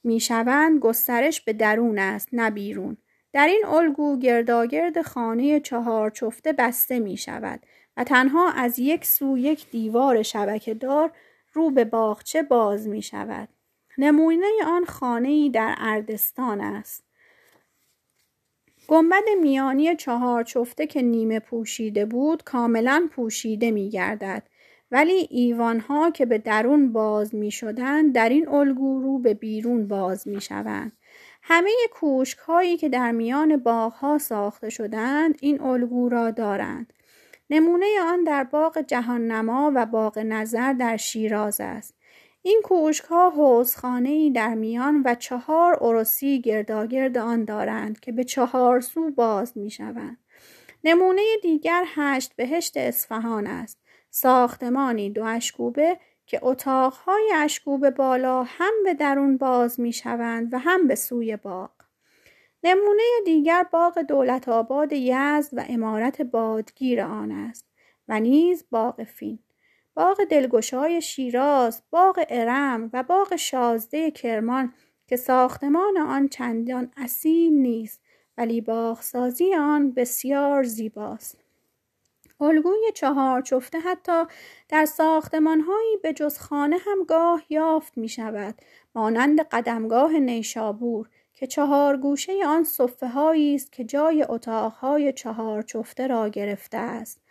می 0.04 0.20
شوند 0.20 0.78
گسترش 0.78 1.40
به 1.40 1.52
درون 1.52 1.98
است 1.98 2.28
نه 2.32 2.50
بیرون. 2.50 2.96
در 3.32 3.46
این 3.46 3.64
الگو 3.66 4.18
گرداگرد 4.18 5.02
خانه 5.02 5.60
چهار 5.60 6.10
چفته 6.10 6.52
بسته 6.52 6.98
می 6.98 7.16
شود 7.16 7.60
و 7.96 8.04
تنها 8.04 8.50
از 8.50 8.78
یک 8.78 9.04
سو 9.04 9.38
یک 9.38 9.70
دیوار 9.70 10.22
شبکه 10.22 10.74
دار 10.74 11.12
رو 11.52 11.70
به 11.70 11.84
باغچه 11.84 12.42
باز 12.42 12.88
می 12.88 13.02
شود. 13.02 13.48
نمونه 13.98 14.46
آن 14.66 14.84
خانه 14.84 15.28
ای 15.28 15.50
در 15.50 15.74
اردستان 15.78 16.60
است. 16.60 17.04
گنبد 18.88 19.24
میانی 19.40 19.96
چهار 19.96 20.44
چفته 20.44 20.86
که 20.86 21.02
نیمه 21.02 21.40
پوشیده 21.40 22.04
بود 22.04 22.42
کاملا 22.42 23.08
پوشیده 23.10 23.70
می 23.70 23.90
گردد 23.90 24.42
ولی 24.90 25.28
ایوانها 25.30 26.10
که 26.10 26.26
به 26.26 26.38
درون 26.38 26.92
باز 26.92 27.34
می 27.34 27.50
شدن 27.50 28.10
در 28.10 28.28
این 28.28 28.48
الگو 28.48 29.00
رو 29.00 29.18
به 29.18 29.34
بیرون 29.34 29.88
باز 29.88 30.28
می 30.28 30.40
شوند. 30.40 30.92
همه 31.42 31.70
کوشک 31.92 32.38
هایی 32.38 32.76
که 32.76 32.88
در 32.88 33.12
میان 33.12 33.56
باغ 33.56 33.92
ها 33.92 34.18
ساخته 34.18 34.70
شدند 34.70 35.38
این 35.40 35.60
الگو 35.60 36.08
را 36.08 36.30
دارند. 36.30 36.92
نمونه 37.50 37.86
آن 38.06 38.24
در 38.24 38.44
باغ 38.44 38.78
جهان 38.78 39.26
نما 39.26 39.72
و 39.74 39.86
باغ 39.86 40.18
نظر 40.18 40.72
در 40.72 40.96
شیراز 40.96 41.60
است. 41.60 41.94
این 42.42 42.60
کوشک 42.64 43.04
ها 43.04 43.30
حوزخانه 43.30 44.08
ای 44.08 44.30
در 44.30 44.54
میان 44.54 45.02
و 45.04 45.14
چهار 45.14 45.74
عرسی 45.74 46.40
گرداگرد 46.40 47.18
آن 47.18 47.44
دارند 47.44 48.00
که 48.00 48.12
به 48.12 48.24
چهار 48.24 48.80
سو 48.80 49.10
باز 49.10 49.58
می 49.58 49.70
شوند. 49.70 50.18
نمونه 50.84 51.22
دیگر 51.42 51.84
هشت 51.86 52.32
بهشت 52.36 52.76
اصفهان 52.76 53.46
است. 53.46 53.78
ساختمانی 54.10 55.10
دو 55.10 55.24
اشکوبه 55.24 55.98
که 56.26 56.40
اتاقهای 56.42 57.32
اشکوب 57.34 57.90
بالا 57.90 58.42
هم 58.42 58.72
به 58.84 58.94
درون 58.94 59.36
باز 59.36 59.80
می 59.80 59.92
شوند 59.92 60.54
و 60.54 60.58
هم 60.58 60.86
به 60.86 60.94
سوی 60.94 61.36
باغ. 61.36 61.70
نمونه 62.64 63.02
دیگر 63.24 63.66
باغ 63.72 63.98
دولت 63.98 64.48
آباد 64.48 64.92
یزد 64.92 65.50
و 65.52 65.64
امارت 65.68 66.22
بادگیر 66.22 67.00
آن 67.00 67.30
است 67.30 67.64
و 68.08 68.20
نیز 68.20 68.64
باغ 68.70 69.04
فین. 69.04 69.38
باغ 69.94 70.24
دلگشای 70.24 71.02
شیراز، 71.02 71.82
باغ 71.90 72.24
ارم 72.28 72.90
و 72.92 73.02
باغ 73.02 73.36
شازده 73.36 74.10
کرمان 74.10 74.74
که 75.06 75.16
ساختمان 75.16 75.98
آن 75.98 76.28
چندان 76.28 76.92
اصیل 76.96 77.52
نیست 77.52 78.00
ولی 78.38 78.60
باغسازی 78.60 79.54
آن 79.54 79.92
بسیار 79.92 80.62
زیباست. 80.62 81.47
الگوی 82.40 82.92
چهار 82.94 83.42
چفته 83.42 83.78
حتی 83.78 84.24
در 84.68 84.84
ساختمانهایی 84.84 85.96
به 86.02 86.12
جز 86.12 86.38
خانه 86.38 86.76
هم 86.78 87.04
گاه 87.04 87.42
یافت 87.48 87.98
می 87.98 88.08
شود 88.08 88.54
مانند 88.94 89.40
قدمگاه 89.40 90.12
نیشابور 90.12 91.08
که 91.34 91.46
چهار 91.46 91.96
گوشه 91.96 92.46
آن 92.46 92.64
صفه 92.64 93.18
است 93.18 93.72
که 93.72 93.84
جای 93.84 94.26
اتاقهای 94.28 95.12
چهار 95.12 95.62
چفته 95.62 96.06
را 96.06 96.28
گرفته 96.28 96.78
است. 96.78 97.22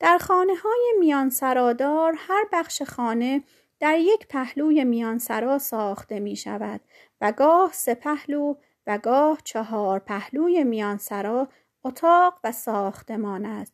در 0.00 0.18
خانه 0.18 0.54
های 0.54 0.94
میان 0.98 1.30
سرادار 1.30 2.14
هر 2.18 2.44
بخش 2.52 2.82
خانه 2.82 3.42
در 3.80 3.98
یک 3.98 4.28
پهلوی 4.28 4.84
میان 4.84 5.18
سرا 5.18 5.58
ساخته 5.58 6.20
می 6.20 6.36
شود 6.36 6.80
و 7.20 7.32
گاه 7.32 7.72
سه 7.72 7.94
پهلو 7.94 8.54
و 8.86 8.98
گاه 8.98 9.38
چهار 9.44 9.98
پهلوی 9.98 10.64
میان 10.64 10.98
سرا 10.98 11.48
اتاق 11.84 12.38
و 12.44 12.52
ساختمان 12.52 13.46
است. 13.46 13.72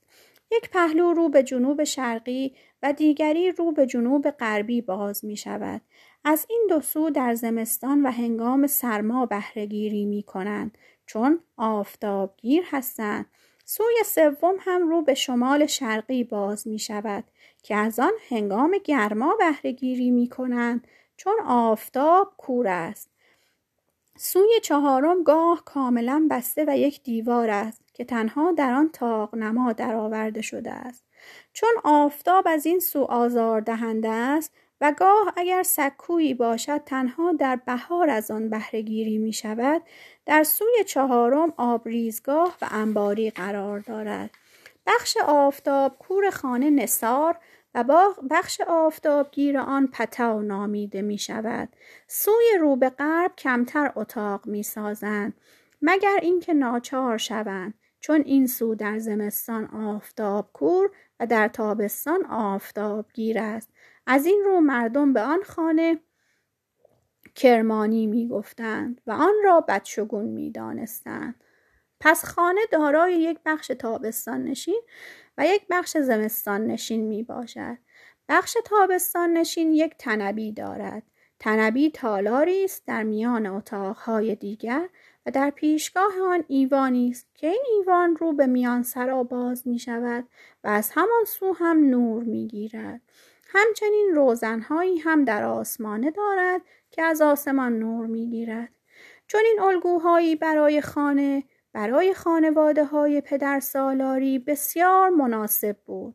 یک 0.57 0.71
پهلو 0.71 1.12
رو 1.12 1.29
به 1.29 1.43
جنوب 1.43 1.85
شرقی 1.85 2.55
و 2.83 2.93
دیگری 2.93 3.53
رو 3.53 3.73
به 3.73 3.87
جنوب 3.87 4.31
غربی 4.31 4.81
باز 4.81 5.25
می 5.25 5.37
شود. 5.37 5.81
از 6.25 6.47
این 6.51 6.67
دو 6.69 6.81
سو 6.81 7.11
در 7.11 7.35
زمستان 7.35 8.03
و 8.03 8.11
هنگام 8.11 8.67
سرما 8.67 9.27
بهرهگیری 9.27 10.05
می 10.05 10.23
کنند 10.23 10.79
چون 11.07 11.41
آفتابگیر 11.57 12.65
هستند. 12.71 13.27
سوی 13.65 13.97
سوم 14.05 14.57
هم 14.61 14.88
رو 14.88 15.03
به 15.03 15.15
شمال 15.15 15.67
شرقی 15.67 16.25
باز 16.25 16.69
می 16.69 16.79
شود 16.79 17.25
که 17.62 17.77
از 17.77 17.99
آن 17.99 18.12
هنگام 18.29 18.75
گرما 18.85 19.37
بهرهگیری 19.38 20.11
می 20.11 20.29
کنند 20.29 20.87
چون 21.17 21.35
آفتاب 21.47 22.35
کور 22.37 22.69
است. 22.69 23.11
سوی 24.17 24.61
چهارم 24.62 25.23
گاه 25.23 25.62
کاملا 25.65 26.29
بسته 26.31 26.65
و 26.69 26.79
یک 26.79 27.03
دیوار 27.03 27.51
است 27.51 27.82
که 27.92 28.05
تنها 28.05 28.52
در 28.52 28.72
آن 28.72 28.88
تاق 28.88 29.35
نما 29.35 29.72
درآورده 29.72 30.42
شده 30.42 30.70
است. 30.72 31.05
چون 31.52 31.70
آفتاب 31.85 32.44
از 32.48 32.66
این 32.66 32.81
سو 32.81 33.02
آزار 33.02 33.61
دهنده 33.61 34.09
است 34.09 34.52
و 34.81 34.92
گاه 34.98 35.33
اگر 35.37 35.62
سکویی 35.62 36.35
باشد 36.35 36.85
تنها 36.87 37.33
در 37.33 37.57
بهار 37.57 38.11
از 38.11 38.31
آن 38.31 38.50
بهرهگیری 38.50 39.18
می 39.18 39.33
شود 39.33 39.83
در 40.26 40.42
سوی 40.42 40.85
چهارم 40.87 41.52
آبریزگاه 41.57 42.57
و 42.62 42.68
انباری 42.70 43.31
قرار 43.31 43.78
دارد. 43.78 44.31
بخش 44.87 45.16
آفتاب 45.26 45.98
کور 45.98 46.31
خانه 46.31 46.70
نصار 46.70 47.38
و 47.74 47.85
بخش 48.31 48.61
آفتابگیر 48.61 49.59
آن 49.59 49.87
پتاو 49.87 50.42
نامیده 50.42 51.02
می 51.02 51.18
شود. 51.18 51.68
سوی 52.07 52.59
رو 52.61 52.76
به 52.76 52.90
غرب 52.90 53.37
کمتر 53.37 53.92
اتاق 53.96 54.46
می 54.46 54.62
سازند 54.62 55.35
مگر 55.83 56.18
اینکه 56.22 56.55
ناچار 56.55 57.18
شوند. 57.18 57.74
چون 58.03 58.23
این 58.27 58.47
سو 58.47 58.75
در 58.75 58.99
زمستان 58.99 59.65
آفتاب 59.65 60.51
کور 60.53 60.91
و 61.21 61.27
در 61.27 61.49
تابستان 61.49 62.27
آفتابگیر 62.27 63.38
است 63.38 63.71
از 64.07 64.27
این 64.27 64.43
رو 64.47 64.61
مردم 64.61 65.12
به 65.12 65.21
آن 65.21 65.43
خانه 65.43 66.01
کرمانی 67.35 68.07
می 68.07 68.29
گفتند 68.29 69.01
و 69.07 69.12
آن 69.12 69.35
را 69.45 69.61
بدشگون 69.61 70.25
می 70.25 70.51
دانستند. 70.51 71.45
پس 72.01 72.25
خانه 72.25 72.61
دارای 72.73 73.15
یک 73.15 73.38
بخش 73.47 73.67
تابستان 73.67 74.45
نشین 74.45 74.83
و 75.38 75.47
یک 75.47 75.62
بخش 75.71 75.97
زمستان 75.97 76.67
نشین 76.67 77.01
می 77.09 77.23
باشد. 77.23 77.79
بخش 78.29 78.57
تابستان 78.65 79.33
نشین 79.33 79.73
یک 79.73 79.95
تنبی 79.99 80.53
دارد. 80.53 81.03
تنبی 81.38 81.91
تالاری 81.91 82.65
است 82.65 82.87
در 82.87 83.03
میان 83.03 83.47
اتاقهای 83.47 84.35
دیگر 84.35 84.88
و 85.27 85.31
در 85.31 85.51
پیشگاه 85.51 86.13
آن 86.23 86.45
ایوانی 86.49 87.11
است 87.11 87.27
که 87.35 87.47
این 87.47 87.65
ایوان 87.79 88.17
رو 88.17 88.33
به 88.33 88.47
میان 88.47 88.83
سرا 88.83 89.23
باز 89.23 89.69
می 89.69 89.79
شود 89.79 90.29
و 90.65 90.69
از 90.69 90.91
همان 90.95 91.25
سو 91.27 91.53
هم 91.53 91.91
نور 91.91 92.23
می 92.25 92.47
گیرد. 92.47 93.01
همچنین 93.49 94.11
روزنهایی 94.15 94.99
هم 94.99 95.25
در 95.25 95.45
آسمانه 95.45 96.11
دارد 96.11 96.61
که 96.91 97.03
از 97.03 97.23
آسمان 97.23 97.79
نور 97.79 98.07
می 98.07 98.31
گیرد. 98.31 98.73
چون 99.27 99.41
این 99.45 99.61
الگوهایی 99.61 100.37
برای 100.37 100.81
خانه 100.81 101.45
برای 101.73 102.15
خانواده 102.15 102.85
های 102.85 103.21
پدر 103.21 103.61
سالاری 103.61 104.39
بسیار 104.39 105.09
مناسب 105.09 105.77
بود. 105.87 106.15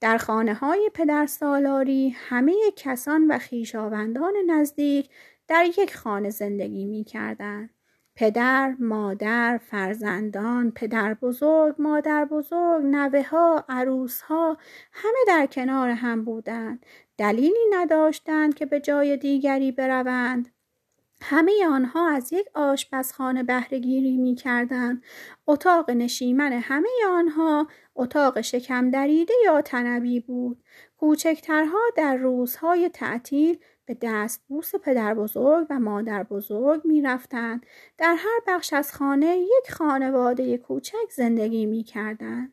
در 0.00 0.18
خانه 0.18 0.54
های 0.54 0.90
پدر 0.94 1.26
سالاری 1.26 2.08
همه 2.08 2.54
کسان 2.76 3.26
و 3.30 3.38
خیشاوندان 3.38 4.32
نزدیک 4.46 5.10
در 5.48 5.64
یک 5.64 5.96
خانه 5.96 6.30
زندگی 6.30 6.84
می 6.84 7.04
کردن. 7.04 7.70
پدر، 8.20 8.74
مادر، 8.78 9.60
فرزندان، 9.70 10.70
پدر 10.70 11.14
بزرگ، 11.14 11.74
مادر 11.78 12.24
بزرگ، 12.24 12.84
نوه 12.84 13.22
ها، 13.22 13.64
عروس 13.68 14.20
ها 14.20 14.56
همه 14.92 15.18
در 15.26 15.46
کنار 15.46 15.88
هم 15.90 16.24
بودند. 16.24 16.86
دلیلی 17.18 17.66
نداشتند 17.70 18.54
که 18.54 18.66
به 18.66 18.80
جای 18.80 19.16
دیگری 19.16 19.72
بروند. 19.72 20.48
همه 21.22 21.66
آنها 21.70 22.10
از 22.10 22.32
یک 22.32 22.46
آشپزخانه 22.54 23.42
بهرهگیری 23.42 24.16
می 24.16 24.34
کردن. 24.34 25.00
اتاق 25.46 25.90
نشیمن 25.90 26.52
همه 26.52 26.88
آنها 27.10 27.66
اتاق 27.94 28.40
شکم 28.40 28.90
دریده 28.90 29.34
یا 29.44 29.62
تنبی 29.62 30.20
بود. 30.20 30.62
کوچکترها 30.96 31.80
در 31.96 32.16
روزهای 32.16 32.88
تعطیل 32.88 33.58
به 33.86 33.96
دستبوس 34.02 34.74
پدر 34.74 35.14
بزرگ 35.14 35.66
و 35.70 35.80
مادر 35.80 36.22
بزرگ 36.22 36.84
می 36.84 37.02
رفتن. 37.02 37.60
در 37.98 38.14
هر 38.18 38.40
بخش 38.46 38.72
از 38.72 38.92
خانه 38.92 39.38
یک 39.38 39.72
خانواده 39.72 40.58
کوچک 40.58 41.10
زندگی 41.16 41.66
می 41.66 41.82
کردن. 41.82 42.52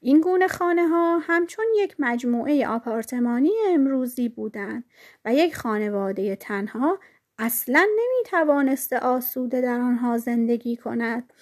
این 0.00 0.20
گونه 0.20 0.48
خانه 0.48 0.88
ها 0.88 1.18
همچون 1.18 1.64
یک 1.76 1.96
مجموعه 1.98 2.68
آپارتمانی 2.68 3.52
امروزی 3.68 4.28
بودند 4.28 4.84
و 5.24 5.34
یک 5.34 5.56
خانواده 5.56 6.36
تنها 6.36 6.98
اصلا 7.38 7.80
نمی 7.80 8.24
توانسته 8.24 8.98
آسوده 8.98 9.60
در 9.60 9.80
آنها 9.80 10.18
زندگی 10.18 10.76
کند. 10.76 11.32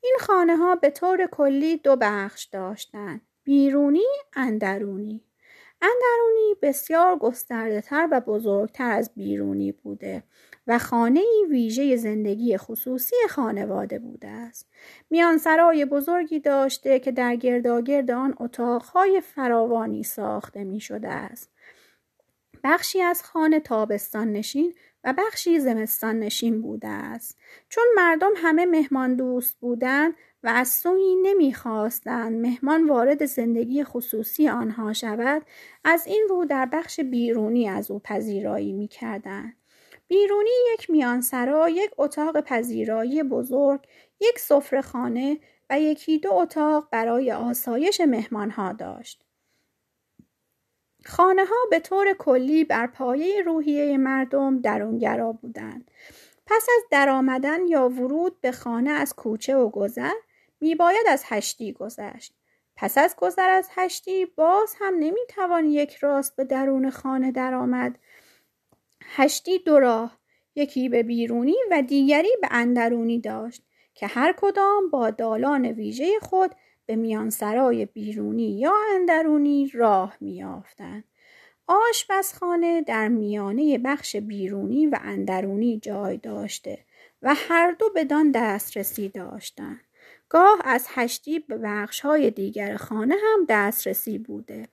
این 0.00 0.16
خانه 0.20 0.56
ها 0.56 0.74
به 0.74 0.90
طور 0.90 1.26
کلی 1.26 1.76
دو 1.76 1.96
بخش 1.96 2.44
داشتند. 2.44 3.20
بیرونی 3.44 4.06
اندرونی. 4.32 5.24
اندرونی 5.84 6.54
بسیار 6.62 7.16
گسترده 7.16 7.80
تر 7.80 8.08
و 8.12 8.20
بزرگتر 8.20 8.90
از 8.90 9.10
بیرونی 9.16 9.72
بوده 9.72 10.22
و 10.66 10.78
خانه 10.78 11.22
ویژه 11.50 11.96
زندگی 11.96 12.56
خصوصی 12.56 13.16
خانواده 13.30 13.98
بوده 13.98 14.28
است. 14.28 14.68
میان 15.10 15.38
سرای 15.38 15.84
بزرگی 15.84 16.40
داشته 16.40 16.98
که 16.98 17.12
در 17.12 17.36
گرداگرد 17.36 18.10
آن 18.10 18.34
اتاقهای 18.40 19.20
فراوانی 19.20 20.02
ساخته 20.02 20.64
می 20.64 20.80
شده 20.80 21.08
است. 21.08 21.50
بخشی 22.64 23.00
از 23.00 23.22
خانه 23.22 23.60
تابستان 23.60 24.32
نشین 24.32 24.74
و 25.04 25.14
بخشی 25.18 25.60
زمستان 25.60 26.18
نشین 26.18 26.62
بوده 26.62 26.88
است. 26.88 27.38
چون 27.68 27.84
مردم 27.96 28.32
همه 28.36 28.66
مهمان 28.66 29.16
دوست 29.16 29.58
بودند 29.60 30.14
و 30.42 30.48
از 30.48 30.68
سوی 30.68 31.16
نمی‌خواستند 31.22 32.46
مهمان 32.46 32.88
وارد 32.88 33.24
زندگی 33.24 33.84
خصوصی 33.84 34.48
آنها 34.48 34.92
شود 34.92 35.42
از 35.84 36.06
این 36.06 36.26
رو 36.30 36.44
در 36.44 36.66
بخش 36.66 37.00
بیرونی 37.00 37.68
از 37.68 37.90
او 37.90 37.98
پذیرایی 37.98 38.72
می‌کردند. 38.72 39.56
بیرونی 40.08 40.50
یک 40.74 40.90
میانسرا 40.90 41.68
یک 41.68 41.90
اتاق 41.98 42.40
پذیرایی 42.40 43.22
بزرگ 43.22 43.80
یک 44.20 44.38
سفره 44.38 44.80
خانه 44.80 45.38
و 45.70 45.80
یکی 45.80 46.18
دو 46.18 46.32
اتاق 46.32 46.88
برای 46.90 47.32
آسایش 47.32 48.00
مهمانها 48.00 48.72
داشت. 48.72 49.23
خانه 51.06 51.44
ها 51.44 51.56
به 51.70 51.80
طور 51.80 52.12
کلی 52.12 52.64
بر 52.64 52.86
پایه 52.86 53.42
روحیه 53.42 53.96
مردم 53.96 54.60
درونگرا 54.60 55.32
بودند. 55.32 55.90
پس 56.46 56.66
از 56.76 56.84
درآمدن 56.90 57.66
یا 57.66 57.88
ورود 57.88 58.40
به 58.40 58.52
خانه 58.52 58.90
از 58.90 59.14
کوچه 59.14 59.56
و 59.56 59.68
گذر 59.68 60.14
میباید 60.60 61.06
از 61.08 61.22
هشتی 61.26 61.72
گذشت. 61.72 62.34
پس 62.76 62.98
از 62.98 63.16
گذر 63.16 63.48
از 63.50 63.68
هشتی 63.74 64.26
باز 64.26 64.74
هم 64.80 64.94
نمی‌توان 64.94 65.64
یک 65.64 65.94
راست 65.94 66.36
به 66.36 66.44
درون 66.44 66.90
خانه 66.90 67.32
درآمد. 67.32 67.98
هشتی 69.00 69.58
دو 69.58 69.78
راه 69.78 70.18
یکی 70.54 70.88
به 70.88 71.02
بیرونی 71.02 71.56
و 71.70 71.82
دیگری 71.82 72.30
به 72.40 72.48
اندرونی 72.50 73.20
داشت 73.20 73.62
که 73.94 74.06
هر 74.06 74.34
کدام 74.36 74.90
با 74.90 75.10
دالان 75.10 75.66
ویژه 75.66 76.18
خود 76.22 76.54
به 76.86 76.96
میانسرای 76.96 77.86
بیرونی 77.86 78.58
یا 78.58 78.74
اندرونی 78.94 79.70
راه 79.74 80.16
میافتند. 80.20 81.04
آشپزخانه 81.66 82.82
در 82.82 83.08
میانه 83.08 83.78
بخش 83.78 84.16
بیرونی 84.16 84.86
و 84.86 84.98
اندرونی 85.02 85.78
جای 85.78 86.16
داشته 86.16 86.78
و 87.22 87.34
هر 87.34 87.70
دو 87.72 87.90
بدان 87.96 88.30
دسترسی 88.30 89.08
داشتند. 89.08 89.80
گاه 90.28 90.58
از 90.64 90.86
هشتی 90.88 91.38
به 91.38 91.58
بخشهای 91.58 92.30
دیگر 92.30 92.76
خانه 92.76 93.14
هم 93.14 93.46
دسترسی 93.48 94.18
بوده. 94.18 94.68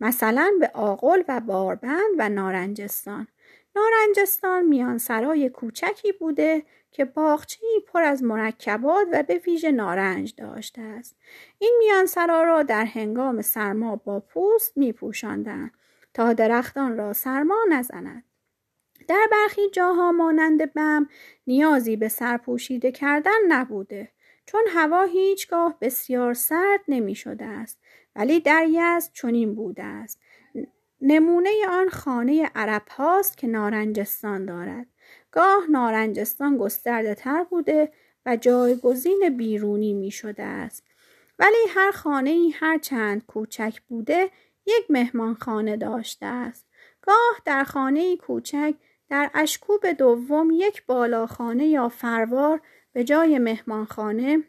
مثلا 0.00 0.52
به 0.60 0.70
آقل 0.74 1.22
و 1.28 1.40
باربند 1.40 2.14
و 2.18 2.28
نارنجستان. 2.28 3.28
نارنجستان 3.76 4.64
میان 4.64 4.98
سرای 4.98 5.48
کوچکی 5.48 6.12
بوده 6.12 6.62
که 6.90 7.04
باغچه 7.04 7.66
پر 7.86 8.02
از 8.02 8.22
مرکبات 8.22 9.06
و 9.12 9.22
به 9.22 9.34
ویژه 9.46 9.72
نارنج 9.72 10.34
داشته 10.36 10.82
است. 10.82 11.16
این 11.58 11.76
میانسرا 11.78 12.42
را 12.42 12.62
در 12.62 12.84
هنگام 12.84 13.42
سرما 13.42 13.96
با 13.96 14.20
پوست 14.20 14.76
می 14.76 14.92
پوشندن 14.92 15.70
تا 16.14 16.32
درختان 16.32 16.96
را 16.96 17.12
سرما 17.12 17.58
نزند. 17.70 18.24
در 19.08 19.26
برخی 19.32 19.70
جاها 19.70 20.12
مانند 20.12 20.72
بم 20.74 21.08
نیازی 21.46 21.96
به 21.96 22.08
سرپوشیده 22.08 22.92
کردن 22.92 23.38
نبوده 23.48 24.10
چون 24.46 24.62
هوا 24.68 25.02
هیچگاه 25.02 25.78
بسیار 25.80 26.34
سرد 26.34 26.80
نمی 26.88 27.14
شده 27.14 27.44
است 27.44 27.80
ولی 28.16 28.40
در 28.40 28.66
یزد 28.68 29.12
چنین 29.12 29.54
بوده 29.54 29.82
است 29.84 30.20
نمونه 31.00 31.50
آن 31.68 31.88
خانه 31.88 32.50
عرب 32.54 32.82
هاست 32.90 33.36
که 33.36 33.46
نارنجستان 33.46 34.46
دارد. 34.46 34.86
گاه 35.30 35.66
نارنجستان 35.70 36.58
گسترده 36.58 37.14
تر 37.14 37.44
بوده 37.44 37.92
و 38.26 38.36
جایگزین 38.36 39.34
بیرونی 39.36 39.92
می 39.92 40.10
شده 40.10 40.42
است. 40.42 40.84
ولی 41.38 41.68
هر 41.68 41.90
خانه 41.90 42.30
ای 42.30 42.50
هر 42.50 42.78
چند 42.78 43.26
کوچک 43.26 43.80
بوده 43.88 44.30
یک 44.66 44.90
مهمانخانه 44.90 45.76
داشته 45.76 46.26
است. 46.26 46.66
گاه 47.02 47.40
در 47.44 47.64
خانه 47.64 48.16
کوچک 48.16 48.74
در 49.08 49.30
اشکوب 49.34 49.86
دوم 49.86 50.50
یک 50.50 50.86
بالاخانه 50.86 51.66
یا 51.66 51.88
فروار 51.88 52.60
به 52.92 53.04
جای 53.04 53.38
مهمانخانه 53.38 54.42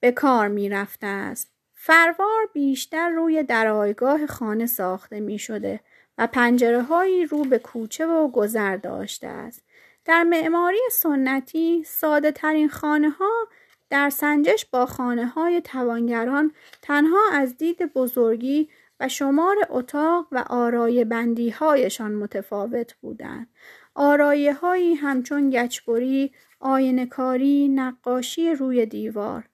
به 0.00 0.12
کار 0.12 0.48
می 0.48 0.68
رفته 0.68 1.06
است. 1.06 1.51
فروار 1.84 2.48
بیشتر 2.52 3.08
روی 3.08 3.42
درایگاه 3.42 4.26
خانه 4.26 4.66
ساخته 4.66 5.20
می 5.20 5.38
شده 5.38 5.80
و 6.18 6.26
پنجره 6.26 6.82
هایی 6.82 7.26
رو 7.26 7.44
به 7.44 7.58
کوچه 7.58 8.06
و 8.06 8.28
گذر 8.28 8.76
داشته 8.76 9.26
است. 9.26 9.62
در 10.04 10.22
معماری 10.22 10.78
سنتی 10.90 11.84
ساده 11.86 12.32
ترین 12.32 12.68
خانه 12.68 13.10
ها 13.10 13.48
در 13.90 14.10
سنجش 14.10 14.66
با 14.70 14.86
خانه 14.86 15.26
های 15.26 15.60
توانگران 15.60 16.52
تنها 16.82 17.20
از 17.32 17.56
دید 17.56 17.92
بزرگی 17.92 18.68
و 19.00 19.08
شمار 19.08 19.56
اتاق 19.70 20.26
و 20.32 20.44
آرای 20.50 21.04
بندی 21.04 21.50
هایشان 21.50 22.12
متفاوت 22.14 22.94
بودند. 22.94 23.48
آرایه 23.94 24.54
هایی 24.54 24.94
همچون 24.94 25.50
گچبری، 25.50 26.32
آینکاری، 26.60 27.68
نقاشی 27.68 28.50
روی 28.54 28.86
دیوار. 28.86 29.44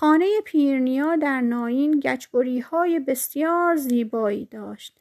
خانه 0.00 0.26
پیرنیا 0.44 1.16
در 1.16 1.40
ناین 1.40 2.00
گچبری 2.00 2.60
های 2.60 2.98
بسیار 3.00 3.76
زیبایی 3.76 4.44
داشت. 4.44 4.96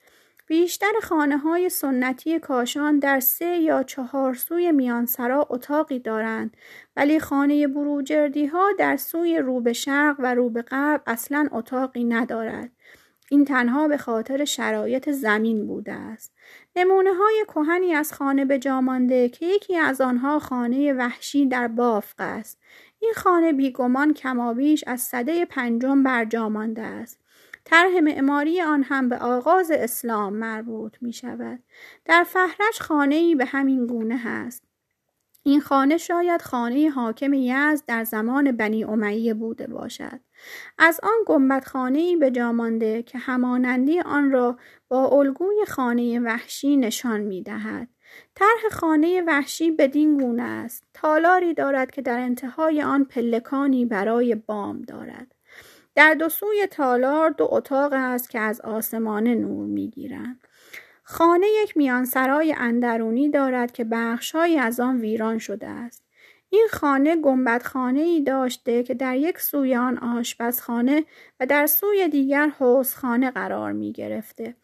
بیشتر 0.48 0.92
خانه 1.04 1.38
های 1.38 1.70
سنتی 1.70 2.40
کاشان 2.40 3.00
در 3.00 3.20
سه 3.20 3.46
یا 3.58 3.84
چهار 3.84 4.34
سوی 4.34 4.72
میانسرا 4.72 5.48
اتاقی 5.50 6.00
دارند 6.00 6.58
ولی 6.96 7.20
خانه 7.20 7.68
بروجردی 7.68 8.46
ها 8.46 8.70
در 8.80 8.98
سوی 8.98 9.38
رو 9.38 9.62
به 9.62 9.74
شرق 9.74 10.16
و 10.20 10.36
رو 10.36 10.50
به 10.50 10.62
غرب 10.62 11.02
اصلا 11.08 11.50
اتاقی 11.52 12.04
ندارد. 12.04 12.72
این 13.30 13.46
تنها 13.46 13.88
به 13.88 13.98
خاطر 13.98 14.46
شرایط 14.46 15.10
زمین 15.10 15.68
بوده 15.68 15.94
است. 15.94 16.34
نمونه 16.76 17.14
های 17.14 17.46
کهنی 17.48 17.94
از 17.94 18.14
خانه 18.14 18.46
به 18.46 18.60
جامانده 18.60 19.30
که 19.30 19.46
یکی 19.46 19.78
از 19.78 20.02
آنها 20.02 20.40
خانه 20.40 20.94
وحشی 20.94 21.46
در 21.46 21.68
بافق 21.68 22.16
است. 22.20 22.60
این 23.00 23.14
خانه 23.16 23.54
بیگمان 23.54 24.14
کمابیش 24.14 24.84
از 24.88 25.02
صده 25.02 25.46
پنجم 25.46 26.04
بر 26.04 26.26
جامانده 26.26 26.82
است. 26.82 27.20
طرح 27.66 28.00
معماری 28.00 28.62
آن 28.62 28.84
هم 28.84 29.10
به 29.10 29.18
آغاز 29.18 29.72
اسلام 29.72 30.34
مربوط 30.34 30.98
می 31.02 31.14
شود. 31.14 31.64
در 32.06 32.24
فهرش 32.24 32.82
خانه 32.82 33.16
ای 33.16 33.36
به 33.36 33.46
همین 33.46 33.88
گونه 33.88 34.18
هست. 34.18 34.64
این 35.44 35.62
خانه 35.62 35.98
شاید 35.98 36.42
خانه 36.42 36.90
حاکم 36.90 37.34
یزد 37.34 37.86
در 37.88 38.04
زمان 38.04 38.52
بنی 38.52 38.84
امیه 38.84 39.34
بوده 39.34 39.68
باشد. 39.68 40.20
از 40.78 41.00
آن 41.04 41.24
گنبد 41.26 41.64
خانه 41.66 42.00
ای 42.00 42.16
به 42.16 42.32
جامانده 42.32 43.04
که 43.04 43.18
همانندی 43.18 44.00
آن 44.00 44.32
را 44.32 44.58
با 44.88 45.08
الگوی 45.08 45.66
خانه 45.68 46.20
وحشی 46.20 46.78
نشان 46.78 47.22
می 47.22 47.44
دهد. 47.44 47.88
طرح 48.38 48.70
خانه 48.72 49.22
وحشی 49.22 49.72
بدین 49.72 50.18
گونه 50.18 50.44
است. 50.44 50.84
تالاری 50.94 51.54
دارد 51.54 51.92
که 51.92 52.02
در 52.02 52.20
انتهای 52.20 52.82
آن 52.82 53.04
پلکانی 53.04 53.86
برای 53.86 54.36
بام 54.36 54.82
دارد. 54.82 55.36
در 55.96 56.14
دو 56.14 56.30
سوی 56.30 56.68
تالار 56.72 57.30
دو 57.30 57.48
اتاق 57.52 57.94
است 57.94 58.30
که 58.30 58.40
از 58.40 58.62
آسمان 58.62 59.28
نور 59.28 59.66
می‌گیرند 59.66 60.40
خانه 61.04 61.48
یک 61.64 61.78
میانسرای 61.78 62.56
اندرونی 62.58 63.30
دارد 63.30 63.72
که 63.72 63.84
بخشهایی 63.84 64.58
از 64.60 64.80
آن 64.80 65.02
ویران 65.02 65.38
شده 65.38 65.68
است 65.68 66.04
این 66.50 66.68
خانه 66.72 67.16
گنبدخانه 67.16 68.00
ای 68.00 68.22
داشته 68.24 68.84
که 68.84 68.94
در 68.94 69.16
یک 69.16 69.40
سوی 69.40 69.76
آن 69.76 69.98
آشپزخانه 69.98 71.06
و 71.40 71.46
در 71.46 71.68
سوی 71.68 72.08
دیگر 72.08 72.48
حوزخانه 72.48 73.32
قرار 73.32 73.72
می 73.72 73.92
گرفته 73.92 74.56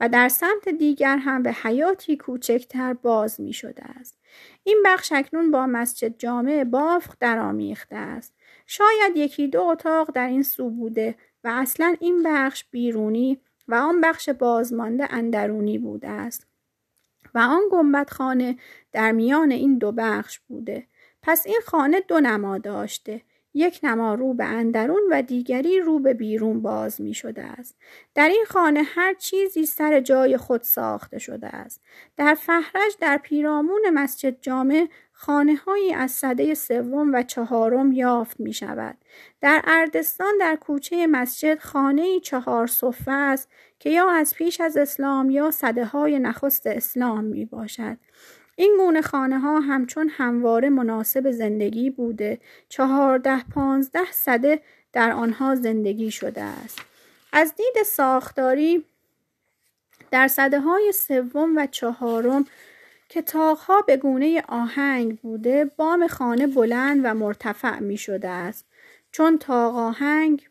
و 0.00 0.08
در 0.08 0.28
سمت 0.28 0.68
دیگر 0.68 1.16
هم 1.16 1.42
به 1.42 1.52
حیاتی 1.52 2.16
کوچکتر 2.16 2.92
باز 2.94 3.40
می 3.40 3.52
شده 3.52 3.84
است. 3.84 4.18
این 4.64 4.82
بخش 4.84 5.12
اکنون 5.12 5.50
با 5.50 5.66
مسجد 5.66 6.18
جامع 6.18 6.64
بافق 6.64 7.14
درآمیخته 7.20 7.96
است. 7.96 8.34
شاید 8.66 9.16
یکی 9.16 9.48
دو 9.48 9.62
اتاق 9.62 10.10
در 10.10 10.26
این 10.26 10.42
سو 10.42 10.70
بوده 10.70 11.14
و 11.44 11.48
اصلا 11.48 11.96
این 12.00 12.22
بخش 12.22 12.64
بیرونی 12.70 13.40
و 13.68 13.74
آن 13.74 14.00
بخش 14.00 14.28
بازمانده 14.28 15.14
اندرونی 15.14 15.78
بوده 15.78 16.08
است 16.08 16.46
و 17.34 17.38
آن 17.38 17.62
گنبد 17.72 18.10
خانه 18.10 18.56
در 18.92 19.12
میان 19.12 19.50
این 19.50 19.78
دو 19.78 19.92
بخش 19.92 20.38
بوده 20.38 20.86
پس 21.22 21.46
این 21.46 21.60
خانه 21.66 22.00
دو 22.00 22.20
نما 22.20 22.58
داشته 22.58 23.22
یک 23.54 23.80
نما 23.82 24.14
رو 24.14 24.34
به 24.34 24.44
اندرون 24.44 25.02
و 25.10 25.22
دیگری 25.22 25.80
رو 25.80 25.98
به 25.98 26.14
بیرون 26.14 26.62
باز 26.62 27.00
می 27.00 27.14
شده 27.14 27.42
است. 27.42 27.76
در 28.14 28.28
این 28.28 28.44
خانه 28.48 28.82
هر 28.82 29.14
چیزی 29.14 29.66
سر 29.66 30.00
جای 30.00 30.36
خود 30.36 30.62
ساخته 30.62 31.18
شده 31.18 31.46
است. 31.46 31.80
در 32.16 32.34
فهرج 32.34 32.96
در 33.00 33.16
پیرامون 33.16 33.90
مسجد 33.94 34.36
جامع 34.40 34.88
خانه 35.12 35.56
هایی 35.56 35.92
از 35.94 36.10
صده 36.10 36.54
سوم 36.54 37.14
و 37.14 37.22
چهارم 37.22 37.92
یافت 37.92 38.40
می 38.40 38.52
شود. 38.52 38.98
در 39.40 39.62
اردستان 39.64 40.38
در 40.40 40.56
کوچه 40.56 41.06
مسجد 41.06 41.58
خانه 41.58 42.20
چهار 42.20 42.66
صفه 42.66 43.12
است 43.12 43.48
که 43.78 43.90
یا 43.90 44.10
از 44.10 44.34
پیش 44.34 44.60
از 44.60 44.76
اسلام 44.76 45.30
یا 45.30 45.50
صده 45.50 45.84
های 45.84 46.18
نخست 46.18 46.66
اسلام 46.66 47.24
می 47.24 47.44
باشد. 47.44 47.96
این 48.60 48.76
گونه 48.78 49.02
خانه 49.02 49.38
ها 49.38 49.60
همچون 49.60 50.08
همواره 50.08 50.68
مناسب 50.68 51.30
زندگی 51.30 51.90
بوده 51.90 52.38
چهارده 52.68 53.44
پانزده 53.44 54.12
صده 54.12 54.60
در 54.92 55.12
آنها 55.12 55.54
زندگی 55.54 56.10
شده 56.10 56.42
است. 56.42 56.80
از 57.32 57.54
دید 57.56 57.82
ساختاری 57.82 58.84
در 60.10 60.28
صده 60.28 60.60
های 60.60 60.92
سوم 60.92 61.56
و 61.56 61.66
چهارم 61.66 62.46
که 63.08 63.22
تاقها 63.22 63.80
به 63.80 63.96
گونه 63.96 64.42
آهنگ 64.48 65.18
بوده 65.18 65.64
بام 65.76 66.06
خانه 66.06 66.46
بلند 66.46 67.00
و 67.04 67.14
مرتفع 67.14 67.78
می 67.78 67.96
شده 67.96 68.28
است 68.28 68.64
چون 69.12 69.38
تاق 69.38 69.76
آهنگ 69.76 70.48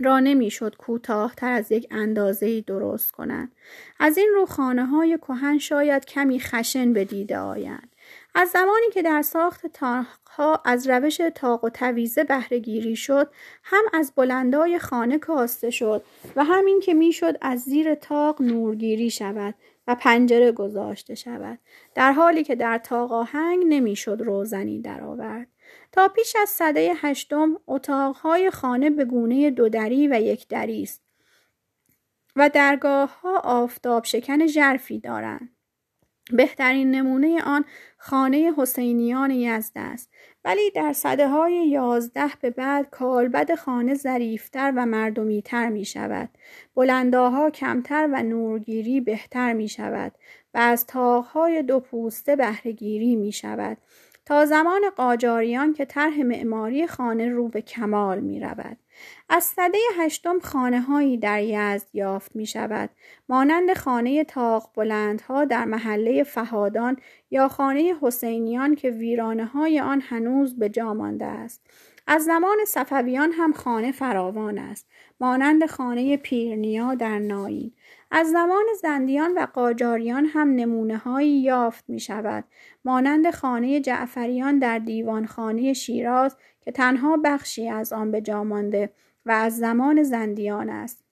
را 0.00 0.20
نمی‌شد 0.20 0.76
کوتاهتر 0.76 1.52
از 1.52 1.72
یک 1.72 1.86
اندازه 1.90 2.60
درست 2.60 3.10
کنند 3.10 3.52
از 4.00 4.18
این 4.18 4.30
رو 4.34 4.46
خانه 4.46 4.86
های 4.86 5.18
کهن 5.18 5.58
شاید 5.58 6.04
کمی 6.04 6.40
خشن 6.40 6.92
به 6.92 7.04
دیده 7.04 7.38
آیند. 7.38 7.96
از 8.34 8.48
زمانی 8.48 8.86
که 8.92 9.02
در 9.02 9.22
ساخت 9.22 9.66
تاقها 9.66 10.62
از 10.64 10.88
روش 10.88 11.20
تاق 11.34 11.64
و 11.64 11.68
تویزه 11.68 12.24
بهرهگیری 12.24 12.96
شد 12.96 13.30
هم 13.62 13.84
از 13.92 14.12
بلندای 14.16 14.78
خانه 14.78 15.18
کاسته 15.18 15.70
شد 15.70 16.02
و 16.36 16.44
همین 16.44 16.80
که 16.80 16.94
می‌شد 16.94 17.36
از 17.40 17.60
زیر 17.60 17.94
تاق 17.94 18.42
نورگیری 18.42 19.10
شود 19.10 19.54
و 19.86 19.94
پنجره 19.94 20.52
گذاشته 20.52 21.14
شود. 21.14 21.58
در 21.94 22.12
حالی 22.12 22.44
که 22.44 22.54
در 22.54 22.78
تاق 22.78 23.12
آهنگ 23.12 23.64
نمی‌شد 23.68 24.22
روزنی 24.24 24.80
درآورد. 24.80 25.48
تا 25.96 26.08
پیش 26.08 26.36
از 26.42 26.48
صده 26.48 26.92
هشتم 26.96 27.56
اتاقهای 27.66 28.50
خانه 28.50 28.90
به 28.90 29.04
گونه 29.04 29.50
دودری 29.50 30.08
و 30.08 30.20
یک 30.20 30.48
دری 30.48 30.82
است 30.82 31.02
و 32.36 32.50
درگاه 32.54 33.20
ها 33.20 33.38
آفتاب 33.38 34.04
شکن 34.04 34.46
ژرفی 34.46 34.98
دارند. 34.98 35.56
بهترین 36.32 36.90
نمونه 36.90 37.42
آن 37.42 37.64
خانه 37.98 38.52
حسینیان 38.56 39.30
یزد 39.30 39.72
است 39.74 40.10
ولی 40.44 40.70
در 40.70 40.92
صده 40.92 41.28
های 41.28 41.68
یازده 41.68 42.30
به 42.40 42.50
بعد 42.50 42.90
کالبد 42.90 43.54
خانه 43.54 43.94
ظریفتر 43.94 44.72
و 44.76 44.86
مردمیتر 44.86 45.68
می 45.68 45.84
شود. 45.84 46.28
بلنداها 46.74 47.50
کمتر 47.50 48.08
و 48.12 48.22
نورگیری 48.22 49.00
بهتر 49.00 49.52
می 49.52 49.68
شود 49.68 50.12
و 50.54 50.58
از 50.58 50.86
تاقهای 50.86 51.62
دو 51.62 51.80
پوسته 51.80 52.36
بهرهگیری 52.36 53.16
می 53.16 53.32
شود. 53.32 53.76
تا 54.26 54.46
زمان 54.46 54.90
قاجاریان 54.96 55.72
که 55.72 55.84
طرح 55.84 56.22
معماری 56.22 56.86
خانه 56.86 57.28
رو 57.28 57.48
به 57.48 57.62
کمال 57.62 58.20
می 58.20 58.40
رود. 58.40 58.76
از 59.28 59.44
صده 59.44 59.78
هشتم 59.98 60.38
خانه 60.38 60.80
هایی 60.80 61.16
در 61.16 61.42
یزد 61.42 61.86
یافت 61.92 62.36
می 62.36 62.46
شود 62.46 62.90
مانند 63.28 63.74
خانه 63.74 64.24
تاق 64.24 64.70
بلندها 64.74 65.44
در 65.44 65.64
محله 65.64 66.22
فهادان 66.22 66.96
یا 67.30 67.48
خانه 67.48 67.94
حسینیان 68.00 68.74
که 68.74 68.90
ویرانه 68.90 69.44
های 69.44 69.80
آن 69.80 70.00
هنوز 70.00 70.58
به 70.58 70.68
جا 70.68 70.94
مانده 70.94 71.24
است. 71.24 71.62
از 72.06 72.24
زمان 72.24 72.56
صفویان 72.66 73.32
هم 73.32 73.52
خانه 73.52 73.92
فراوان 73.92 74.58
است. 74.58 74.86
مانند 75.20 75.66
خانه 75.66 76.16
پیرنیا 76.16 76.94
در 76.94 77.18
ناین. 77.18 77.72
از 78.10 78.30
زمان 78.30 78.64
زندیان 78.82 79.34
و 79.34 79.46
قاجاریان 79.54 80.24
هم 80.24 80.48
نمونه 80.48 80.96
هایی 80.96 81.40
یافت 81.40 81.84
می 81.88 82.00
شود 82.00 82.44
مانند 82.84 83.30
خانه 83.30 83.80
جعفریان 83.80 84.58
در 84.58 84.78
دیوانخانه 84.78 85.72
شیراز 85.72 86.36
که 86.60 86.72
تنها 86.72 87.16
بخشی 87.16 87.68
از 87.68 87.92
آن 87.92 88.10
به 88.10 88.20
جا 88.20 88.44
مانده 88.44 88.92
و 89.26 89.30
از 89.30 89.56
زمان 89.56 90.02
زندیان 90.02 90.70
است. 90.70 91.04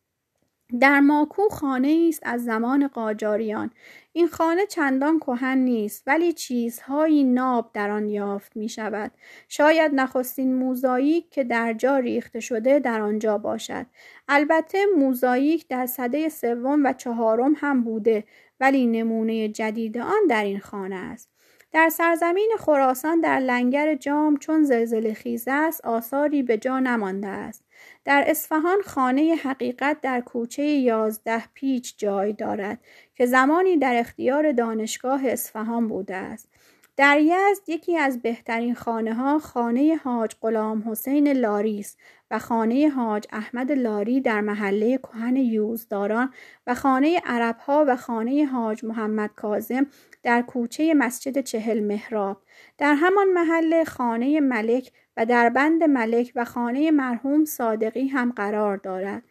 در 0.81 1.01
ماکو 1.01 1.49
خانه 1.49 2.07
است 2.09 2.23
از 2.23 2.45
زمان 2.45 2.89
قاجاریان. 2.89 3.71
این 4.17 4.29
خانه 4.29 4.67
چندان 4.67 5.19
کهن 5.19 5.59
نیست 5.59 6.03
ولی 6.07 6.33
چیزهایی 6.33 7.25
ناب 7.25 7.71
در 7.73 7.91
آن 7.91 8.09
یافت 8.09 8.57
می 8.57 8.69
شود 8.69 9.12
شاید 9.49 9.95
نخستین 9.95 10.55
موزاییک 10.55 11.31
که 11.31 11.45
در 11.45 11.73
جا 11.73 11.99
ریخته 11.99 12.41
شده 12.41 12.79
در 12.79 13.01
آنجا 13.01 13.39
باشد. 13.39 13.87
البته 14.29 14.79
موزاییک 14.97 15.69
در 15.69 15.87
صده 15.87 16.29
سوم 16.29 16.85
و 16.85 16.93
چهارم 16.93 17.55
هم 17.57 17.85
بوده 17.85 18.25
ولی 18.61 18.87
نمونه 18.87 19.49
جدید 19.49 19.99
آن 19.99 20.27
در 20.29 20.45
این 20.45 20.61
خانه 20.61 20.97
است. 20.97 21.31
در 21.73 21.89
سرزمین 21.89 22.53
خراسان 22.59 23.21
در 23.21 23.39
لنگر 23.39 23.95
جام 23.95 24.37
چون 24.37 24.65
زلزله 24.65 25.15
خیز 25.15 25.45
است 25.49 25.85
آثاری 25.85 26.43
به 26.43 26.59
جا 26.59 26.79
نمانده 26.79 27.29
است. 27.29 27.64
در 28.05 28.25
اصفهان 28.27 28.83
خانه 28.87 29.35
حقیقت 29.35 30.01
در 30.01 30.21
کوچه 30.21 30.63
یازده 30.63 31.45
پیچ 31.55 31.95
جای 31.99 32.33
دارد 32.33 32.81
که 33.15 33.27
زمانی 33.27 33.77
در 33.77 33.97
اختیار 34.01 34.53
دانشگاه 34.53 35.27
اصفهان 35.27 35.89
بوده 35.89 36.17
است. 36.17 36.49
در 36.97 37.21
یزد 37.21 37.69
یکی 37.69 37.97
از 37.97 38.23
بهترین 38.23 38.75
خانه 38.75 39.15
ها 39.15 39.39
خانه 39.39 39.97
حاج 40.05 40.35
غلام 40.41 40.91
حسین 40.91 41.29
لاری 41.29 41.81
است 41.81 41.99
و 42.31 42.39
خانه 42.39 42.89
حاج 42.89 43.25
احمد 43.33 43.73
لاری 43.73 44.21
در 44.21 44.41
محله 44.41 44.99
کهن 44.99 45.37
یوزداران 45.37 46.33
و 46.67 46.75
خانه 46.75 47.21
عرب 47.25 47.57
ها 47.59 47.85
و 47.89 47.97
خانه 47.97 48.45
حاج 48.45 48.85
محمد 48.85 49.31
کازم 49.37 49.87
در 50.23 50.43
کوچه 50.43 50.95
مسجد 50.95 51.41
چهل 51.41 51.81
مهراب 51.81 52.43
در 52.79 52.95
همان 52.95 53.29
محله 53.33 53.85
خانه 53.85 54.41
ملک 54.41 54.93
و 55.17 55.27
در 55.27 55.49
بند 55.49 55.83
ملک 55.83 56.33
و 56.35 56.45
خانه 56.45 56.91
مرحوم 56.91 57.45
صادقی 57.45 58.09
هم 58.09 58.33
قرار 58.33 58.77
دارد. 58.77 59.23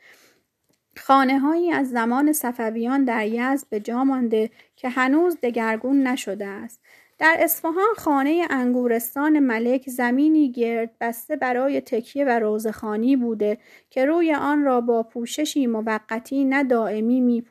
خانه 0.97 1.39
هایی 1.39 1.71
از 1.71 1.89
زمان 1.89 2.33
صفویان 2.33 3.05
در 3.05 3.27
یزد 3.27 3.67
به 3.69 3.79
جا 3.79 4.03
مانده 4.03 4.49
که 4.75 4.89
هنوز 4.89 5.37
دگرگون 5.43 6.07
نشده 6.07 6.45
است. 6.45 6.79
در 7.23 7.37
اصفهان 7.39 7.93
خانه 7.97 8.47
انگورستان 8.49 9.39
ملک 9.39 9.89
زمینی 9.89 10.51
گرد 10.51 10.91
بسته 11.01 11.35
برای 11.35 11.81
تکیه 11.81 12.25
و 12.25 12.29
روزخانی 12.39 13.15
بوده 13.15 13.57
که 13.89 14.05
روی 14.05 14.33
آن 14.33 14.63
را 14.63 14.81
با 14.81 15.03
پوششی 15.03 15.67
موقتی 15.67 16.45
نه 16.45 16.63
دائمی. 16.63 17.43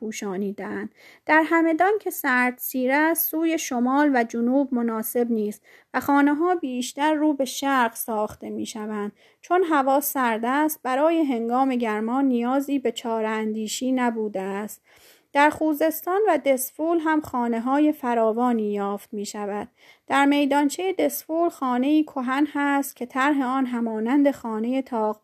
در 1.26 1.42
همدان 1.46 1.92
که 2.00 2.10
سرد 2.10 2.58
سیره 2.58 3.14
سوی 3.14 3.58
شمال 3.58 4.10
و 4.14 4.24
جنوب 4.24 4.74
مناسب 4.74 5.30
نیست 5.30 5.62
و 5.94 6.00
خانه 6.00 6.34
ها 6.34 6.54
بیشتر 6.54 7.14
رو 7.14 7.34
به 7.34 7.44
شرق 7.44 7.94
ساخته 7.94 8.50
می 8.50 8.66
شوند. 8.66 9.12
چون 9.40 9.64
هوا 9.64 10.00
سرد 10.00 10.44
است 10.44 10.80
برای 10.82 11.24
هنگام 11.24 11.76
گرما 11.76 12.20
نیازی 12.20 12.78
به 12.78 12.92
چاره 12.92 13.28
اندیشی 13.28 13.92
نبوده 13.92 14.40
است. 14.40 14.82
در 15.32 15.50
خوزستان 15.50 16.20
و 16.28 16.38
دسفول 16.38 16.98
هم 17.00 17.20
خانه 17.20 17.60
های 17.60 17.92
فراوانی 17.92 18.72
یافت 18.72 19.14
می 19.14 19.26
شود. 19.26 19.68
در 20.06 20.24
میدانچه 20.24 20.92
دسفول 20.92 21.48
خانه 21.48 22.02
کهن 22.02 22.46
هست 22.52 22.96
که 22.96 23.06
طرح 23.06 23.42
آن 23.42 23.66
همانند 23.66 24.30
خانه 24.30 24.82
تاق 24.82 25.20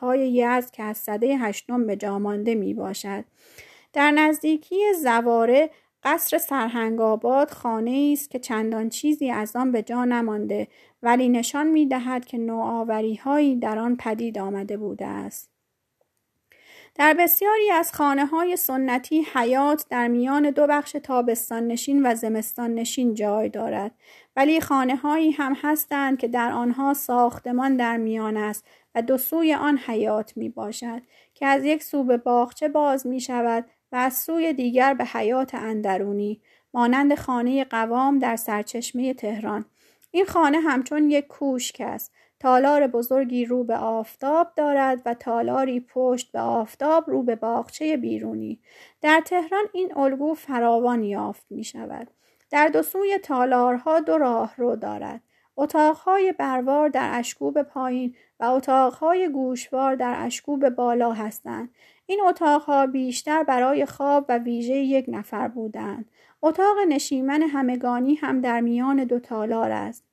های 0.00 0.32
یزد 0.32 0.70
که 0.70 0.82
از 0.82 0.96
صده 0.98 1.36
هشتم 1.36 1.86
به 1.86 1.96
جامانده 1.96 2.54
می 2.54 2.74
باشد. 2.74 3.24
در 3.92 4.10
نزدیکی 4.10 4.76
زواره 5.02 5.70
قصر 6.02 6.38
سرهنگاباد 6.38 7.50
خانه 7.50 8.10
است 8.12 8.30
که 8.30 8.38
چندان 8.38 8.88
چیزی 8.88 9.30
از 9.30 9.56
آن 9.56 9.72
به 9.72 9.82
جا 9.82 10.04
نمانده 10.04 10.68
ولی 11.02 11.28
نشان 11.28 11.66
می 11.66 11.86
دهد 11.86 12.24
که 12.24 12.38
نوآوری 12.38 13.16
هایی 13.16 13.56
در 13.56 13.78
آن 13.78 13.96
پدید 13.96 14.38
آمده 14.38 14.76
بوده 14.76 15.06
است. 15.06 15.49
در 17.00 17.14
بسیاری 17.14 17.70
از 17.70 17.92
خانه 17.92 18.26
های 18.26 18.56
سنتی 18.56 19.26
حیات 19.34 19.84
در 19.90 20.08
میان 20.08 20.50
دو 20.50 20.66
بخش 20.66 20.96
تابستان 21.02 21.66
نشین 21.66 22.06
و 22.06 22.14
زمستان 22.14 22.74
نشین 22.74 23.14
جای 23.14 23.48
دارد. 23.48 23.94
ولی 24.36 24.60
خانه 24.60 24.96
هایی 24.96 25.30
هم 25.30 25.56
هستند 25.62 26.18
که 26.18 26.28
در 26.28 26.52
آنها 26.52 26.94
ساختمان 26.94 27.76
در 27.76 27.96
میان 27.96 28.36
است 28.36 28.64
و 28.94 29.02
دو 29.02 29.18
سوی 29.18 29.54
آن 29.54 29.78
حیات 29.78 30.36
می 30.36 30.48
باشد 30.48 31.02
که 31.34 31.46
از 31.46 31.64
یک 31.64 31.82
سو 31.82 32.04
به 32.04 32.16
باغچه 32.16 32.68
باز 32.68 33.06
می 33.06 33.20
شود 33.20 33.64
و 33.92 33.96
از 33.96 34.18
سوی 34.18 34.52
دیگر 34.52 34.94
به 34.94 35.04
حیات 35.04 35.54
اندرونی 35.54 36.40
مانند 36.74 37.14
خانه 37.14 37.64
قوام 37.64 38.18
در 38.18 38.36
سرچشمه 38.36 39.14
تهران. 39.14 39.64
این 40.10 40.24
خانه 40.24 40.60
همچون 40.60 41.10
یک 41.10 41.26
کوشک 41.26 41.80
است 41.80 42.12
تالار 42.40 42.86
بزرگی 42.86 43.44
رو 43.44 43.64
به 43.64 43.76
آفتاب 43.76 44.52
دارد 44.56 45.02
و 45.06 45.14
تالاری 45.14 45.80
پشت 45.80 46.32
به 46.32 46.40
آفتاب 46.40 47.10
رو 47.10 47.22
به 47.22 47.36
باغچه 47.36 47.96
بیرونی. 47.96 48.60
در 49.00 49.22
تهران 49.26 49.64
این 49.72 49.98
الگو 49.98 50.34
فراوان 50.34 51.04
یافت 51.04 51.46
می 51.50 51.64
شود 51.64 52.10
در 52.50 52.68
دو 52.68 52.82
سوی 52.82 53.18
تالارها 53.18 54.00
دو 54.00 54.18
راه 54.18 54.54
رو 54.56 54.76
دارد. 54.76 55.20
اتاقهای 55.56 56.32
بروار 56.32 56.88
در 56.88 57.10
اشکوب 57.18 57.62
پایین 57.62 58.14
و 58.40 58.44
اتاقهای 58.44 59.28
گوشوار 59.28 59.94
در 59.94 60.14
اشکوب 60.18 60.68
بالا 60.68 61.12
هستند. 61.12 61.74
این 62.06 62.20
اتاقها 62.28 62.86
بیشتر 62.86 63.42
برای 63.42 63.86
خواب 63.86 64.26
و 64.28 64.38
ویژه 64.38 64.74
یک 64.74 65.04
نفر 65.08 65.48
بودند. 65.48 66.10
اتاق 66.42 66.76
نشیمن 66.88 67.42
همگانی 67.42 68.14
هم 68.14 68.40
در 68.40 68.60
میان 68.60 69.04
دو 69.04 69.18
تالار 69.18 69.70
است. 69.70 70.04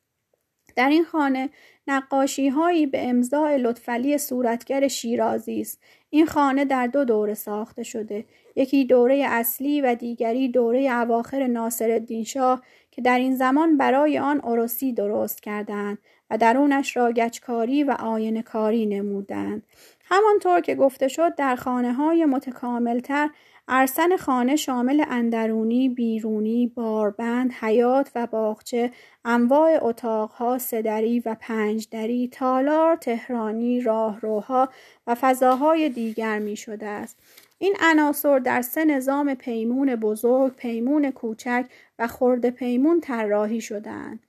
در 0.76 0.90
این 0.90 1.04
خانه 1.04 1.50
نقاشی 1.88 2.48
هایی 2.50 2.86
به 2.86 3.10
امضاع 3.10 3.58
لطفعلی 3.58 4.18
صورتگر 4.18 4.88
شیرازی 4.88 5.62
است. 5.62 5.80
این 6.10 6.26
خانه 6.26 6.66
در 6.66 6.88
دو 6.88 7.06
دوره 7.06 7.34
ساخته 7.34 7.84
شده. 7.84 8.26
یکی 8.56 8.86
دوره 8.86 9.26
اصلی 9.28 9.82
و 9.82 9.96
دیگری 9.96 10.50
دوره 10.50 10.92
اواخر 10.92 11.48
ناصرالدین 11.48 12.24
شاه 12.24 12.62
که 12.92 13.02
در 13.02 13.20
این 13.20 13.36
زمان 13.36 13.78
برای 13.78 14.20
آن 14.20 14.40
عروسی 14.40 14.94
درست 14.94 15.42
کردند 15.44 15.98
و 16.30 16.38
درونش 16.38 16.98
را 16.98 17.12
گچکاری 17.12 17.84
و 17.84 17.92
آینه 17.92 18.42
کاری 18.42 18.86
نمودند 18.86 19.64
همانطور 20.06 20.62
که 20.62 20.76
گفته 20.76 21.08
شد 21.08 21.36
در 21.36 21.56
خانه 21.56 21.94
های 21.94 22.26
متکاملتر 22.26 23.30
ارسن 23.70 24.18
خانه 24.18 24.56
شامل 24.56 25.04
اندرونی، 25.10 25.90
بیرونی، 25.90 26.68
باربند، 26.68 27.54
حیات 27.54 28.12
و 28.16 28.28
باغچه، 28.28 28.92
انواع 29.26 29.80
اتاقها، 29.82 30.58
سدری 30.58 31.20
و 31.20 31.36
پنجدری، 31.40 32.28
تالار، 32.28 32.96
تهرانی، 32.96 33.82
راهروها 33.82 34.70
و 35.08 35.16
فضاهای 35.16 35.90
دیگر 35.90 36.40
می 36.40 36.56
شده 36.56 36.86
است. 36.86 37.18
این 37.58 37.76
عناصر 37.80 38.40
در 38.40 38.62
سه 38.62 38.86
نظام 38.86 39.36
پیمون 39.36 39.96
بزرگ، 39.96 40.54
پیمون 40.56 41.12
کوچک 41.12 41.66
و 42.00 42.08
خرد 42.08 42.50
پیمون 42.50 43.02
طراحی 43.02 43.62
شدهاند. 43.62 44.20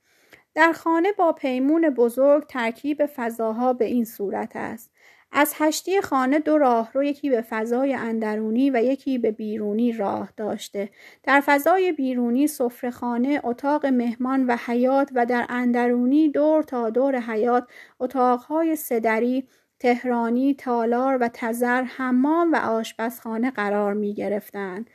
در 0.55 0.72
خانه 0.72 1.12
با 1.12 1.32
پیمون 1.32 1.91
بزرگ 1.91 2.47
ترکیب 2.47 3.07
فضاها 3.07 3.72
به 3.72 3.84
این 3.84 4.05
صورت 4.05 4.53
است. 4.55 4.91
از 5.32 5.54
هشتی 5.56 6.00
خانه 6.00 6.38
دو 6.38 6.58
راهرو 6.58 7.04
یکی 7.04 7.30
به 7.30 7.40
فضای 7.40 7.94
اندرونی 7.94 8.70
و 8.70 8.82
یکی 8.82 9.18
به 9.18 9.30
بیرونی 9.32 9.92
راه 9.92 10.32
داشته. 10.36 10.90
در 11.22 11.42
فضای 11.46 11.92
بیرونی 11.92 12.48
خانه، 12.92 13.40
اتاق 13.44 13.86
مهمان 13.86 14.46
و 14.46 14.56
حیات 14.66 15.10
و 15.14 15.26
در 15.26 15.46
اندرونی 15.48 16.28
دور 16.28 16.62
تا 16.62 16.90
دور 16.90 17.16
حیات 17.16 17.64
اتاقهای 18.00 18.76
سدری، 18.76 19.48
تهرانی، 19.80 20.54
تالار 20.54 21.18
و 21.20 21.28
تزر، 21.28 21.82
حمام 21.82 22.52
و 22.52 22.56
آشپزخانه 22.56 23.50
قرار 23.50 23.94
می 23.94 24.14
گرفتند. 24.14 24.90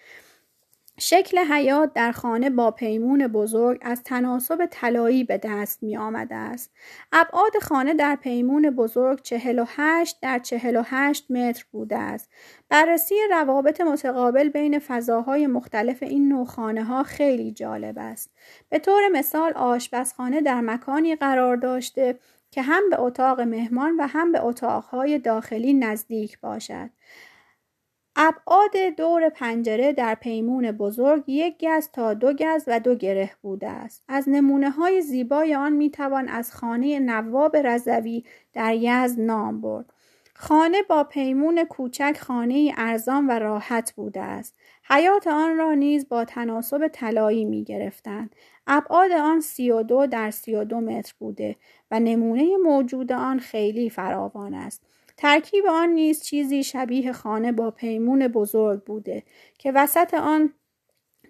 شکل 1.00 1.38
حیات 1.38 1.94
در 1.94 2.12
خانه 2.12 2.50
با 2.50 2.72
پیمون 2.72 3.28
بزرگ 3.28 3.80
از 3.82 4.04
تناسب 4.04 4.66
طلایی 4.72 5.24
به 5.24 5.38
دست 5.38 5.84
می 5.84 5.98
آمده 5.98 6.36
است. 6.36 6.72
ابعاد 7.12 7.52
خانه 7.62 7.94
در 7.94 8.16
پیمون 8.16 8.70
بزرگ 8.70 9.22
48 9.22 10.18
در 10.22 10.39
48 10.39 11.32
متر 11.32 11.66
بوده 11.72 11.98
است. 11.98 12.30
بررسی 12.70 13.16
روابط 13.32 13.82
متقابل 13.82 14.50
بین 14.50 14.80
فضاهای 14.80 15.48
مختلف 15.48 16.04
این 16.04 16.30
نوع 16.30 16.46
خانه 16.46 16.84
ها 16.84 17.04
خیلی 17.04 17.52
جالب 17.52 17.96
است. 17.98 18.32
به 18.70 18.80
طور 18.80 19.08
مثال 19.08 19.54
آشپزخانه 19.54 20.41
در 20.41 20.62
مکانی 20.62 21.16
قرار 21.16 21.56
داشته 21.56 22.20
که 22.52 22.62
هم 22.62 22.89
به 22.89 23.02
اتاق 23.02 23.41
مهمان 23.41 23.98
و 24.00 24.08
هم 24.08 24.32
به 24.32 24.44
اتاقهای 24.44 25.20
داخلی 25.20 25.74
نزدیک 25.74 26.39
باشد. 26.39 26.89
ابعاد 28.16 28.78
دور 28.97 29.30
پنجره 29.30 29.93
در 29.93 30.16
پیمون 30.16 30.72
بزرگ 30.72 31.24
یک 31.28 31.66
گز 31.66 31.89
تا 31.93 32.14
دو 32.14 32.34
گز 32.34 32.64
و 32.68 32.80
دو 32.80 32.95
گره 32.95 33.32
بوده 33.41 33.70
است. 33.70 34.03
از 34.07 34.30
نمونه 34.30 34.70
های 34.70 35.01
زیبای 35.01 35.55
آن 35.55 35.74
می 35.74 35.89
توان 35.89 36.28
از 36.28 36.51
خانه 36.51 36.99
نواب 36.99 37.57
رضوی 37.57 38.24
در 38.53 38.74
یزد 38.76 39.20
نام 39.20 39.61
برد. 39.61 39.93
خانه 40.36 40.82
با 40.89 41.03
پیمون 41.03 41.64
کوچک 41.64 42.18
خانه 42.22 42.74
ارزان 42.78 43.28
و 43.28 43.32
راحت 43.32 43.93
بوده 43.95 44.22
است. 44.22 44.55
حیات 44.89 45.28
آن 45.28 45.57
را 45.57 45.74
نیز 45.74 46.09
با 46.09 46.26
تناسب 46.26 46.88
طلایی 46.88 47.45
می 47.45 47.64
گرفتند. 47.64 48.36
ابعاد 48.68 49.11
آن 49.11 49.41
سی 49.41 49.72
و 49.72 49.84
دو 49.84 50.07
در 50.07 50.32
سی 50.32 50.55
و 50.55 50.64
دو 50.64 50.82
متر 50.82 51.14
بوده 51.20 51.55
و 51.91 51.99
نمونه 51.99 52.57
موجود 52.64 53.11
آن 53.11 53.39
خیلی 53.39 53.89
فراوان 53.89 54.53
است. 54.53 54.82
ترکیب 55.24 55.65
آن 55.65 55.89
نیز 55.89 56.24
چیزی 56.24 56.63
شبیه 56.63 57.11
خانه 57.11 57.51
با 57.51 57.71
پیمون 57.71 58.28
بزرگ 58.28 58.84
بوده 58.84 59.24
که 59.57 59.71
وسط 59.71 60.13
آن 60.13 60.53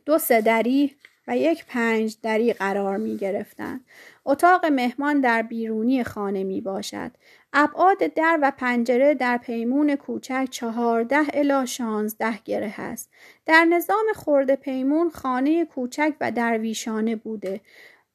دو 0.06 0.18
سدری 0.18 0.96
و 1.28 1.38
یک 1.38 1.66
پنج 1.66 2.18
دری 2.24 2.54
قرار 2.54 2.98
می 2.98 3.18
گرفتند. 3.18 3.86
اتاق 4.26 4.66
مهمان 4.66 5.22
در 5.22 5.42
بیرونی 5.42 6.04
خانه 6.04 6.44
می 6.44 6.62
باشد. 6.62 7.12
ابعاد 7.54 7.98
در 7.98 8.40
و 8.42 8.52
پنجره 8.58 9.14
در 9.14 9.38
پیمون 9.38 9.96
کوچک 9.96 10.48
چهارده 10.52 11.20
الا 11.34 11.66
شانزده 11.66 12.40
گره 12.46 12.80
است. 12.80 13.10
در 13.46 13.66
نظام 13.66 14.06
خورد 14.16 14.56
پیمون 14.56 15.10
خانه 15.10 15.66
کوچک 15.66 16.14
و 16.22 16.32
درویشانه 16.32 17.16
بوده 17.16 17.62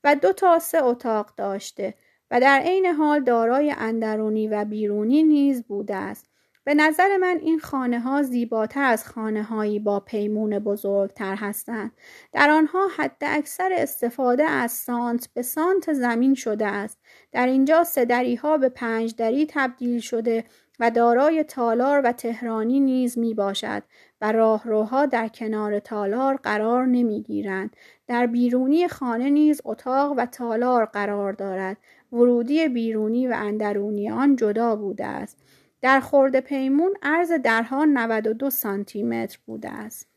و 0.05 0.15
دو 0.15 0.33
تا 0.33 0.59
سه 0.59 0.85
اتاق 0.85 1.33
داشته. 1.37 1.95
و 2.31 2.41
در 2.41 2.59
عین 2.59 2.87
حال 2.87 3.21
دارای 3.21 3.75
اندرونی 3.79 4.49
و 4.49 4.65
بیرونی 4.65 5.23
نیز 5.23 5.63
بوده 5.63 5.97
است. 5.97 6.29
به 6.69 6.75
نظر 6.75 7.17
من 7.17 7.39
این 7.43 7.59
خانه 7.59 8.01
ها 8.01 8.23
زیباتر 8.23 8.83
از 8.83 9.09
خانه 9.09 9.43
هایی 9.43 9.79
با 9.79 10.01
پیمون 10.01 10.59
بزرگتر 10.59 11.35
هستند. 11.35 11.93
در 12.33 12.51
آنها 12.51 12.89
حد 12.97 13.17
اکثر 13.21 13.71
استفاده 13.73 14.45
از 14.45 14.73
سانت 14.73 15.29
به 15.35 15.43
سانت 15.43 15.93
زمین 15.93 16.35
شده 16.35 16.67
است. 16.67 16.99
در 17.33 17.47
اینجا 17.47 17.85
سدری 17.85 18.35
ها 18.35 18.59
به 18.59 18.69
پنج 18.69 19.15
دری 19.17 19.47
تبدیل 19.51 20.01
شده 20.01 20.45
و 20.81 20.91
دارای 20.91 21.45
تالار 21.45 22.01
و 22.05 22.13
تهرانی 22.13 22.81
نیز 22.81 23.19
می 23.19 23.35
باشد 23.35 23.83
و 24.21 24.33
راهروها 24.33 25.07
در 25.07 25.29
کنار 25.29 25.79
تالار 25.79 26.37
قرار 26.37 26.87
نمی 26.87 27.23
گیرند. 27.23 27.77
در 28.07 28.27
بیرونی 28.27 28.89
خانه 28.89 29.31
نیز 29.31 29.61
اتاق 29.65 30.15
و 30.17 30.27
تالار 30.27 30.85
قرار 30.85 31.33
دارد 31.33 31.77
ورودی 32.13 32.69
بیرونی 32.69 33.29
و 33.29 33.33
اندرونی 33.37 34.11
آن 34.11 34.37
جدا 34.37 34.77
بوده 34.77 35.07
است. 35.07 35.39
در 35.81 36.01
خورد 36.01 36.41
پیمون 36.41 36.95
عرض 37.03 37.33
درها 37.33 37.85
92 37.85 38.51
سانتی 38.51 39.03
متر 39.03 39.39
بوده 39.47 39.71
است. 39.71 40.09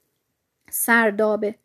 سردابه 0.70 1.56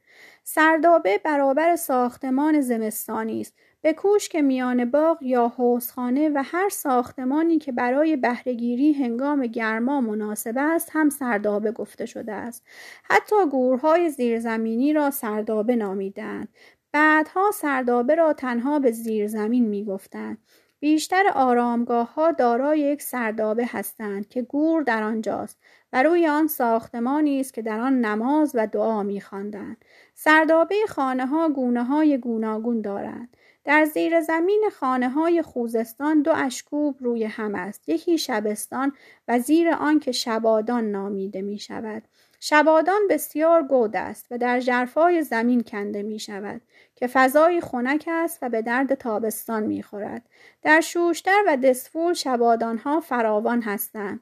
سردابه 0.44 1.18
برابر 1.24 1.76
ساختمان 1.76 2.60
زمستانی 2.60 3.40
است 3.40 3.54
به 3.80 3.92
کوشک 3.92 4.36
میان 4.36 4.90
باغ 4.90 5.22
یا 5.22 5.48
حوزخانه 5.48 6.28
و 6.28 6.42
هر 6.44 6.68
ساختمانی 6.68 7.58
که 7.58 7.72
برای 7.72 8.16
بهرهگیری 8.16 8.92
هنگام 8.92 9.46
گرما 9.46 10.00
مناسب 10.00 10.54
است 10.56 10.90
هم 10.92 11.10
سردابه 11.10 11.72
گفته 11.72 12.06
شده 12.06 12.32
است 12.32 12.64
حتی 13.02 13.36
گورهای 13.50 14.10
زیرزمینی 14.10 14.92
را 14.92 15.10
سردابه 15.10 15.76
نامیدند 15.76 16.48
بعدها 16.96 17.50
سردابه 17.50 18.14
را 18.14 18.32
تنها 18.32 18.78
به 18.78 18.90
زیرزمین 18.90 19.68
می 19.68 19.84
گفتند. 19.84 20.38
بیشتر 20.80 21.24
آرامگاه 21.34 22.14
ها 22.14 22.32
دارای 22.32 22.80
یک 22.80 23.02
سردابه 23.02 23.66
هستند 23.68 24.28
که 24.28 24.42
گور 24.42 24.82
در 24.82 25.02
آنجاست 25.02 25.58
و 25.92 26.02
روی 26.02 26.26
آن 26.26 26.46
ساختمانی 26.46 27.40
است 27.40 27.54
که 27.54 27.62
در 27.62 27.80
آن 27.80 28.00
نماز 28.00 28.52
و 28.54 28.66
دعا 28.66 29.02
می 29.02 29.20
خواندند. 29.20 29.84
سردابه 30.14 30.74
خانه 30.88 31.26
ها 31.26 31.48
گونه 31.48 31.84
های 31.84 32.18
گوناگون 32.18 32.80
دارند. 32.80 33.36
در 33.64 33.84
زیر 33.84 34.20
زمین 34.20 34.64
خانه 34.80 35.08
های 35.08 35.42
خوزستان 35.42 36.22
دو 36.22 36.32
اشکوب 36.36 36.96
روی 37.00 37.24
هم 37.24 37.54
است. 37.54 37.88
یکی 37.88 38.18
شبستان 38.18 38.92
و 39.28 39.38
زیر 39.38 39.70
آن 39.70 40.00
که 40.00 40.12
شبادان 40.12 40.90
نامیده 40.90 41.42
می 41.42 41.58
شود. 41.58 42.02
شبادان 42.40 43.00
بسیار 43.10 43.62
گود 43.62 43.96
است 43.96 44.26
و 44.30 44.38
در 44.38 44.60
جرفای 44.60 45.22
زمین 45.22 45.62
کنده 45.62 46.02
می 46.02 46.18
شود 46.18 46.60
که 46.96 47.06
فضای 47.06 47.60
خنک 47.60 48.08
است 48.12 48.38
و 48.42 48.48
به 48.48 48.62
درد 48.62 48.94
تابستان 48.94 49.62
می 49.62 49.82
خورد. 49.82 50.22
در 50.62 50.80
شوشتر 50.80 51.42
و 51.46 51.56
دسفول 51.56 52.14
شبادان 52.14 52.78
ها 52.78 53.00
فراوان 53.00 53.62
هستند. 53.62 54.20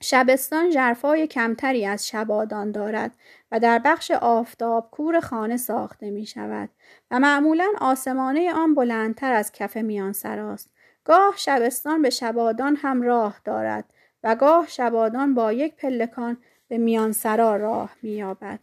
شبستان 0.00 0.70
جرفای 0.70 1.26
کمتری 1.26 1.86
از 1.86 2.08
شبادان 2.08 2.72
دارد 2.72 3.12
و 3.52 3.60
در 3.60 3.78
بخش 3.78 4.10
آفتاب 4.10 4.90
کور 4.90 5.20
خانه 5.20 5.56
ساخته 5.56 6.10
می 6.10 6.26
شود 6.26 6.68
و 7.10 7.18
معمولا 7.18 7.68
آسمانه 7.80 8.52
آن 8.52 8.74
بلندتر 8.74 9.32
از 9.32 9.52
کف 9.52 9.76
میان 9.76 10.12
سراست. 10.12 10.70
گاه 11.04 11.34
شبستان 11.36 12.02
به 12.02 12.10
شبادان 12.10 12.76
هم 12.76 13.02
راه 13.02 13.40
دارد 13.44 13.84
و 14.22 14.34
گاه 14.34 14.68
شبادان 14.68 15.34
با 15.34 15.52
یک 15.52 15.76
پلکان 15.76 16.36
به 16.68 16.78
میانسرا 16.78 17.56
راه 17.56 17.90
مییابد 18.02 18.60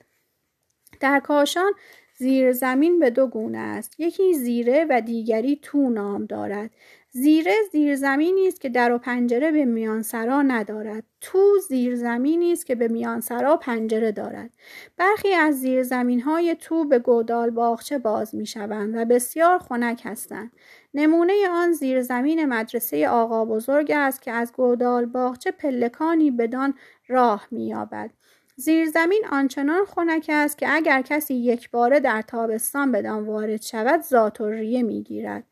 در 0.99 1.19
کاشان 1.19 1.71
زیر 2.17 2.51
زمین 2.51 2.99
به 2.99 3.09
دو 3.09 3.27
گونه 3.27 3.57
است. 3.57 3.99
یکی 3.99 4.33
زیره 4.33 4.85
و 4.89 5.01
دیگری 5.01 5.59
تو 5.61 5.89
نام 5.89 6.25
دارد. 6.25 6.71
زیره 7.11 7.53
زیرزمینی 7.71 8.47
است 8.47 8.61
که 8.61 8.69
در 8.69 8.91
و 8.91 8.97
پنجره 8.97 9.51
به 9.51 9.65
میانسرا 9.65 10.41
ندارد. 10.41 11.03
تو 11.21 11.57
زیرزمینی 11.67 12.51
است 12.51 12.65
که 12.65 12.75
به 12.75 12.87
میانسرا 12.87 13.57
پنجره 13.57 14.11
دارد. 14.11 14.49
برخی 14.97 15.33
از 15.33 15.59
زیرزمین 15.59 16.21
های 16.21 16.55
تو 16.55 16.85
به 16.85 16.99
گودال 16.99 17.49
باغچه 17.49 17.97
باز 17.97 18.35
می 18.35 18.45
شوند 18.45 18.95
و 18.97 19.05
بسیار 19.05 19.59
خنک 19.59 20.01
هستند. 20.05 20.51
نمونه 20.93 21.33
آن 21.49 21.71
زیرزمین 21.71 22.45
مدرسه 22.45 23.09
آقا 23.09 23.45
بزرگ 23.45 23.91
است 23.91 24.21
که 24.21 24.31
از 24.31 24.53
گودال 24.53 25.05
باغچه 25.05 25.51
پلکانی 25.51 26.31
بدان 26.31 26.73
راه 27.07 27.47
مییابد. 27.51 28.09
زیرزمین 28.57 29.23
آنچنان 29.31 29.85
خنک 29.85 30.25
است 30.33 30.57
که 30.57 30.67
اگر 30.69 31.01
کسی 31.01 31.33
یک 31.33 31.71
باره 31.71 31.99
در 31.99 32.21
تابستان 32.21 32.91
بدان 32.91 33.25
وارد 33.25 33.61
شود 33.61 34.01
ذات 34.01 34.41
و 34.41 34.49
ریه 34.49 34.83
می‌گیرد. 34.83 35.43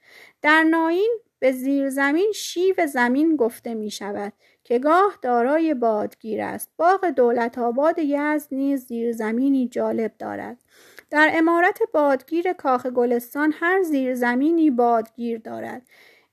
در 0.41 0.63
ناین 0.63 1.19
به 1.39 1.51
زیرزمین 1.51 2.31
شیو 2.35 2.87
زمین 2.87 3.35
گفته 3.35 3.73
می 3.73 3.91
شود 3.91 4.33
که 4.63 4.79
گاه 4.79 5.17
دارای 5.21 5.73
بادگیر 5.73 6.41
است. 6.41 6.69
باغ 6.77 7.05
دولت 7.05 7.57
آباد 7.57 7.99
یزد 7.99 8.47
نیز 8.51 8.85
زیرزمینی 8.85 9.67
جالب 9.67 10.11
دارد. 10.19 10.57
در 11.09 11.31
امارت 11.33 11.79
بادگیر 11.93 12.53
کاخ 12.53 12.85
گلستان 12.85 13.53
هر 13.59 13.81
زیرزمینی 13.81 14.69
بادگیر 14.69 15.37
دارد. 15.37 15.81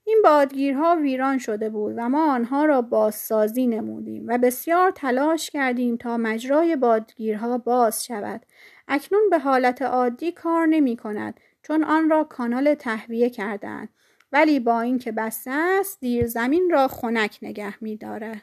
این 0.03 0.21
بادگیرها 0.23 0.95
ویران 0.95 1.37
شده 1.37 1.69
بود 1.69 1.93
و 1.97 2.09
ما 2.09 2.33
آنها 2.33 2.65
را 2.65 2.81
بازسازی 2.81 3.67
نمودیم 3.67 4.25
و 4.27 4.37
بسیار 4.37 4.91
تلاش 4.91 5.49
کردیم 5.49 5.97
تا 5.97 6.17
مجرای 6.17 6.75
بادگیرها 6.75 7.57
باز 7.57 8.05
شود 8.05 8.45
اکنون 8.87 9.29
به 9.29 9.39
حالت 9.39 9.81
عادی 9.81 10.31
کار 10.31 10.65
نمی 10.65 10.97
کند 10.97 11.39
چون 11.63 11.83
آن 11.83 12.09
را 12.09 12.23
کانال 12.23 12.73
تهویه 12.73 13.29
کردند 13.29 13.89
ولی 14.31 14.59
با 14.59 14.81
اینکه 14.81 15.11
بسته 15.11 15.51
است 15.51 15.99
دیر 15.99 16.27
زمین 16.27 16.69
را 16.71 16.87
خنک 16.87 17.39
نگه 17.41 17.83
می 17.83 17.97
دارد. 17.97 18.39